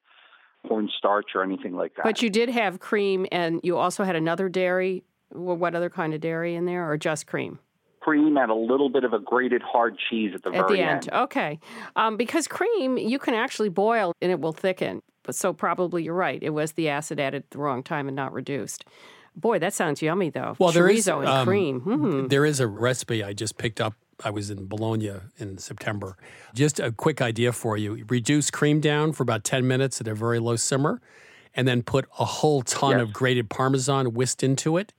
cornstarch 0.67 1.35
or 1.35 1.43
anything 1.43 1.75
like 1.75 1.95
that. 1.97 2.05
But 2.05 2.23
you 2.23 2.31
did 2.31 2.49
have 2.49 2.81
cream, 2.81 3.27
and 3.33 3.61
you 3.63 3.77
also 3.79 4.05
had 4.05 4.17
another 4.17 4.49
dairy. 4.49 5.05
Well, 5.33 5.57
what 5.57 5.75
other 5.75 5.91
kind 5.91 6.15
of 6.15 6.21
dairy 6.21 6.55
in 6.55 6.67
there, 6.67 6.91
or 6.91 6.97
just 6.97 7.27
cream? 7.27 7.59
cream 8.03 8.37
and 8.37 8.51
a 8.51 8.55
little 8.55 8.89
bit 8.89 9.05
of 9.05 9.13
a 9.13 9.19
grated 9.19 9.63
hard 9.63 9.97
cheese 10.11 10.33
at 10.35 10.43
the 10.43 10.51
At 10.51 10.67
very 10.67 10.79
the 10.79 10.83
end, 10.83 11.09
okay. 11.13 11.59
Um, 11.97 12.17
because 12.17 12.49
cream 12.49 12.99
you 12.99 13.19
can 13.19 13.35
actually 13.35 13.69
boil 13.69 14.13
and 14.21 14.31
it 14.31 14.41
will 14.41 14.53
thicken. 14.53 15.03
But 15.23 15.37
so 15.37 15.53
probably 15.53 16.03
you're 16.03 16.15
right. 16.15 16.43
It 16.43 16.51
was 16.51 16.73
the 16.73 16.89
acid 16.89 17.21
added 17.21 17.45
at 17.45 17.51
the 17.51 17.59
wrong 17.59 17.83
time 17.83 18.09
and 18.09 18.17
not 18.17 18.33
reduced. 18.33 18.85
Boy, 19.37 19.59
that 19.61 19.73
sounds 19.73 20.03
yummy 20.03 20.31
though. 20.31 20.57
Well, 20.59 20.73
there 20.73 20.89
is 20.89 21.07
Chorizo 21.07 21.21
and 21.21 21.29
um, 21.29 21.47
cream. 21.47 21.81
Hmm. 21.81 22.27
There 22.27 22.45
is 22.45 22.61
a 22.61 22.67
recipe 22.67 23.23
I 23.23 23.33
just 23.33 23.57
picked 23.57 23.81
up. 23.81 23.95
I 24.25 24.31
was 24.31 24.51
in 24.51 24.67
Bologna 24.67 25.13
in 25.39 25.59
September. 25.59 26.17
Just 26.55 26.79
a 26.81 26.93
quick 26.93 27.21
idea 27.21 27.53
for 27.53 27.77
you: 27.77 28.05
reduce 28.09 28.51
cream 28.51 28.81
down 28.81 29.13
for 29.13 29.23
about 29.23 29.45
ten 29.45 29.67
minutes 29.67 30.01
at 30.01 30.09
a 30.09 30.15
very 30.15 30.39
low 30.39 30.57
simmer, 30.57 31.01
and 31.55 31.67
then 31.69 31.83
put 31.83 32.07
a 32.19 32.25
whole 32.25 32.63
ton 32.63 32.93
Yes. 32.93 33.03
of 33.03 33.13
grated 33.13 33.51
Parmesan 33.51 34.15
whisked 34.15 34.43
into 34.43 34.77
it, 34.77 34.93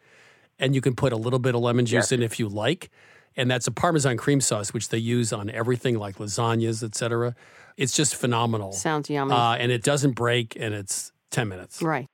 and 0.59 0.75
you 0.75 0.81
can 0.81 0.95
put 0.95 1.13
a 1.13 1.17
little 1.17 1.39
bit 1.39 1.55
of 1.55 1.61
lemon 1.61 1.85
juice 1.85 2.05
Yes. 2.05 2.11
in 2.11 2.21
if 2.23 2.39
you 2.39 2.47
like. 2.49 2.89
And 3.35 3.49
that's 3.49 3.65
a 3.65 3.71
Parmesan 3.71 4.17
cream 4.17 4.41
sauce, 4.41 4.73
which 4.75 4.89
they 4.89 4.99
use 4.99 5.33
on 5.33 5.49
everything 5.49 5.97
like 5.97 6.17
lasagnas, 6.17 6.83
etc. 6.83 7.33
It's 7.77 7.95
just 7.95 8.15
phenomenal. 8.15 8.71
Sounds 8.73 9.09
yummy. 9.09 9.33
Uh, 9.33 9.53
and 9.55 9.71
it 9.71 9.81
doesn't 9.83 10.11
break, 10.11 10.55
and 10.59 10.71
it's 10.75 11.11
ten 11.31 11.47
minutes. 11.47 11.81
Right. 11.81 12.05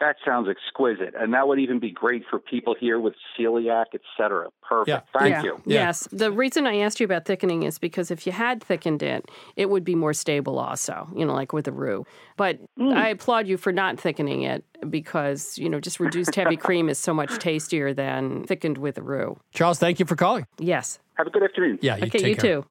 That 0.00 0.14
sounds 0.24 0.48
exquisite, 0.48 1.14
and 1.18 1.34
that 1.34 1.48
would 1.48 1.58
even 1.58 1.80
be 1.80 1.90
great 1.90 2.22
for 2.30 2.38
people 2.38 2.76
here 2.78 3.00
with 3.00 3.14
celiac, 3.36 3.86
etc. 3.94 4.46
Perfect. 4.62 4.88
Yeah. 4.88 5.18
Thank 5.20 5.32
Yeah. 5.34 5.42
you. 5.42 5.62
Yes. 5.66 6.06
The 6.12 6.30
reason 6.30 6.68
I 6.68 6.76
asked 6.78 7.00
you 7.00 7.04
about 7.04 7.24
thickening 7.24 7.64
is 7.64 7.80
because 7.80 8.12
if 8.12 8.24
you 8.24 8.30
had 8.30 8.62
thickened 8.62 9.02
it, 9.02 9.28
it 9.56 9.68
would 9.70 9.82
be 9.82 9.96
more 9.96 10.12
stable 10.12 10.60
also, 10.60 11.08
you 11.16 11.26
know, 11.26 11.34
like 11.34 11.52
with 11.52 11.64
the 11.64 11.72
roux. 11.72 12.06
But 12.36 12.60
Mm. 12.78 12.94
I 12.94 13.08
applaud 13.08 13.48
you 13.48 13.56
for 13.56 13.72
not 13.72 13.98
thickening 13.98 14.42
it 14.42 14.64
because, 14.88 15.58
you 15.58 15.68
know, 15.68 15.80
just 15.80 15.98
reduced 15.98 16.32
heavy 16.36 16.56
cream 16.68 16.88
is 16.88 16.98
so 16.98 17.12
much 17.12 17.36
tastier 17.38 17.92
than 17.92 18.44
thickened 18.44 18.78
with 18.78 18.94
the 18.94 19.02
roux. 19.02 19.36
Charles, 19.52 19.80
thank 19.80 19.98
you 19.98 20.06
for 20.06 20.14
calling. 20.14 20.46
Yes. 20.58 21.00
Have 21.14 21.26
a 21.26 21.30
good 21.30 21.42
afternoon. 21.42 21.80
Yeah, 21.82 21.96
you 21.96 22.02
okay, 22.04 22.18
take 22.18 22.26
you 22.28 22.36
care. 22.36 22.60
too. 22.62 22.66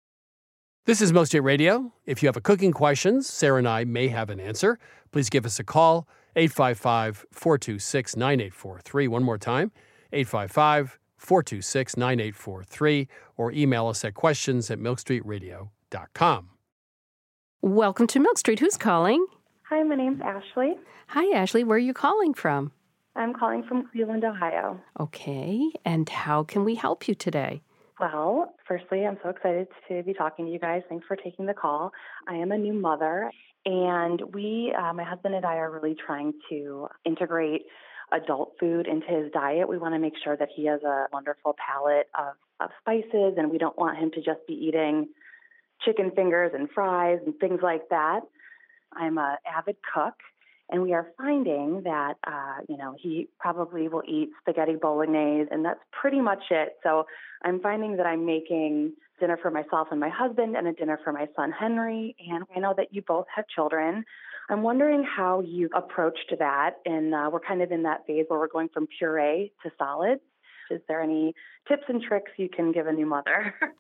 This 0.86 1.02
is 1.02 1.12
Milk 1.12 1.28
Street 1.28 1.42
Radio. 1.42 1.92
If 2.06 2.24
you 2.24 2.28
have 2.30 2.38
a 2.38 2.42
cooking 2.42 2.72
questions, 2.72 3.28
Sara 3.28 3.58
and 3.58 3.68
I 3.68 3.84
may 3.84 4.08
have 4.08 4.30
an 4.30 4.40
answer. 4.40 4.80
Please 5.12 5.30
give 5.30 5.46
us 5.46 5.60
a 5.60 5.64
call, 5.66 6.08
855 6.38 7.26
426 7.32 8.16
9843. 8.16 9.08
One 9.08 9.24
more 9.24 9.38
time, 9.38 9.72
855 10.14 11.00
426 11.18 11.98
9843, 11.98 13.08
or 13.36 13.52
email 13.52 13.88
us 13.88 14.06
at 14.06 14.14
questions 14.14 14.70
at 14.70 14.80
milkstreetradio.com. 14.80 16.50
Welcome 17.62 18.08
to 18.08 18.20
Milk 18.20 18.38
Street. 18.38 18.60
Who's 18.60 18.78
calling? 18.78 19.26
Hi, 19.64 19.82
my 19.84 19.96
name's 19.96 20.22
Ashley. 20.22 20.76
Hi, 21.08 21.36
Ashley. 21.36 21.64
Where 21.64 21.76
are 21.76 21.80
you 21.80 21.94
calling 21.94 22.34
from? 22.36 22.72
I'm 23.16 23.34
calling 23.34 23.64
from 23.64 23.88
Cleveland, 23.88 24.24
Ohio. 24.24 24.80
Okay. 25.00 25.72
And 25.84 26.08
how 26.08 26.44
can 26.44 26.64
we 26.64 26.76
help 26.76 27.08
you 27.08 27.16
today? 27.16 27.64
Well, 28.00 28.54
firstly, 28.68 29.06
I'm 29.06 29.18
so 29.24 29.30
excited 29.30 29.68
to 29.90 30.04
be 30.04 30.14
talking 30.14 30.46
to 30.46 30.52
you 30.52 30.60
guys. 30.60 30.84
Thanks 30.88 31.06
for 31.08 31.16
taking 31.16 31.48
the 31.48 31.54
call. 31.54 31.92
I 32.28 32.36
am 32.36 32.52
a 32.52 32.58
new 32.58 32.74
mother, 32.74 33.32
and 33.66 34.22
we, 34.34 34.74
uh, 34.78 34.94
my 34.94 35.04
husband 35.04 35.34
and 35.34 35.44
I, 35.44 35.56
are 35.56 35.72
really 35.72 35.96
trying 36.06 36.34
to 36.50 36.88
integrate 37.06 37.64
adult 38.12 38.54
food 38.60 38.88
into 38.88 39.08
his 39.08 39.32
diet. 39.32 39.68
We 39.68 39.80
want 39.80 39.96
to 39.96 40.00
make 40.00 40.14
sure 40.24 40.38
that 40.38 40.50
he 40.56 40.66
has 40.66 40.82
a 40.84 41.08
wonderful 41.12 41.56
palate 41.58 42.08
of, 42.18 42.36
of 42.60 42.70
spices, 42.82 43.34
and 43.38 43.50
we 43.50 43.58
don't 43.58 43.78
want 43.78 43.98
him 43.98 44.12
to 44.12 44.22
just 44.22 44.46
be 44.48 44.54
eating 44.54 45.08
chicken 45.84 46.12
fingers 46.16 46.52
and 46.54 46.70
fries 46.70 47.20
and 47.26 47.36
things 47.40 47.62
like 47.64 47.90
that. 47.90 48.22
I'm 48.94 49.18
a 49.18 49.38
avid 49.46 49.78
cook, 49.94 50.14
and 50.70 50.82
we 50.82 50.94
are 50.94 51.08
finding 51.18 51.82
that 51.84 52.16
uh, 52.26 52.58
you 52.68 52.78
know 52.78 52.96
he 53.00 53.30
probably 53.40 53.88
will 53.88 54.04
eat 54.08 54.30
spaghetti 54.42 54.76
bolognese, 54.76 55.48
and 55.52 55.64
that's 55.64 55.80
pretty 55.92 56.22
much 56.22 56.44
it. 56.52 56.78
So 56.84 57.06
I'm 57.44 57.60
finding 57.60 57.98
that 57.98 58.06
I'm 58.06 58.26
making 58.26 58.94
dinner 59.20 59.38
for 59.42 59.50
myself 59.50 59.88
and 59.92 60.00
my 60.00 60.10
husband, 60.10 60.56
and 60.56 60.68
a 60.68 60.74
dinner 60.74 61.00
for 61.04 61.12
my 61.12 61.28
son 61.36 61.52
Henry. 61.52 62.16
And 62.30 62.44
I 62.56 62.60
know 62.60 62.74
that 62.78 62.94
you 62.94 63.02
both 63.02 63.26
have 63.36 63.46
children. 63.48 64.04
I'm 64.50 64.64
wondering 64.64 65.04
how 65.04 65.42
you 65.42 65.70
approached 65.76 66.34
that, 66.40 66.76
and 66.86 67.14
uh, 67.14 67.30
we're 67.32 67.42
kind 67.42 67.62
of 67.62 67.72
in 67.72 67.84
that 67.84 68.06
phase 68.08 68.26
where 68.28 68.40
we're 68.40 68.48
going 68.48 68.70
from 68.74 68.88
puree 68.98 69.52
to 69.64 69.72
solids. 69.78 70.22
Is 70.70 70.82
there 70.88 71.02
any 71.02 71.34
tips 71.68 71.84
and 71.88 72.02
tricks 72.02 72.32
you 72.38 72.50
can 72.50 72.72
give 72.72 72.88
a 72.88 72.92
new 72.92 73.06
mother? 73.06 73.54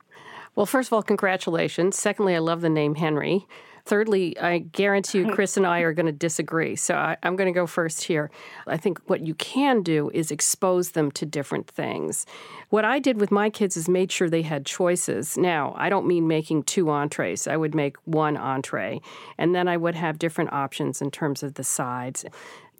Well, 0.55 0.65
first 0.65 0.89
of 0.89 0.93
all, 0.93 1.03
congratulations. 1.03 1.99
Secondly, 1.99 2.33
I 2.33 2.39
love 2.39 2.61
the 2.61 2.69
name 2.69 2.95
Henry. 2.95 3.45
Thirdly, 3.87 4.37
I 4.37 4.59
guarantee 4.59 5.19
you, 5.19 5.31
Chris 5.33 5.55
and 5.55 5.65
I 5.65 5.79
are 5.79 5.93
going 5.93 6.07
to 6.07 6.11
disagree. 6.11 6.75
So 6.75 6.93
I, 6.93 7.15
am 7.23 7.37
going 7.37 7.51
to 7.51 7.57
go 7.57 7.65
first 7.65 8.03
here. 8.03 8.29
I 8.67 8.75
think 8.75 8.99
what 9.07 9.25
you 9.25 9.33
can 9.33 9.81
do 9.81 10.11
is 10.13 10.29
expose 10.29 10.91
them 10.91 11.09
to 11.11 11.25
different 11.25 11.67
things. 11.67 12.25
What 12.69 12.83
I 12.83 12.99
did 12.99 13.19
with 13.19 13.31
my 13.31 13.49
kids 13.49 13.77
is 13.77 13.87
made 13.87 14.11
sure 14.11 14.29
they 14.29 14.41
had 14.41 14.65
choices. 14.65 15.37
Now, 15.37 15.73
I 15.77 15.87
don't 15.87 16.05
mean 16.05 16.27
making 16.27 16.63
two 16.63 16.89
entrees, 16.89 17.47
I 17.47 17.55
would 17.55 17.73
make 17.73 17.95
one 18.03 18.35
entree, 18.35 18.99
and 19.37 19.55
then 19.55 19.69
I 19.69 19.77
would 19.77 19.95
have 19.95 20.19
different 20.19 20.51
options 20.51 21.01
in 21.01 21.09
terms 21.09 21.41
of 21.41 21.53
the 21.53 21.63
sides 21.63 22.25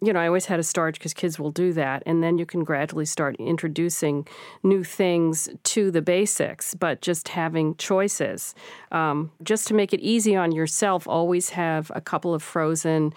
you 0.00 0.12
know, 0.12 0.20
I 0.20 0.26
always 0.26 0.46
had 0.46 0.60
a 0.60 0.62
starch 0.62 0.98
because 0.98 1.12
kids 1.12 1.38
will 1.38 1.50
do 1.50 1.72
that. 1.72 2.02
And 2.06 2.22
then 2.22 2.38
you 2.38 2.46
can 2.46 2.62
gradually 2.62 3.04
start 3.04 3.36
introducing 3.36 4.26
new 4.62 4.84
things 4.84 5.48
to 5.64 5.90
the 5.90 6.02
basics, 6.02 6.74
but 6.74 7.00
just 7.00 7.28
having 7.28 7.74
choices. 7.76 8.54
Um, 8.92 9.32
just 9.42 9.66
to 9.68 9.74
make 9.74 9.92
it 9.92 10.00
easy 10.00 10.36
on 10.36 10.52
yourself, 10.52 11.08
always 11.08 11.50
have 11.50 11.90
a 11.94 12.00
couple 12.00 12.32
of 12.32 12.42
frozen 12.42 13.12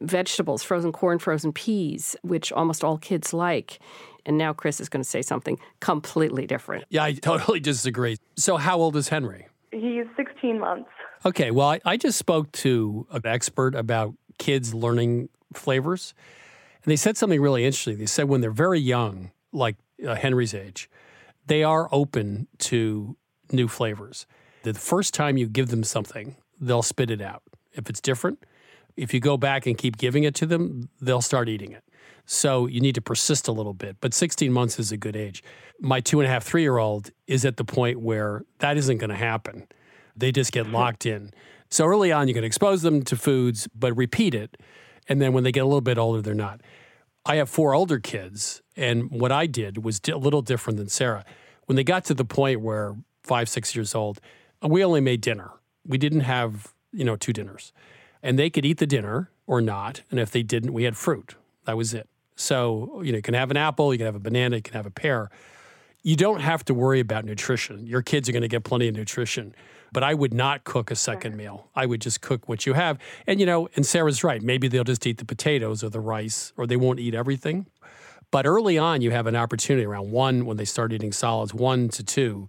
vegetables, 0.00 0.62
frozen 0.62 0.92
corn, 0.92 1.18
frozen 1.18 1.52
peas, 1.52 2.16
which 2.22 2.52
almost 2.52 2.82
all 2.82 2.98
kids 2.98 3.32
like. 3.32 3.78
And 4.26 4.36
now 4.36 4.52
Chris 4.52 4.80
is 4.80 4.88
going 4.88 5.02
to 5.02 5.08
say 5.08 5.22
something 5.22 5.58
completely 5.80 6.46
different. 6.46 6.84
Yeah, 6.90 7.04
I 7.04 7.12
totally 7.14 7.60
disagree. 7.60 8.18
So, 8.36 8.56
how 8.56 8.78
old 8.78 8.96
is 8.96 9.08
Henry? 9.08 9.46
He's 9.70 10.04
16 10.16 10.58
months. 10.58 10.90
Okay, 11.24 11.50
well, 11.50 11.68
I, 11.68 11.80
I 11.84 11.96
just 11.96 12.18
spoke 12.18 12.50
to 12.52 13.06
an 13.10 13.22
expert 13.24 13.74
about 13.74 14.14
kids 14.38 14.72
learning 14.72 15.28
flavors. 15.54 16.14
And 16.84 16.90
they 16.90 16.96
said 16.96 17.16
something 17.16 17.40
really 17.40 17.64
interesting. 17.64 17.98
They 17.98 18.06
said 18.06 18.28
when 18.28 18.40
they're 18.40 18.50
very 18.50 18.80
young, 18.80 19.32
like 19.52 19.76
uh, 20.06 20.14
Henry's 20.14 20.54
age, 20.54 20.88
they 21.46 21.62
are 21.64 21.88
open 21.92 22.46
to 22.58 23.16
new 23.50 23.68
flavors. 23.68 24.26
The 24.62 24.74
first 24.74 25.14
time 25.14 25.36
you 25.36 25.46
give 25.46 25.68
them 25.68 25.84
something, 25.84 26.36
they'll 26.60 26.82
spit 26.82 27.10
it 27.10 27.20
out. 27.20 27.42
If 27.72 27.88
it's 27.88 28.00
different, 28.00 28.44
if 28.96 29.14
you 29.14 29.20
go 29.20 29.36
back 29.36 29.66
and 29.66 29.78
keep 29.78 29.96
giving 29.96 30.24
it 30.24 30.34
to 30.36 30.46
them, 30.46 30.88
they'll 31.00 31.22
start 31.22 31.48
eating 31.48 31.72
it. 31.72 31.84
So 32.26 32.66
you 32.66 32.80
need 32.80 32.94
to 32.96 33.00
persist 33.00 33.48
a 33.48 33.52
little 33.52 33.72
bit. 33.72 33.96
But 34.00 34.12
16 34.12 34.52
months 34.52 34.78
is 34.78 34.92
a 34.92 34.98
good 34.98 35.16
age. 35.16 35.42
My 35.80 36.00
two 36.00 36.20
and 36.20 36.26
a 36.26 36.30
half, 36.30 36.44
three 36.44 36.62
year 36.62 36.76
old 36.76 37.10
is 37.26 37.44
at 37.44 37.56
the 37.56 37.64
point 37.64 38.00
where 38.00 38.44
that 38.58 38.76
isn't 38.76 38.98
going 38.98 39.10
to 39.10 39.16
happen. 39.16 39.66
They 40.14 40.30
just 40.30 40.52
get 40.52 40.66
locked 40.70 41.06
in. 41.06 41.30
So 41.70 41.86
early 41.86 42.12
on, 42.12 42.28
you 42.28 42.34
can 42.34 42.44
expose 42.44 42.82
them 42.82 43.02
to 43.04 43.16
foods, 43.16 43.68
but 43.74 43.96
repeat 43.96 44.34
it. 44.34 44.58
And 45.08 45.20
then 45.20 45.32
when 45.32 45.44
they 45.44 45.52
get 45.52 45.60
a 45.60 45.66
little 45.66 45.80
bit 45.80 45.98
older, 45.98 46.20
they're 46.20 46.34
not. 46.34 46.60
I 47.24 47.36
have 47.36 47.48
four 47.50 47.74
older 47.74 47.98
kids, 47.98 48.62
and 48.76 49.10
what 49.10 49.32
I 49.32 49.46
did 49.46 49.84
was 49.84 50.00
a 50.08 50.16
little 50.16 50.42
different 50.42 50.78
than 50.78 50.88
Sara. 50.88 51.24
When 51.66 51.76
they 51.76 51.84
got 51.84 52.04
to 52.06 52.14
the 52.14 52.24
point 52.24 52.60
where 52.60 52.96
five, 53.22 53.48
six 53.48 53.74
years 53.74 53.94
old, 53.94 54.20
we 54.62 54.82
only 54.84 55.00
made 55.00 55.20
dinner. 55.20 55.50
We 55.86 55.98
didn't 55.98 56.20
have, 56.20 56.72
you 56.92 57.04
know, 57.04 57.16
two 57.16 57.32
dinners. 57.32 57.72
And 58.22 58.38
they 58.38 58.50
could 58.50 58.64
eat 58.64 58.78
the 58.78 58.86
dinner 58.86 59.30
or 59.46 59.60
not. 59.60 60.02
And 60.10 60.18
if 60.18 60.30
they 60.30 60.42
didn't, 60.42 60.72
we 60.72 60.84
had 60.84 60.96
fruit. 60.96 61.34
That 61.64 61.76
was 61.76 61.94
it. 61.94 62.08
So, 62.34 63.02
you 63.02 63.12
know, 63.12 63.16
you 63.16 63.22
can 63.22 63.34
have 63.34 63.50
an 63.50 63.56
apple, 63.56 63.92
you 63.92 63.98
can 63.98 64.06
have 64.06 64.14
a 64.14 64.20
banana, 64.20 64.56
you 64.56 64.62
can 64.62 64.74
have 64.74 64.86
a 64.86 64.90
pear. 64.90 65.30
You 66.02 66.16
don't 66.16 66.40
have 66.40 66.64
to 66.66 66.74
worry 66.74 67.00
about 67.00 67.24
nutrition. 67.24 67.86
Your 67.86 68.02
kids 68.02 68.28
are 68.28 68.32
going 68.32 68.42
to 68.42 68.48
get 68.48 68.64
plenty 68.64 68.88
of 68.88 68.94
nutrition 68.94 69.54
but 69.92 70.02
I 70.02 70.14
would 70.14 70.34
not 70.34 70.64
cook 70.64 70.90
a 70.90 70.96
second 70.96 71.36
meal. 71.36 71.68
I 71.74 71.86
would 71.86 72.00
just 72.00 72.20
cook 72.20 72.48
what 72.48 72.66
you 72.66 72.74
have. 72.74 72.98
And, 73.26 73.40
you 73.40 73.46
know, 73.46 73.68
and 73.76 73.84
Sara's 73.84 74.22
right. 74.22 74.42
Maybe 74.42 74.68
they'll 74.68 74.84
just 74.84 75.06
eat 75.06 75.18
the 75.18 75.24
potatoes 75.24 75.82
or 75.82 75.88
the 75.88 76.00
rice, 76.00 76.52
or 76.56 76.66
they 76.66 76.76
won't 76.76 77.00
eat 77.00 77.14
everything. 77.14 77.66
But 78.30 78.46
early 78.46 78.76
on, 78.76 79.00
you 79.00 79.10
have 79.10 79.26
an 79.26 79.36
opportunity 79.36 79.86
around 79.86 80.10
one, 80.10 80.44
when 80.44 80.58
they 80.58 80.66
start 80.66 80.92
eating 80.92 81.12
solids, 81.12 81.54
one 81.54 81.88
to 81.90 82.04
two, 82.04 82.48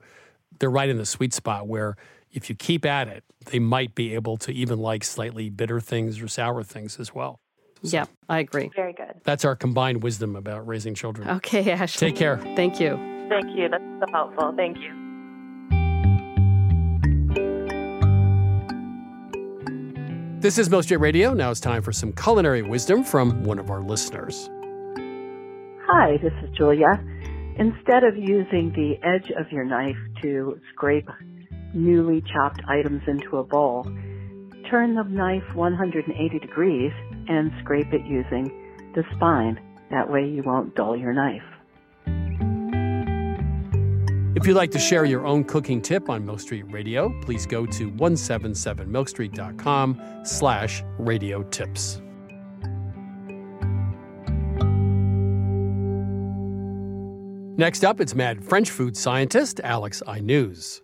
they're 0.60 0.70
right 0.70 0.90
in 0.90 0.98
the 0.98 1.06
sweet 1.06 1.34
spot 1.34 1.68
where 1.68 1.96
if 2.32 2.50
you 2.50 2.56
keep 2.56 2.86
at 2.86 3.08
it, 3.08 3.24
they 3.46 3.60
might 3.60 3.96
be 3.96 4.14
able 4.14 4.38
to 4.38 4.52
even 4.52 4.80
like 4.80 5.04
slightly 5.04 5.50
bitter 5.50 5.80
things 5.80 6.22
or 6.22 6.28
sour 6.28 6.64
things 6.64 7.00
as 7.00 7.16
well. 7.16 7.40
So 7.84 7.96
yeah, 7.96 8.06
I 8.28 8.40
agree. 8.40 8.70
Very 8.76 8.92
good. 8.92 9.22
That's 9.24 9.46
our 9.46 9.56
combined 9.56 10.04
wisdom 10.04 10.36
about 10.36 10.68
raising 10.68 10.96
children. 10.96 11.30
Okay, 11.30 11.72
Ashley. 11.72 12.10
Take 12.10 12.18
care. 12.18 12.38
Thank 12.58 12.80
you. 12.82 12.98
Thank 13.30 13.56
you. 13.58 13.70
That's 13.70 13.84
so 14.02 14.06
helpful. 14.12 14.54
Thank 14.58 14.78
you. 14.80 15.09
This 20.40 20.58
is 20.58 20.70
Milk 20.70 20.86
Street 20.86 21.02
Radio. 21.02 21.34
Now 21.34 21.52
it's 21.52 21.60
time 21.60 21.82
for 21.82 21.92
some 21.92 22.14
culinary 22.14 22.62
wisdom 22.62 23.04
from 23.04 23.44
one 23.44 23.60
of 23.60 23.70
our 23.70 23.82
listeners. 23.82 24.50
Hi, 25.86 26.16
this 26.24 26.32
is 26.42 26.50
Julia. 26.56 27.04
Instead 27.58 28.06
of 28.06 28.16
using 28.16 28.72
the 28.74 28.96
edge 29.06 29.30
of 29.38 29.52
your 29.52 29.66
knife 29.66 29.98
to 30.22 30.58
scrape 30.72 31.10
newly 31.74 32.24
chopped 32.34 32.62
items 32.70 33.02
into 33.06 33.36
a 33.36 33.44
bowl, 33.44 33.84
turn 34.72 34.96
the 34.96 35.04
knife 35.04 35.44
180 35.56 36.40
degrees 36.40 36.94
and 37.28 37.52
scrape 37.62 37.92
it 37.92 38.06
using 38.06 38.46
the 38.96 39.04
spine. 39.18 39.60
That 39.92 40.10
way 40.10 40.26
you 40.26 40.42
won't 40.46 40.74
dull 40.74 40.96
your 40.96 41.12
knife. 41.12 41.44
If 44.36 44.46
you'd 44.46 44.54
like 44.54 44.70
to 44.72 44.80
share 44.80 45.06
your 45.06 45.26
own 45.26 45.44
cooking 45.44 45.82
tip 45.82 46.08
on 46.08 46.24
Milk 46.24 46.40
Street 46.40 46.72
Radio, 46.72 47.12
please 47.22 47.48
go 47.48 47.66
to 47.66 47.92
177milkstreet.com 47.92 50.22
slash 50.24 50.84
radio 51.00 51.42
tips. 51.44 52.00
Next 57.58 57.84
up, 57.84 58.00
it's 58.00 58.14
mad 58.14 58.46
French 58.46 58.70
food 58.70 58.96
scientist 58.96 59.60
Alex 59.64 60.04
Aynouz. 60.06 60.82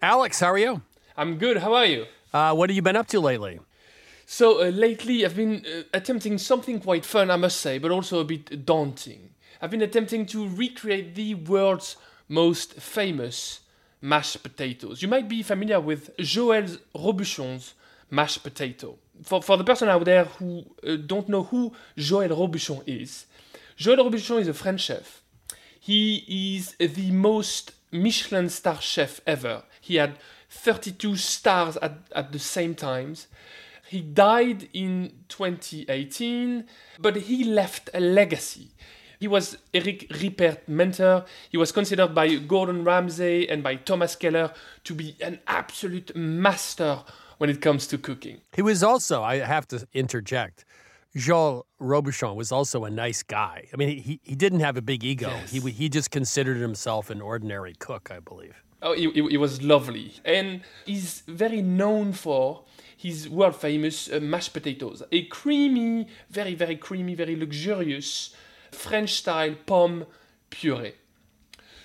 Alex, 0.00 0.38
how 0.38 0.52
are 0.52 0.58
you? 0.58 0.82
I'm 1.16 1.36
good. 1.36 1.56
How 1.56 1.74
are 1.74 1.84
you? 1.84 2.06
Uh, 2.32 2.54
what 2.54 2.70
have 2.70 2.76
you 2.76 2.82
been 2.82 2.94
up 2.94 3.08
to 3.08 3.18
lately? 3.18 3.58
So, 4.24 4.62
uh, 4.62 4.68
lately 4.68 5.24
I've 5.24 5.34
been 5.34 5.64
uh, 5.66 5.82
attempting 5.92 6.38
something 6.38 6.80
quite 6.80 7.04
fun, 7.04 7.28
I 7.28 7.34
must 7.36 7.60
say, 7.60 7.78
but 7.78 7.90
also 7.90 8.20
a 8.20 8.24
bit 8.24 8.64
daunting. 8.64 9.30
I've 9.60 9.72
been 9.72 9.82
attempting 9.82 10.26
to 10.26 10.48
recreate 10.48 11.16
the 11.16 11.34
world's 11.34 11.96
most 12.30 12.74
famous 12.74 13.60
mashed 14.00 14.42
potatoes. 14.42 15.02
You 15.02 15.08
might 15.08 15.28
be 15.28 15.42
familiar 15.42 15.80
with 15.80 16.16
Joël 16.16 16.78
Robuchon's 16.94 17.74
mashed 18.08 18.42
potato. 18.42 18.98
For, 19.22 19.42
for 19.42 19.56
the 19.56 19.64
person 19.64 19.88
out 19.88 20.04
there 20.04 20.24
who 20.24 20.64
uh, 20.86 20.96
don't 20.96 21.28
know 21.28 21.42
who 21.42 21.72
Joël 21.98 22.30
Robuchon 22.30 22.82
is, 22.86 23.26
Joël 23.76 23.98
Robuchon 23.98 24.40
is 24.40 24.48
a 24.48 24.54
French 24.54 24.82
chef. 24.82 25.22
He 25.78 26.54
is 26.56 26.76
the 26.78 27.10
most 27.10 27.72
Michelin 27.90 28.48
star 28.48 28.80
chef 28.80 29.20
ever. 29.26 29.64
He 29.80 29.96
had 29.96 30.16
32 30.50 31.16
stars 31.16 31.76
at, 31.78 31.98
at 32.14 32.32
the 32.32 32.38
same 32.38 32.74
times. 32.74 33.26
He 33.88 34.00
died 34.00 34.68
in 34.72 35.24
2018, 35.28 36.64
but 37.00 37.16
he 37.16 37.42
left 37.42 37.90
a 37.92 37.98
legacy. 37.98 38.68
He 39.20 39.28
was 39.28 39.58
Eric 39.74 40.08
Ripert 40.08 40.66
mentor. 40.66 41.26
He 41.50 41.58
was 41.58 41.72
considered 41.72 42.14
by 42.14 42.36
Gordon 42.36 42.84
Ramsay 42.84 43.50
and 43.50 43.62
by 43.62 43.76
Thomas 43.76 44.16
Keller 44.16 44.54
to 44.84 44.94
be 44.94 45.14
an 45.20 45.40
absolute 45.46 46.16
master 46.16 47.02
when 47.36 47.50
it 47.50 47.60
comes 47.60 47.86
to 47.88 47.98
cooking. 47.98 48.40
He 48.54 48.62
was 48.62 48.82
also, 48.82 49.22
I 49.22 49.36
have 49.36 49.68
to 49.68 49.86
interject, 49.92 50.64
Joël 51.14 51.64
Robuchon 51.78 52.34
was 52.34 52.50
also 52.50 52.84
a 52.84 52.90
nice 52.90 53.22
guy. 53.22 53.66
I 53.74 53.76
mean, 53.76 53.98
he, 53.98 54.20
he 54.22 54.34
didn't 54.34 54.60
have 54.60 54.78
a 54.78 54.82
big 54.82 55.04
ego. 55.04 55.28
Yes. 55.28 55.50
He, 55.50 55.60
he 55.70 55.90
just 55.90 56.10
considered 56.10 56.56
himself 56.56 57.10
an 57.10 57.20
ordinary 57.20 57.74
cook, 57.74 58.10
I 58.10 58.20
believe. 58.20 58.62
Oh, 58.80 58.94
he, 58.94 59.10
he 59.10 59.36
was 59.36 59.60
lovely. 59.60 60.14
And 60.24 60.62
he's 60.86 61.24
very 61.28 61.60
known 61.60 62.14
for 62.14 62.62
his 62.96 63.28
world 63.28 63.56
famous 63.56 64.10
uh, 64.10 64.18
mashed 64.20 64.54
potatoes. 64.54 65.02
A 65.12 65.24
creamy, 65.26 66.08
very, 66.30 66.54
very 66.54 66.76
creamy, 66.76 67.14
very 67.14 67.36
luxurious 67.36 68.34
French 68.72 69.14
style 69.14 69.54
pomme 69.66 70.06
puree. 70.50 70.94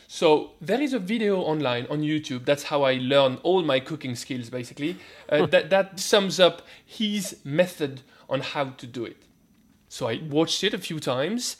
So 0.07 0.51
there 0.61 0.81
is 0.81 0.93
a 0.93 0.99
video 0.99 1.41
online 1.41 1.87
on 1.89 2.01
YouTube. 2.01 2.45
That's 2.45 2.63
how 2.63 2.83
I 2.83 2.93
learn 2.95 3.37
all 3.43 3.63
my 3.63 3.79
cooking 3.79 4.15
skills, 4.15 4.49
basically. 4.49 4.97
Uh, 5.27 5.45
that 5.51 5.69
that 5.71 5.99
sums 5.99 6.39
up 6.39 6.61
his 6.85 7.37
method 7.43 8.01
on 8.29 8.41
how 8.41 8.65
to 8.65 8.87
do 8.87 9.05
it. 9.05 9.17
So 9.89 10.07
I 10.07 10.21
watched 10.29 10.63
it 10.63 10.73
a 10.73 10.77
few 10.77 10.99
times. 10.99 11.57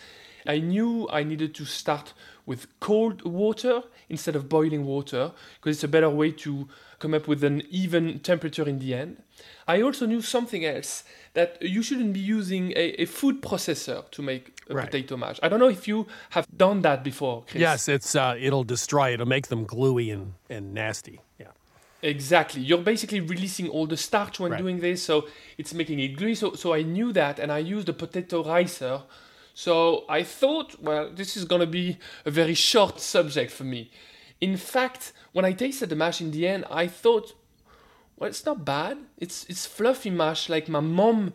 I 0.48 0.60
knew 0.60 1.08
I 1.12 1.24
needed 1.24 1.56
to 1.56 1.66
start 1.66 2.14
with 2.46 2.68
cold 2.80 3.24
water 3.24 3.84
instead 4.10 4.36
of 4.36 4.48
boiling 4.48 4.86
water 4.86 5.32
because 5.56 5.78
it's 5.78 5.84
a 5.84 5.88
better 5.88 6.10
way 6.10 6.32
to 6.32 6.68
come 7.00 7.14
up 7.14 7.28
with 7.28 7.44
an 7.44 7.64
even 7.70 8.20
temperature 8.20 8.68
in 8.68 8.80
the 8.80 8.94
end. 8.94 9.24
I 9.68 9.82
also 9.82 10.06
knew 10.06 10.22
something 10.22 10.64
else 10.64 11.04
that 11.34 11.58
you 11.62 11.82
shouldn't 11.82 12.14
be 12.14 12.20
using 12.20 12.72
a, 12.72 13.02
a 13.02 13.06
food 13.06 13.42
processor 13.42 14.10
to 14.12 14.22
make 14.22 14.55
right. 14.70 14.86
potato 14.86 15.18
mash. 15.18 15.40
I 15.44 15.50
don't 15.50 15.60
know 15.60 15.70
if 15.70 15.88
you 15.88 16.08
have 16.32 16.48
done 16.56 16.82
that 16.82 17.04
before, 17.04 17.44
Chris. 17.48 17.62
Yes, 17.62 17.88
it's 17.88 18.16
uh, 18.16 18.36
it'll 18.40 18.64
destroy. 18.64 19.14
It'll 19.14 19.28
make 19.28 19.48
them 19.48 19.66
gluey 19.66 20.10
and, 20.10 20.34
and 20.50 20.74
nasty. 20.74 21.22
Yeah. 21.40 21.48
Exactly. 22.02 22.62
You're 22.62 22.80
basically 22.80 23.20
releasing 23.20 23.68
all 23.70 23.88
the 23.88 23.98
starch 23.98 24.40
when 24.40 24.52
right. 24.52 24.62
doing 24.62 24.80
this, 24.80 25.04
so 25.04 25.28
it's 25.58 25.74
making 25.74 26.00
it 26.00 26.18
gluey. 26.18 26.36
So, 26.36 26.54
so 26.54 26.74
I 26.74 26.82
knew 26.82 27.12
that, 27.14 27.40
and 27.40 27.52
I 27.52 27.60
used 27.60 27.90
a 27.90 27.94
potato 27.94 28.44
ricer. 28.44 29.04
So 29.54 30.04
I 30.10 30.24
thought, 30.24 30.82
well, 30.82 31.10
this 31.10 31.38
is 31.38 31.46
going 31.46 31.62
to 31.62 31.68
be 31.68 31.98
a 32.26 32.32
very 32.32 32.54
short 32.54 33.00
subject 33.00 33.52
for 33.52 33.64
me. 33.64 33.90
In 34.42 34.58
fact, 34.58 35.14
when 35.32 35.46
I 35.46 35.54
tasted 35.54 35.90
the 35.90 35.96
mash 35.96 36.20
in 36.20 36.32
the 36.32 36.46
end, 36.46 36.66
I 36.70 36.88
thought, 36.88 37.34
well, 38.18 38.30
it's 38.30 38.46
not 38.46 38.66
bad. 38.66 38.98
It's 39.18 39.46
it's 39.46 39.66
fluffy 39.66 40.10
mash 40.10 40.50
like 40.50 40.68
my 40.68 40.82
mom 40.82 41.34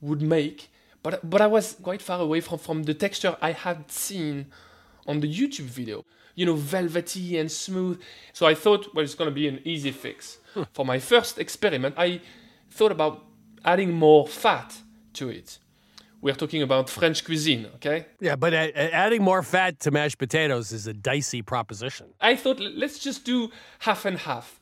would 0.00 0.22
make, 0.22 0.70
but 1.02 1.28
but 1.28 1.40
I 1.40 1.46
was 1.46 1.76
quite 1.82 2.02
far 2.02 2.20
away 2.20 2.40
from 2.40 2.58
from 2.58 2.84
the 2.84 2.94
texture 2.94 3.36
I 3.40 3.52
had 3.52 3.90
seen 3.90 4.46
on 5.06 5.20
the 5.20 5.28
YouTube 5.28 5.70
video. 5.70 6.04
You 6.34 6.46
know, 6.46 6.54
velvety 6.54 7.38
and 7.38 7.50
smooth. 7.50 8.00
So 8.32 8.46
I 8.46 8.54
thought, 8.54 8.94
well, 8.94 9.04
it's 9.04 9.14
gonna 9.14 9.30
be 9.30 9.48
an 9.48 9.60
easy 9.64 9.90
fix. 9.90 10.38
For 10.72 10.84
my 10.84 10.98
first 10.98 11.38
experiment, 11.38 11.94
I 11.98 12.20
thought 12.70 12.92
about 12.92 13.24
adding 13.64 13.92
more 13.92 14.26
fat 14.26 14.78
to 15.14 15.28
it. 15.28 15.58
We're 16.22 16.34
talking 16.34 16.62
about 16.62 16.90
French 16.90 17.24
cuisine, 17.24 17.66
okay? 17.76 18.06
Yeah, 18.20 18.36
but 18.36 18.52
uh, 18.52 18.68
adding 18.76 19.22
more 19.22 19.42
fat 19.42 19.80
to 19.80 19.90
mashed 19.90 20.18
potatoes 20.18 20.70
is 20.70 20.86
a 20.86 20.92
dicey 20.92 21.40
proposition. 21.42 22.06
I 22.20 22.36
thought 22.36 22.60
let's 22.60 22.98
just 22.98 23.24
do 23.24 23.50
half 23.80 24.04
and 24.04 24.18
half. 24.18 24.60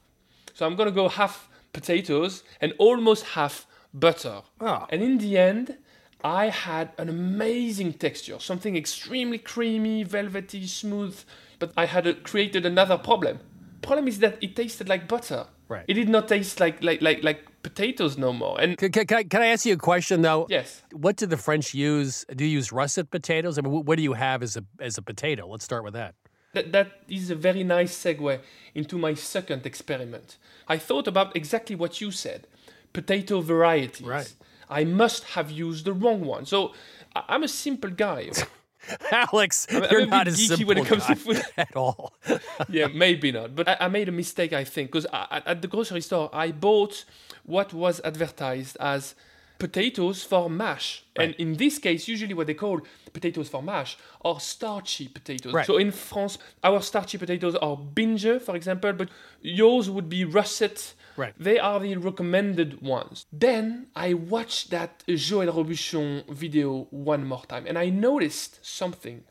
So 0.55 0.67
I'm 0.67 0.77
gonna 0.77 0.91
go 0.91 1.09
half 1.09 1.49
potatoes 1.73 2.45
and 2.61 2.73
almost 2.79 3.25
half 3.25 3.67
butter. 3.93 4.43
Oh. 4.61 4.87
And 4.91 5.03
in 5.03 5.19
the 5.19 5.37
end, 5.37 5.79
I 6.25 6.49
had 6.49 6.91
an 6.99 7.09
amazing 7.09 7.93
texture, 7.95 8.39
something 8.41 8.77
extremely 8.77 9.39
creamy, 9.39 10.03
velvety, 10.05 10.67
smooth. 10.67 11.17
But 11.59 11.73
I 11.77 11.87
had 11.87 12.07
uh 12.07 12.15
created 12.23 12.67
another 12.67 12.99
problem. 12.99 13.39
Problem 13.83 14.09
is 14.09 14.19
that 14.19 14.39
it 14.41 14.55
tasted 14.57 14.89
like 14.89 15.07
butter. 15.09 15.47
Right. 15.69 15.85
It 15.89 15.95
did 15.95 16.09
not 16.09 16.29
taste 16.29 16.61
like 16.61 16.83
like 16.83 17.01
like 17.03 17.23
like 17.23 17.45
potatoes 17.63 18.17
no 18.17 18.33
more. 18.33 18.61
And 18.61 18.77
Can, 18.79 18.91
can, 18.93 19.07
can 19.07 19.19
I- 19.19 19.25
can 19.25 19.43
I 19.43 19.47
ask 19.47 19.67
you 19.67 19.75
a 19.75 19.77
question 19.77 20.23
though? 20.23 20.47
Yes. 20.49 20.83
What 20.93 21.17
do 21.17 21.27
the 21.27 21.37
French 21.37 21.75
use? 21.75 22.25
Do 22.35 22.45
you 22.45 22.51
use 22.59 22.73
russet 22.73 23.11
potatoes? 23.11 23.59
I 23.59 23.63
mean, 23.63 23.73
wh- 23.73 23.87
what 23.87 23.97
do 23.97 24.03
you 24.03 24.15
have 24.15 24.43
as 24.43 24.57
a 24.57 24.65
as 24.81 24.99
a 24.99 25.03
potato? 25.03 25.47
Let's 25.47 25.65
start 25.65 25.85
with 25.85 25.95
that. 25.95 26.15
That, 26.55 26.73
that 26.73 26.89
is 27.09 27.31
a 27.31 27.35
very 27.35 27.63
nice 27.63 27.95
segue 28.05 28.41
into 28.75 28.97
my 28.99 29.15
second 29.15 29.67
experiment. 29.67 30.39
I 30.67 30.79
thought 30.79 31.07
about 31.07 31.37
exactly 31.37 31.77
what 31.77 32.01
you 32.01 32.11
said 32.11 32.47
potato 32.93 33.41
varieties. 33.41 34.07
Right. 34.07 34.33
I 34.71 34.85
must 34.85 35.25
have 35.25 35.51
used 35.51 35.85
the 35.85 35.93
wrong 35.93 36.25
one. 36.25 36.47
So 36.47 36.73
I'm 37.15 37.43
a 37.43 37.49
simple 37.49 37.91
guy. 37.91 38.31
Alex, 39.13 39.67
I'm, 39.71 39.85
I'm 39.85 39.91
you're 39.91 40.01
a 40.01 40.07
not 40.07 40.25
bit 40.25 40.35
a 40.35 40.37
geeky 40.37 40.49
simple 40.49 40.67
when 40.67 40.79
it 40.79 40.87
comes 40.87 41.07
to 41.07 41.17
food. 41.17 41.43
at 41.57 41.77
all. 41.77 42.15
yeah, 42.69 42.87
maybe 42.87 43.33
not. 43.33 43.55
But 43.55 43.69
I, 43.69 43.77
I 43.81 43.89
made 43.89 44.09
a 44.09 44.13
mistake, 44.13 44.53
I 44.53 44.65
think, 44.65 44.93
because 44.93 45.07
at 45.13 45.63
the 45.63 45.69
grocery 45.69 46.01
store, 46.01 46.31
I 46.33 46.53
bought 46.53 47.05
what 47.45 47.73
was 47.73 48.01
advertised 48.05 48.77
as 48.81 49.15
potatoes 49.59 50.23
for 50.23 50.49
mash. 50.49 51.05
And 51.17 51.35
in 51.35 51.57
this 51.57 51.79
case, 51.79 52.07
usually 52.07 52.35
what 52.35 52.47
they 52.47 52.55
call 52.55 52.81
potatoes 53.13 53.49
for 53.49 53.63
mash 53.63 53.99
are 54.25 54.39
starchy 54.39 55.09
potatoes. 55.09 55.53
Right. 55.53 55.67
So 55.67 55.79
in 55.79 55.91
France, 55.91 56.39
our 56.63 56.81
starchy 56.81 57.19
potatoes 57.19 57.57
are 57.57 57.77
Bintje, 57.77 58.41
for 58.41 58.55
example, 58.55 58.93
but 58.93 59.09
yours 59.43 59.91
would 59.91 60.09
be 60.09 60.25
russet. 60.25 60.95
Right. 61.19 61.35
They 61.37 61.59
are 61.59 61.81
the 61.81 61.97
recommended 61.97 62.81
ones. 62.81 63.27
Then 63.33 63.89
I 63.97 64.15
watched 64.15 64.71
that 64.71 65.03
Joël 65.09 65.53
Robuchon 65.53 66.29
video 66.29 66.87
one 66.91 67.27
more 67.27 67.45
time 67.47 67.67
and 67.67 67.77
I 67.77 67.91
noticed 67.91 68.65
something. 68.65 69.25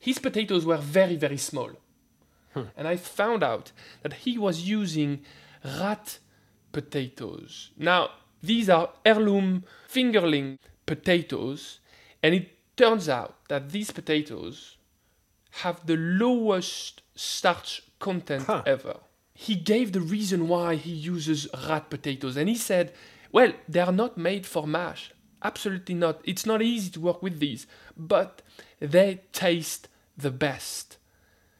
His 0.00 0.18
potatoes 0.18 0.66
were 0.66 0.78
very, 0.78 1.14
very 1.14 1.36
small. 1.36 1.70
Hmm. 2.52 2.62
And 2.76 2.88
I 2.88 2.96
found 2.96 3.44
out 3.44 3.70
that 4.02 4.14
he 4.24 4.38
was 4.38 4.62
using 4.62 5.20
rat 5.64 6.18
potatoes. 6.72 7.70
Now, 7.76 8.10
these 8.42 8.68
are 8.68 8.90
heirloom 9.04 9.64
fingerling 9.88 10.58
potatoes, 10.84 11.78
and 12.22 12.34
it 12.34 12.48
turns 12.76 13.08
out 13.08 13.36
that 13.48 13.70
these 13.70 13.90
potatoes 13.90 14.78
have 15.62 15.86
the 15.86 15.96
lowest 15.96 17.02
starch 17.14 17.82
content 17.98 18.48
ever. 18.66 18.96
He 19.40 19.54
gave 19.54 19.92
the 19.92 20.02
reason 20.02 20.48
why 20.48 20.74
he 20.74 20.92
uses 20.92 21.48
rat 21.66 21.88
potatoes, 21.88 22.36
and 22.36 22.46
he 22.46 22.54
said, 22.54 22.92
Well, 23.32 23.54
they 23.66 23.80
are 23.80 23.90
not 23.90 24.18
made 24.18 24.44
for 24.44 24.66
mash. 24.66 25.12
Absolutely 25.42 25.94
not. 25.94 26.20
It's 26.24 26.44
not 26.44 26.60
easy 26.60 26.90
to 26.90 27.00
work 27.00 27.22
with 27.22 27.40
these, 27.40 27.66
but 27.96 28.42
they 28.80 29.22
taste 29.32 29.88
the 30.14 30.30
best. 30.30 30.98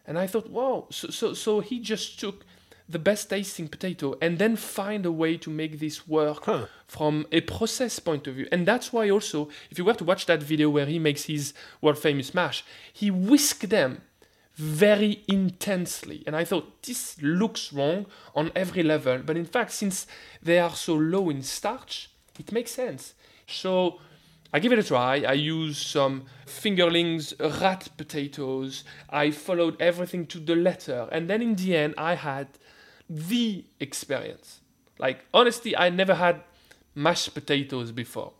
And 0.06 0.18
I 0.18 0.26
thought, 0.26 0.50
wow, 0.50 0.88
so, 0.90 1.08
so, 1.08 1.32
so 1.32 1.60
he 1.60 1.80
just 1.80 2.20
took 2.20 2.44
the 2.86 2.98
best 2.98 3.30
tasting 3.30 3.66
potato 3.66 4.14
and 4.20 4.36
then 4.36 4.56
find 4.56 5.06
a 5.06 5.12
way 5.12 5.38
to 5.38 5.48
make 5.48 5.78
this 5.78 6.06
work 6.06 6.46
from 6.86 7.26
a 7.32 7.40
process 7.40 7.98
point 7.98 8.26
of 8.26 8.34
view. 8.34 8.46
And 8.52 8.68
that's 8.68 8.92
why 8.92 9.08
also, 9.08 9.48
if 9.70 9.78
you 9.78 9.86
were 9.86 9.94
to 9.94 10.04
watch 10.04 10.26
that 10.26 10.42
video 10.42 10.68
where 10.68 10.84
he 10.84 10.98
makes 10.98 11.24
his 11.24 11.54
world 11.80 11.98
famous 11.98 12.34
mash, 12.34 12.62
he 12.92 13.10
whisked 13.10 13.70
them 13.70 14.02
very 14.60 15.22
intensely. 15.26 16.22
And 16.26 16.36
I 16.36 16.44
thought, 16.44 16.82
this 16.82 17.16
looks 17.22 17.72
wrong 17.72 18.06
on 18.34 18.52
every 18.54 18.82
level. 18.82 19.18
But 19.18 19.38
in 19.38 19.46
fact, 19.46 19.72
since 19.72 20.06
they 20.42 20.58
are 20.58 20.74
so 20.74 20.94
low 20.94 21.30
in 21.30 21.42
starch, 21.42 22.10
it 22.38 22.52
makes 22.52 22.72
sense. 22.72 23.14
So 23.46 24.00
I 24.52 24.58
give 24.58 24.72
it 24.72 24.78
a 24.78 24.82
try. 24.82 25.22
I 25.26 25.32
used 25.32 25.86
some 25.86 26.24
fingerlings, 26.46 27.32
rat 27.60 27.88
potatoes. 27.96 28.84
I 29.08 29.30
followed 29.30 29.80
everything 29.80 30.26
to 30.26 30.38
the 30.38 30.56
letter. 30.56 31.08
And 31.10 31.30
then 31.30 31.40
in 31.40 31.54
the 31.54 31.74
end, 31.74 31.94
I 31.96 32.16
had 32.16 32.48
the 33.08 33.64
experience. 33.80 34.60
Like, 34.98 35.24
honestly, 35.32 35.74
I 35.74 35.88
never 35.88 36.16
had 36.16 36.42
mashed 36.94 37.32
potatoes 37.32 37.92
before. 37.92 38.34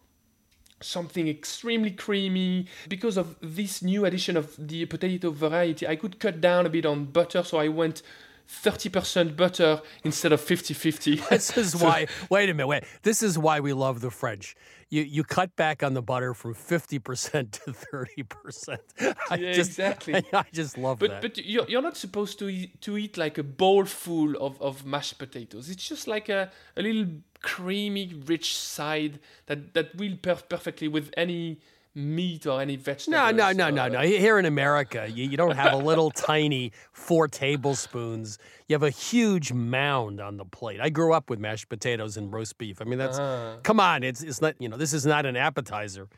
Something 0.82 1.28
extremely 1.28 1.90
creamy. 1.90 2.66
Because 2.88 3.16
of 3.16 3.36
this 3.40 3.82
new 3.82 4.04
addition 4.04 4.36
of 4.36 4.54
the 4.58 4.86
potato 4.86 5.30
variety, 5.30 5.86
I 5.86 5.96
could 5.96 6.18
cut 6.18 6.40
down 6.40 6.66
a 6.66 6.70
bit 6.70 6.86
on 6.86 7.06
butter, 7.06 7.42
so 7.42 7.58
I 7.58 7.68
went 7.68 8.02
30% 8.48 9.36
butter 9.36 9.80
instead 10.04 10.32
of 10.32 10.40
50 10.40 10.74
50. 10.74 11.16
This 11.30 11.56
is 11.56 11.76
why. 11.82 12.06
Wait 12.28 12.48
a 12.50 12.54
minute. 12.54 12.66
Wait. 12.66 12.84
This 13.02 13.22
is 13.22 13.38
why 13.38 13.60
we 13.60 13.72
love 13.72 14.00
the 14.00 14.10
French. 14.10 14.56
You 14.90 15.02
you 15.02 15.22
cut 15.22 15.54
back 15.54 15.82
on 15.82 15.94
the 15.94 16.02
butter 16.02 16.34
from 16.34 16.54
fifty 16.54 16.98
percent 16.98 17.52
to 17.64 17.72
thirty 17.72 18.24
percent. 18.24 18.82
I 19.30 19.36
Yeah, 19.36 19.52
just, 19.52 19.70
exactly. 19.70 20.14
I, 20.32 20.44
just 20.52 20.76
love 20.76 20.98
but, 20.98 21.10
that. 21.10 21.22
But 21.22 21.38
you're, 21.38 21.68
you're 21.68 21.82
not 21.82 21.96
supposed 21.96 22.38
to 22.40 22.48
eat, 22.48 22.80
to 22.82 22.98
eat 22.98 23.16
like 23.16 23.38
a 23.38 23.44
bowl 23.44 23.84
full 23.84 24.36
of, 24.36 24.60
of 24.60 24.84
mashed 24.84 25.18
potatoes. 25.18 25.70
It's 25.70 25.88
just 25.88 26.08
like 26.08 26.28
a, 26.28 26.50
a 26.76 26.82
little 26.82 27.06
creamy, 27.40 28.12
rich 28.26 28.56
side 28.56 29.20
that, 29.46 29.74
that 29.74 29.94
will 29.94 30.16
perf- 30.16 30.48
perfectly 30.48 30.88
with 30.88 31.10
any 31.16 31.60
meat 31.94 32.46
or 32.46 32.60
any 32.60 32.76
vegetables. 32.76 33.08
no, 33.08 33.30
no, 33.30 33.52
no, 33.52 33.70
no, 33.70 33.88
no. 33.88 34.00
Here 34.00 34.38
in 34.38 34.44
America, 34.46 35.08
you, 35.12 35.24
you 35.28 35.36
don't 35.36 35.56
have 35.56 35.72
a 35.72 35.76
little 35.76 36.10
tiny 36.32 36.72
four 36.92 37.26
tablespoons. 37.28 38.38
You 38.68 38.74
have 38.74 38.82
a 38.82 38.90
huge 38.90 39.52
mound 39.52 40.20
on 40.20 40.36
the 40.36 40.44
plate. 40.44 40.80
I 40.80 40.90
grew 40.90 41.12
up 41.12 41.28
with 41.30 41.38
mashed 41.38 41.68
potatoes 41.68 42.16
and 42.16 42.32
roast 42.32 42.58
beef. 42.58 42.80
I 42.80 42.84
mean, 42.84 42.98
that's 42.98 43.18
Ah. 43.18 43.56
come 43.62 43.80
on. 43.80 44.02
It's 44.02 44.22
it's 44.22 44.40
not 44.40 44.54
you 44.60 44.68
know 44.68 44.76
this 44.76 44.92
is 44.92 45.04
not 45.04 45.26
an 45.26 45.36
appetizer. 45.36 46.08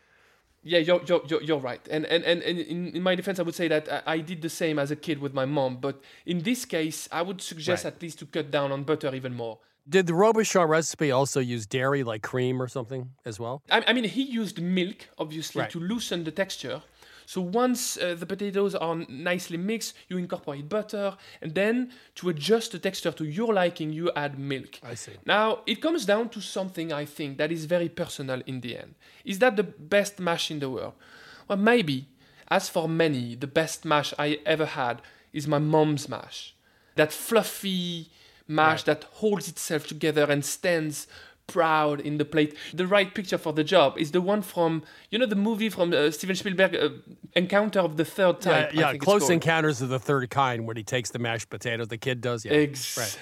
Yeah, 0.64 0.78
you're, 0.78 1.02
you're, 1.06 1.22
you're, 1.26 1.42
you're 1.42 1.58
right. 1.58 1.80
And, 1.90 2.06
and, 2.06 2.22
and, 2.22 2.40
and 2.40 2.56
in, 2.60 2.86
in 2.94 3.02
my 3.02 3.16
defense, 3.16 3.40
I 3.40 3.42
would 3.42 3.56
say 3.56 3.66
that 3.66 3.92
I, 3.92 4.12
I 4.14 4.18
did 4.20 4.42
the 4.42 4.48
same 4.48 4.78
as 4.78 4.92
a 4.92 4.96
kid 4.96 5.18
with 5.18 5.34
my 5.34 5.44
mom. 5.44 5.78
But 5.78 6.00
in 6.24 6.42
this 6.42 6.64
case, 6.64 7.08
I 7.10 7.20
would 7.22 7.40
suggest 7.42 7.82
Right. 7.84 7.92
at 7.92 8.00
least 8.00 8.20
to 8.20 8.26
cut 8.26 8.52
down 8.52 8.70
on 8.70 8.84
butter 8.84 9.12
even 9.12 9.34
more. 9.34 9.58
Did 9.88 10.06
the 10.06 10.12
Robuchon 10.12 10.68
recipe 10.68 11.10
also 11.10 11.40
use 11.40 11.66
dairy, 11.66 12.04
like 12.04 12.22
cream 12.22 12.62
or 12.62 12.68
something, 12.68 13.10
as 13.24 13.40
well? 13.40 13.62
I, 13.70 13.82
I 13.88 13.92
mean, 13.92 14.04
he 14.04 14.22
used 14.22 14.60
milk, 14.60 15.08
obviously, 15.18 15.62
Right. 15.62 15.70
to 15.70 15.80
loosen 15.80 16.24
the 16.24 16.30
texture. 16.30 16.82
So 17.26 17.40
once 17.40 17.96
uh, 17.96 18.14
the 18.18 18.26
potatoes 18.26 18.74
are 18.74 18.96
nicely 19.08 19.56
mixed, 19.56 19.94
you 20.08 20.18
incorporate 20.18 20.68
butter, 20.68 21.16
and 21.40 21.54
then 21.54 21.92
to 22.16 22.28
adjust 22.28 22.72
the 22.72 22.78
texture 22.78 23.12
to 23.12 23.24
your 23.24 23.52
liking, 23.54 23.92
you 23.92 24.10
add 24.14 24.38
milk. 24.38 24.80
I 24.82 24.94
see. 24.94 25.12
Now, 25.24 25.60
it 25.66 25.80
comes 25.80 26.04
down 26.04 26.28
to 26.30 26.40
something 26.40 26.92
I 26.92 27.04
think 27.04 27.38
that 27.38 27.50
is 27.50 27.64
very 27.64 27.88
personal 27.88 28.42
in 28.46 28.60
the 28.60 28.76
end. 28.76 28.94
Is 29.24 29.38
that 29.38 29.56
the 29.56 29.62
best 29.64 30.18
mash 30.20 30.50
in 30.50 30.58
the 30.60 30.70
world? 30.70 30.94
Well, 31.48 31.58
maybe. 31.58 32.08
As 32.48 32.68
for 32.68 32.88
many, 32.88 33.34
the 33.34 33.46
best 33.46 33.84
mash 33.84 34.12
I 34.18 34.38
ever 34.44 34.66
had 34.66 35.00
is 35.32 35.46
my 35.48 35.58
mom's 35.58 36.08
mash. 36.08 36.54
That 36.96 37.12
fluffy 37.12 38.10
mash 38.48 38.82
that 38.84 39.04
holds 39.04 39.48
itself 39.48 39.86
together 39.86 40.24
and 40.30 40.44
stands 40.44 41.06
proud 41.46 42.00
in 42.00 42.18
the 42.18 42.24
plate. 42.24 42.56
The 42.72 42.86
right 42.86 43.12
picture 43.14 43.36
for 43.38 43.52
the 43.52 43.64
job 43.64 43.98
is 43.98 44.12
the 44.12 44.20
one 44.20 44.42
from, 44.42 44.82
you 45.10 45.18
know, 45.18 45.26
the 45.26 45.36
movie 45.36 45.68
from 45.68 45.92
uh, 45.92 46.10
Steven 46.10 46.36
Spielberg, 46.36 46.74
uh, 46.76 46.88
Encounter 47.34 47.80
of 47.80 47.96
the 47.96 48.04
Third 48.04 48.36
Yeah, 48.44 48.52
Type. 48.52 48.70
I 48.74 48.80
yeah. 48.80 48.90
think 48.92 49.02
Close. 49.02 49.28
Encounters 49.28 49.82
of 49.82 49.88
the 49.88 49.98
Third 49.98 50.30
Kind, 50.30 50.66
when 50.66 50.76
he 50.76 50.82
takes 50.84 51.10
the 51.10 51.18
mashed 51.18 51.50
potatoes, 51.50 51.88
the 51.88 51.98
kid 51.98 52.20
does. 52.20 52.44
Yeah, 52.44 52.52
Ex- 52.52 52.96
right. 52.96 53.18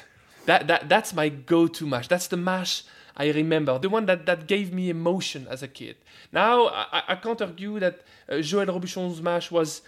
That, 0.47 0.67
that, 0.69 0.89
that's 0.89 1.13
my 1.15 1.29
go-to 1.29 1.87
mash. 1.87 2.09
That's 2.09 2.27
the 2.29 2.37
mash 2.37 2.83
I 3.17 3.31
remember, 3.31 3.79
the 3.79 3.89
one 3.91 4.07
that, 4.07 4.25
that 4.27 4.47
gave 4.47 4.73
me 4.73 4.89
emotion 4.89 5.47
as 5.51 5.63
a 5.63 5.69
kid. 5.69 5.97
Now, 6.33 6.67
I, 6.69 6.87
I- 6.93 7.03
I 7.09 7.15
can't 7.17 7.41
argue 7.43 7.79
that 7.81 8.03
uh, 8.29 8.35
Joël 8.35 8.67
Robuchon's 8.69 9.21
mash 9.21 9.51
was 9.51 9.83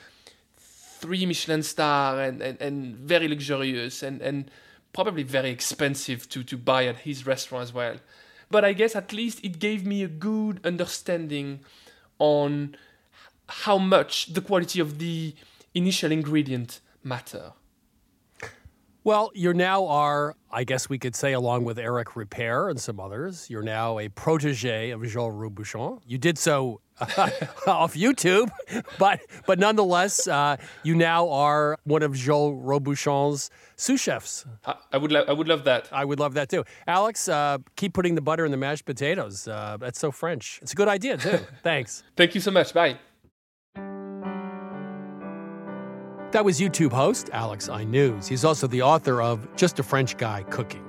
three 0.56 1.26
Michelin 1.26 1.62
star 1.62 2.20
and, 2.20 2.40
and, 2.40 2.60
and 2.60 2.96
very 2.96 3.28
luxurious 3.28 4.02
and, 4.02 4.20
and 4.20 4.50
probably 4.92 5.22
very 5.22 5.50
expensive 5.50 6.28
to, 6.28 6.42
to 6.44 6.56
buy 6.56 6.86
at 6.86 6.98
his 6.98 7.26
restaurant 7.26 7.62
as 7.62 7.72
well. 7.72 7.96
But 8.50 8.64
I 8.64 8.74
guess 8.74 8.94
at 8.94 9.12
least 9.12 9.40
it 9.42 9.58
gave 9.58 9.86
me 9.86 10.02
a 10.02 10.08
good 10.08 10.60
understanding 10.64 11.60
on 12.18 12.76
how 13.48 13.78
much 13.78 14.34
the 14.34 14.40
quality 14.40 14.80
of 14.80 14.98
the 14.98 15.34
initial 15.74 16.12
ingredient 16.12 16.80
matter. 17.02 17.52
Well, 19.04 19.32
you're 19.34 19.54
now 19.54 19.86
are, 19.88 20.36
I 20.50 20.62
guess 20.64 20.88
we 20.88 20.98
could 20.98 21.16
say, 21.16 21.32
along 21.32 21.64
with 21.64 21.78
Eric 21.78 22.10
Ripert 22.10 22.70
and 22.70 22.80
some 22.80 23.00
others, 23.00 23.50
you're 23.50 23.62
now 23.62 23.98
a 23.98 24.08
protege 24.08 24.90
of 24.90 25.02
Joel 25.04 25.32
Robuchon. 25.32 26.00
You 26.06 26.18
did 26.18 26.38
so 26.38 26.80
off 27.00 27.94
YouTube, 27.94 28.50
but 28.98 29.20
but 29.44 29.58
nonetheless, 29.58 30.28
uh, 30.28 30.56
you 30.84 30.94
now 30.94 31.28
are 31.30 31.76
one 31.82 32.04
of 32.04 32.14
Joel 32.14 32.54
Robuchon's 32.54 33.50
sous 33.76 34.00
chefs. 34.00 34.44
I, 34.64 34.76
I 34.92 34.98
would 34.98 35.10
lo- 35.10 35.24
I 35.26 35.32
would 35.32 35.48
love 35.48 35.64
that. 35.64 35.88
I 35.90 36.04
would 36.04 36.20
love 36.20 36.34
that 36.34 36.48
too. 36.48 36.64
Alex, 36.86 37.28
uh, 37.28 37.58
keep 37.74 37.94
putting 37.94 38.14
the 38.14 38.20
butter 38.20 38.44
in 38.44 38.52
the 38.52 38.56
mashed 38.56 38.84
potatoes. 38.84 39.48
Uh, 39.48 39.78
that's 39.80 39.98
so 39.98 40.12
French. 40.12 40.60
It's 40.62 40.72
a 40.74 40.76
good 40.76 40.88
idea 40.88 41.16
too. 41.16 41.38
Thanks. 41.64 42.04
Thank 42.16 42.36
you 42.36 42.40
so 42.40 42.52
much. 42.52 42.72
Bye. 42.72 42.98
That 46.32 46.46
was 46.46 46.58
YouTube 46.58 46.92
host 46.92 47.28
Alex 47.34 47.68
Aynouz. 47.68 48.26
He's 48.26 48.42
also 48.42 48.66
the 48.66 48.80
author 48.80 49.20
of 49.20 49.46
Just 49.54 49.78
a 49.78 49.82
French 49.82 50.16
Guy 50.16 50.42
Cooking. 50.44 50.82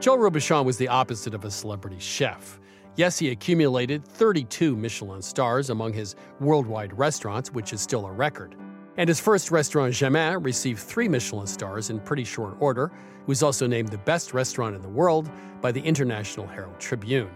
Joel 0.00 0.16
Robuchon 0.16 0.64
was 0.64 0.78
the 0.78 0.88
opposite 0.88 1.34
of 1.34 1.44
a 1.44 1.50
celebrity 1.50 1.98
chef. 1.98 2.58
Yes, 2.96 3.18
he 3.18 3.28
accumulated 3.28 4.06
32 4.06 4.74
Michelin 4.74 5.20
stars 5.20 5.68
among 5.68 5.92
his 5.92 6.16
worldwide 6.40 6.98
restaurants, 6.98 7.52
which 7.52 7.74
is 7.74 7.82
still 7.82 8.06
a 8.06 8.12
record. 8.12 8.56
And 8.96 9.06
his 9.06 9.20
first 9.20 9.50
restaurant, 9.50 9.92
Jamin, 9.92 10.42
received 10.42 10.78
three 10.78 11.08
Michelin 11.08 11.46
stars 11.46 11.90
in 11.90 12.00
pretty 12.00 12.24
short 12.24 12.56
order. 12.58 12.86
It 13.20 13.28
was 13.28 13.42
also 13.42 13.66
named 13.66 13.90
the 13.90 13.98
best 13.98 14.32
restaurant 14.32 14.74
in 14.74 14.80
the 14.80 14.88
world 14.88 15.30
by 15.60 15.72
the 15.72 15.82
International 15.82 16.46
Herald 16.46 16.80
Tribune. 16.80 17.30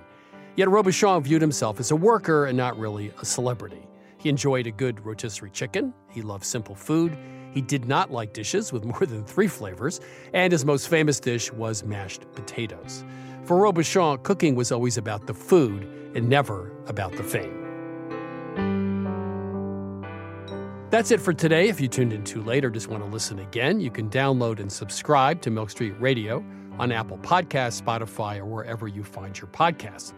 Yet 0.56 0.68
Robuchon 0.68 1.22
viewed 1.24 1.42
himself 1.42 1.78
as 1.78 1.90
a 1.90 1.96
worker 1.96 2.46
and 2.46 2.56
not 2.56 2.78
really 2.78 3.12
a 3.20 3.26
celebrity. 3.26 3.86
He 4.24 4.30
enjoyed 4.30 4.66
a 4.66 4.70
good 4.70 5.04
rotisserie 5.04 5.50
chicken. 5.50 5.92
He 6.08 6.22
loved 6.22 6.46
simple 6.46 6.74
food. 6.74 7.14
He 7.52 7.60
did 7.60 7.84
not 7.84 8.10
like 8.10 8.32
dishes 8.32 8.72
with 8.72 8.82
more 8.92 9.04
than 9.04 9.22
three 9.22 9.48
flavors. 9.48 10.00
And 10.32 10.50
his 10.50 10.64
most 10.64 10.88
famous 10.88 11.20
dish 11.20 11.52
was 11.52 11.84
mashed 11.84 12.22
potatoes. 12.32 13.04
For 13.44 13.58
Robuchon, 13.58 14.22
cooking 14.22 14.54
was 14.54 14.72
always 14.72 14.96
about 14.96 15.26
the 15.26 15.34
food 15.34 15.82
and 16.14 16.26
never 16.26 16.72
about 16.86 17.12
the 17.12 17.22
fame. 17.22 17.60
That's 20.88 21.10
it 21.10 21.20
for 21.20 21.34
today. 21.34 21.68
If 21.68 21.78
you 21.78 21.88
tuned 21.88 22.14
in 22.14 22.24
too 22.24 22.42
late 22.42 22.64
or 22.64 22.70
just 22.70 22.88
want 22.88 23.04
to 23.04 23.10
listen 23.10 23.40
again, 23.40 23.78
you 23.78 23.90
can 23.90 24.08
download 24.08 24.58
and 24.58 24.72
subscribe 24.72 25.42
to 25.42 25.50
Milk 25.50 25.68
Street 25.68 25.94
Radio 26.00 26.42
on 26.78 26.90
Apple 26.90 27.18
Podcasts, 27.18 27.82
Spotify, 27.82 28.38
or 28.38 28.46
wherever 28.46 28.88
you 28.88 29.04
find 29.04 29.38
your 29.38 29.48
podcasts. 29.48 30.14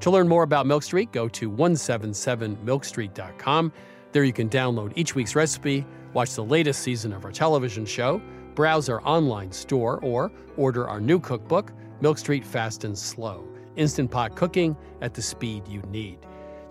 To 0.00 0.10
learn 0.10 0.28
more 0.28 0.44
about 0.44 0.66
Milk 0.66 0.82
Street, 0.82 1.12
go 1.12 1.28
to 1.28 1.50
177milkstreet.com. 1.50 3.72
There 4.12 4.24
you 4.24 4.32
can 4.32 4.48
download 4.48 4.92
each 4.96 5.14
week's 5.14 5.34
recipe, 5.34 5.84
watch 6.14 6.34
the 6.34 6.44
latest 6.44 6.80
season 6.82 7.12
of 7.12 7.24
our 7.24 7.32
television 7.32 7.84
show, 7.84 8.22
browse 8.54 8.88
our 8.88 9.06
online 9.06 9.52
store, 9.52 10.00
or 10.02 10.32
order 10.56 10.88
our 10.88 11.00
new 11.00 11.20
cookbook, 11.20 11.72
Milk 12.00 12.18
Street 12.18 12.46
Fast 12.46 12.84
and 12.84 12.96
Slow 12.96 13.44
Instant 13.76 14.10
Pot 14.10 14.34
Cooking 14.34 14.76
at 15.00 15.14
the 15.14 15.22
speed 15.22 15.66
you 15.68 15.80
need. 15.82 16.18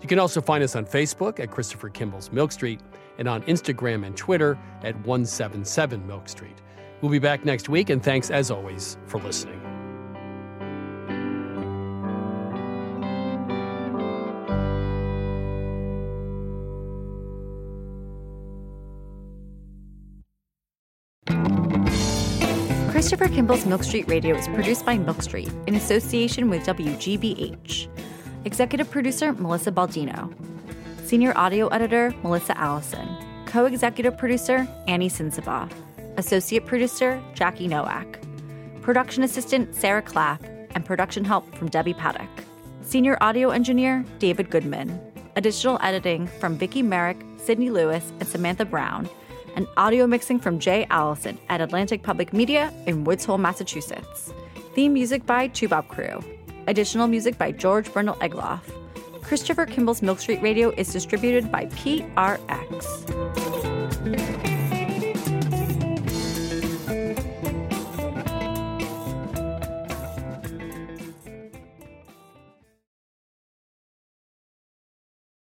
You 0.00 0.06
can 0.06 0.18
also 0.18 0.40
find 0.40 0.62
us 0.62 0.76
on 0.76 0.86
Facebook 0.86 1.40
at 1.40 1.50
Christopher 1.50 1.88
Kimball's 1.88 2.30
Milk 2.30 2.52
Street 2.52 2.80
and 3.18 3.28
on 3.28 3.42
Instagram 3.42 4.06
and 4.06 4.16
Twitter 4.16 4.58
at 4.82 4.94
177 5.06 6.06
Milk 6.06 6.28
Street. 6.28 6.62
We'll 7.00 7.10
be 7.10 7.18
back 7.18 7.44
next 7.44 7.68
week, 7.68 7.90
and 7.90 8.02
thanks 8.02 8.30
as 8.30 8.50
always 8.50 8.96
for 9.06 9.20
listening. 9.20 9.67
Christopher 23.08 23.34
Kimball's 23.34 23.64
Milk 23.64 23.82
Street 23.84 24.06
Radio 24.06 24.36
is 24.36 24.46
produced 24.48 24.84
by 24.84 24.98
Milk 24.98 25.22
Street 25.22 25.50
in 25.66 25.76
association 25.76 26.50
with 26.50 26.62
WGBH. 26.66 27.88
Executive 28.44 28.90
producer 28.90 29.32
Melissa 29.32 29.72
Baldino. 29.72 30.30
Senior 31.06 31.32
audio 31.34 31.68
editor 31.68 32.14
Melissa 32.22 32.54
Allison. 32.58 33.08
Co 33.46 33.64
executive 33.64 34.18
producer 34.18 34.68
Annie 34.88 35.08
Sensabaugh. 35.08 35.72
Associate 36.18 36.66
producer 36.66 37.18
Jackie 37.32 37.66
Nowak. 37.66 38.20
Production 38.82 39.22
assistant 39.22 39.74
Sarah 39.74 40.02
Clapp. 40.02 40.44
And 40.74 40.84
production 40.84 41.24
help 41.24 41.54
from 41.54 41.70
Debbie 41.70 41.94
Paddock. 41.94 42.28
Senior 42.82 43.16
audio 43.22 43.48
engineer 43.48 44.04
David 44.18 44.50
Goodman. 44.50 45.00
Additional 45.34 45.78
editing 45.80 46.26
from 46.26 46.58
Vicki 46.58 46.82
Merrick, 46.82 47.24
Sydney 47.38 47.70
Lewis, 47.70 48.12
and 48.20 48.28
Samantha 48.28 48.66
Broun 48.66 49.08
and 49.58 49.66
audio 49.76 50.06
mixing 50.06 50.38
from 50.38 50.60
Jay 50.60 50.86
Allison 50.88 51.36
at 51.48 51.60
Atlantic 51.60 52.04
Public 52.04 52.32
Media 52.32 52.72
in 52.86 53.02
Woods 53.02 53.24
Hole, 53.24 53.38
Massachusetts. 53.38 54.32
Theme 54.72 54.92
music 54.92 55.26
by 55.26 55.48
Toubab 55.48 55.88
Krewe. 55.88 56.24
Additional 56.68 57.08
music 57.08 57.36
by 57.36 57.50
George 57.50 57.88
Brandl 57.88 58.16
Egloff. 58.20 58.60
Christopher 59.20 59.66
Kimball's 59.66 60.00
Milk 60.00 60.20
Street 60.20 60.40
Radio 60.42 60.70
is 60.76 60.92
distributed 60.92 61.50
by 61.50 61.66
PRX. 61.66 62.84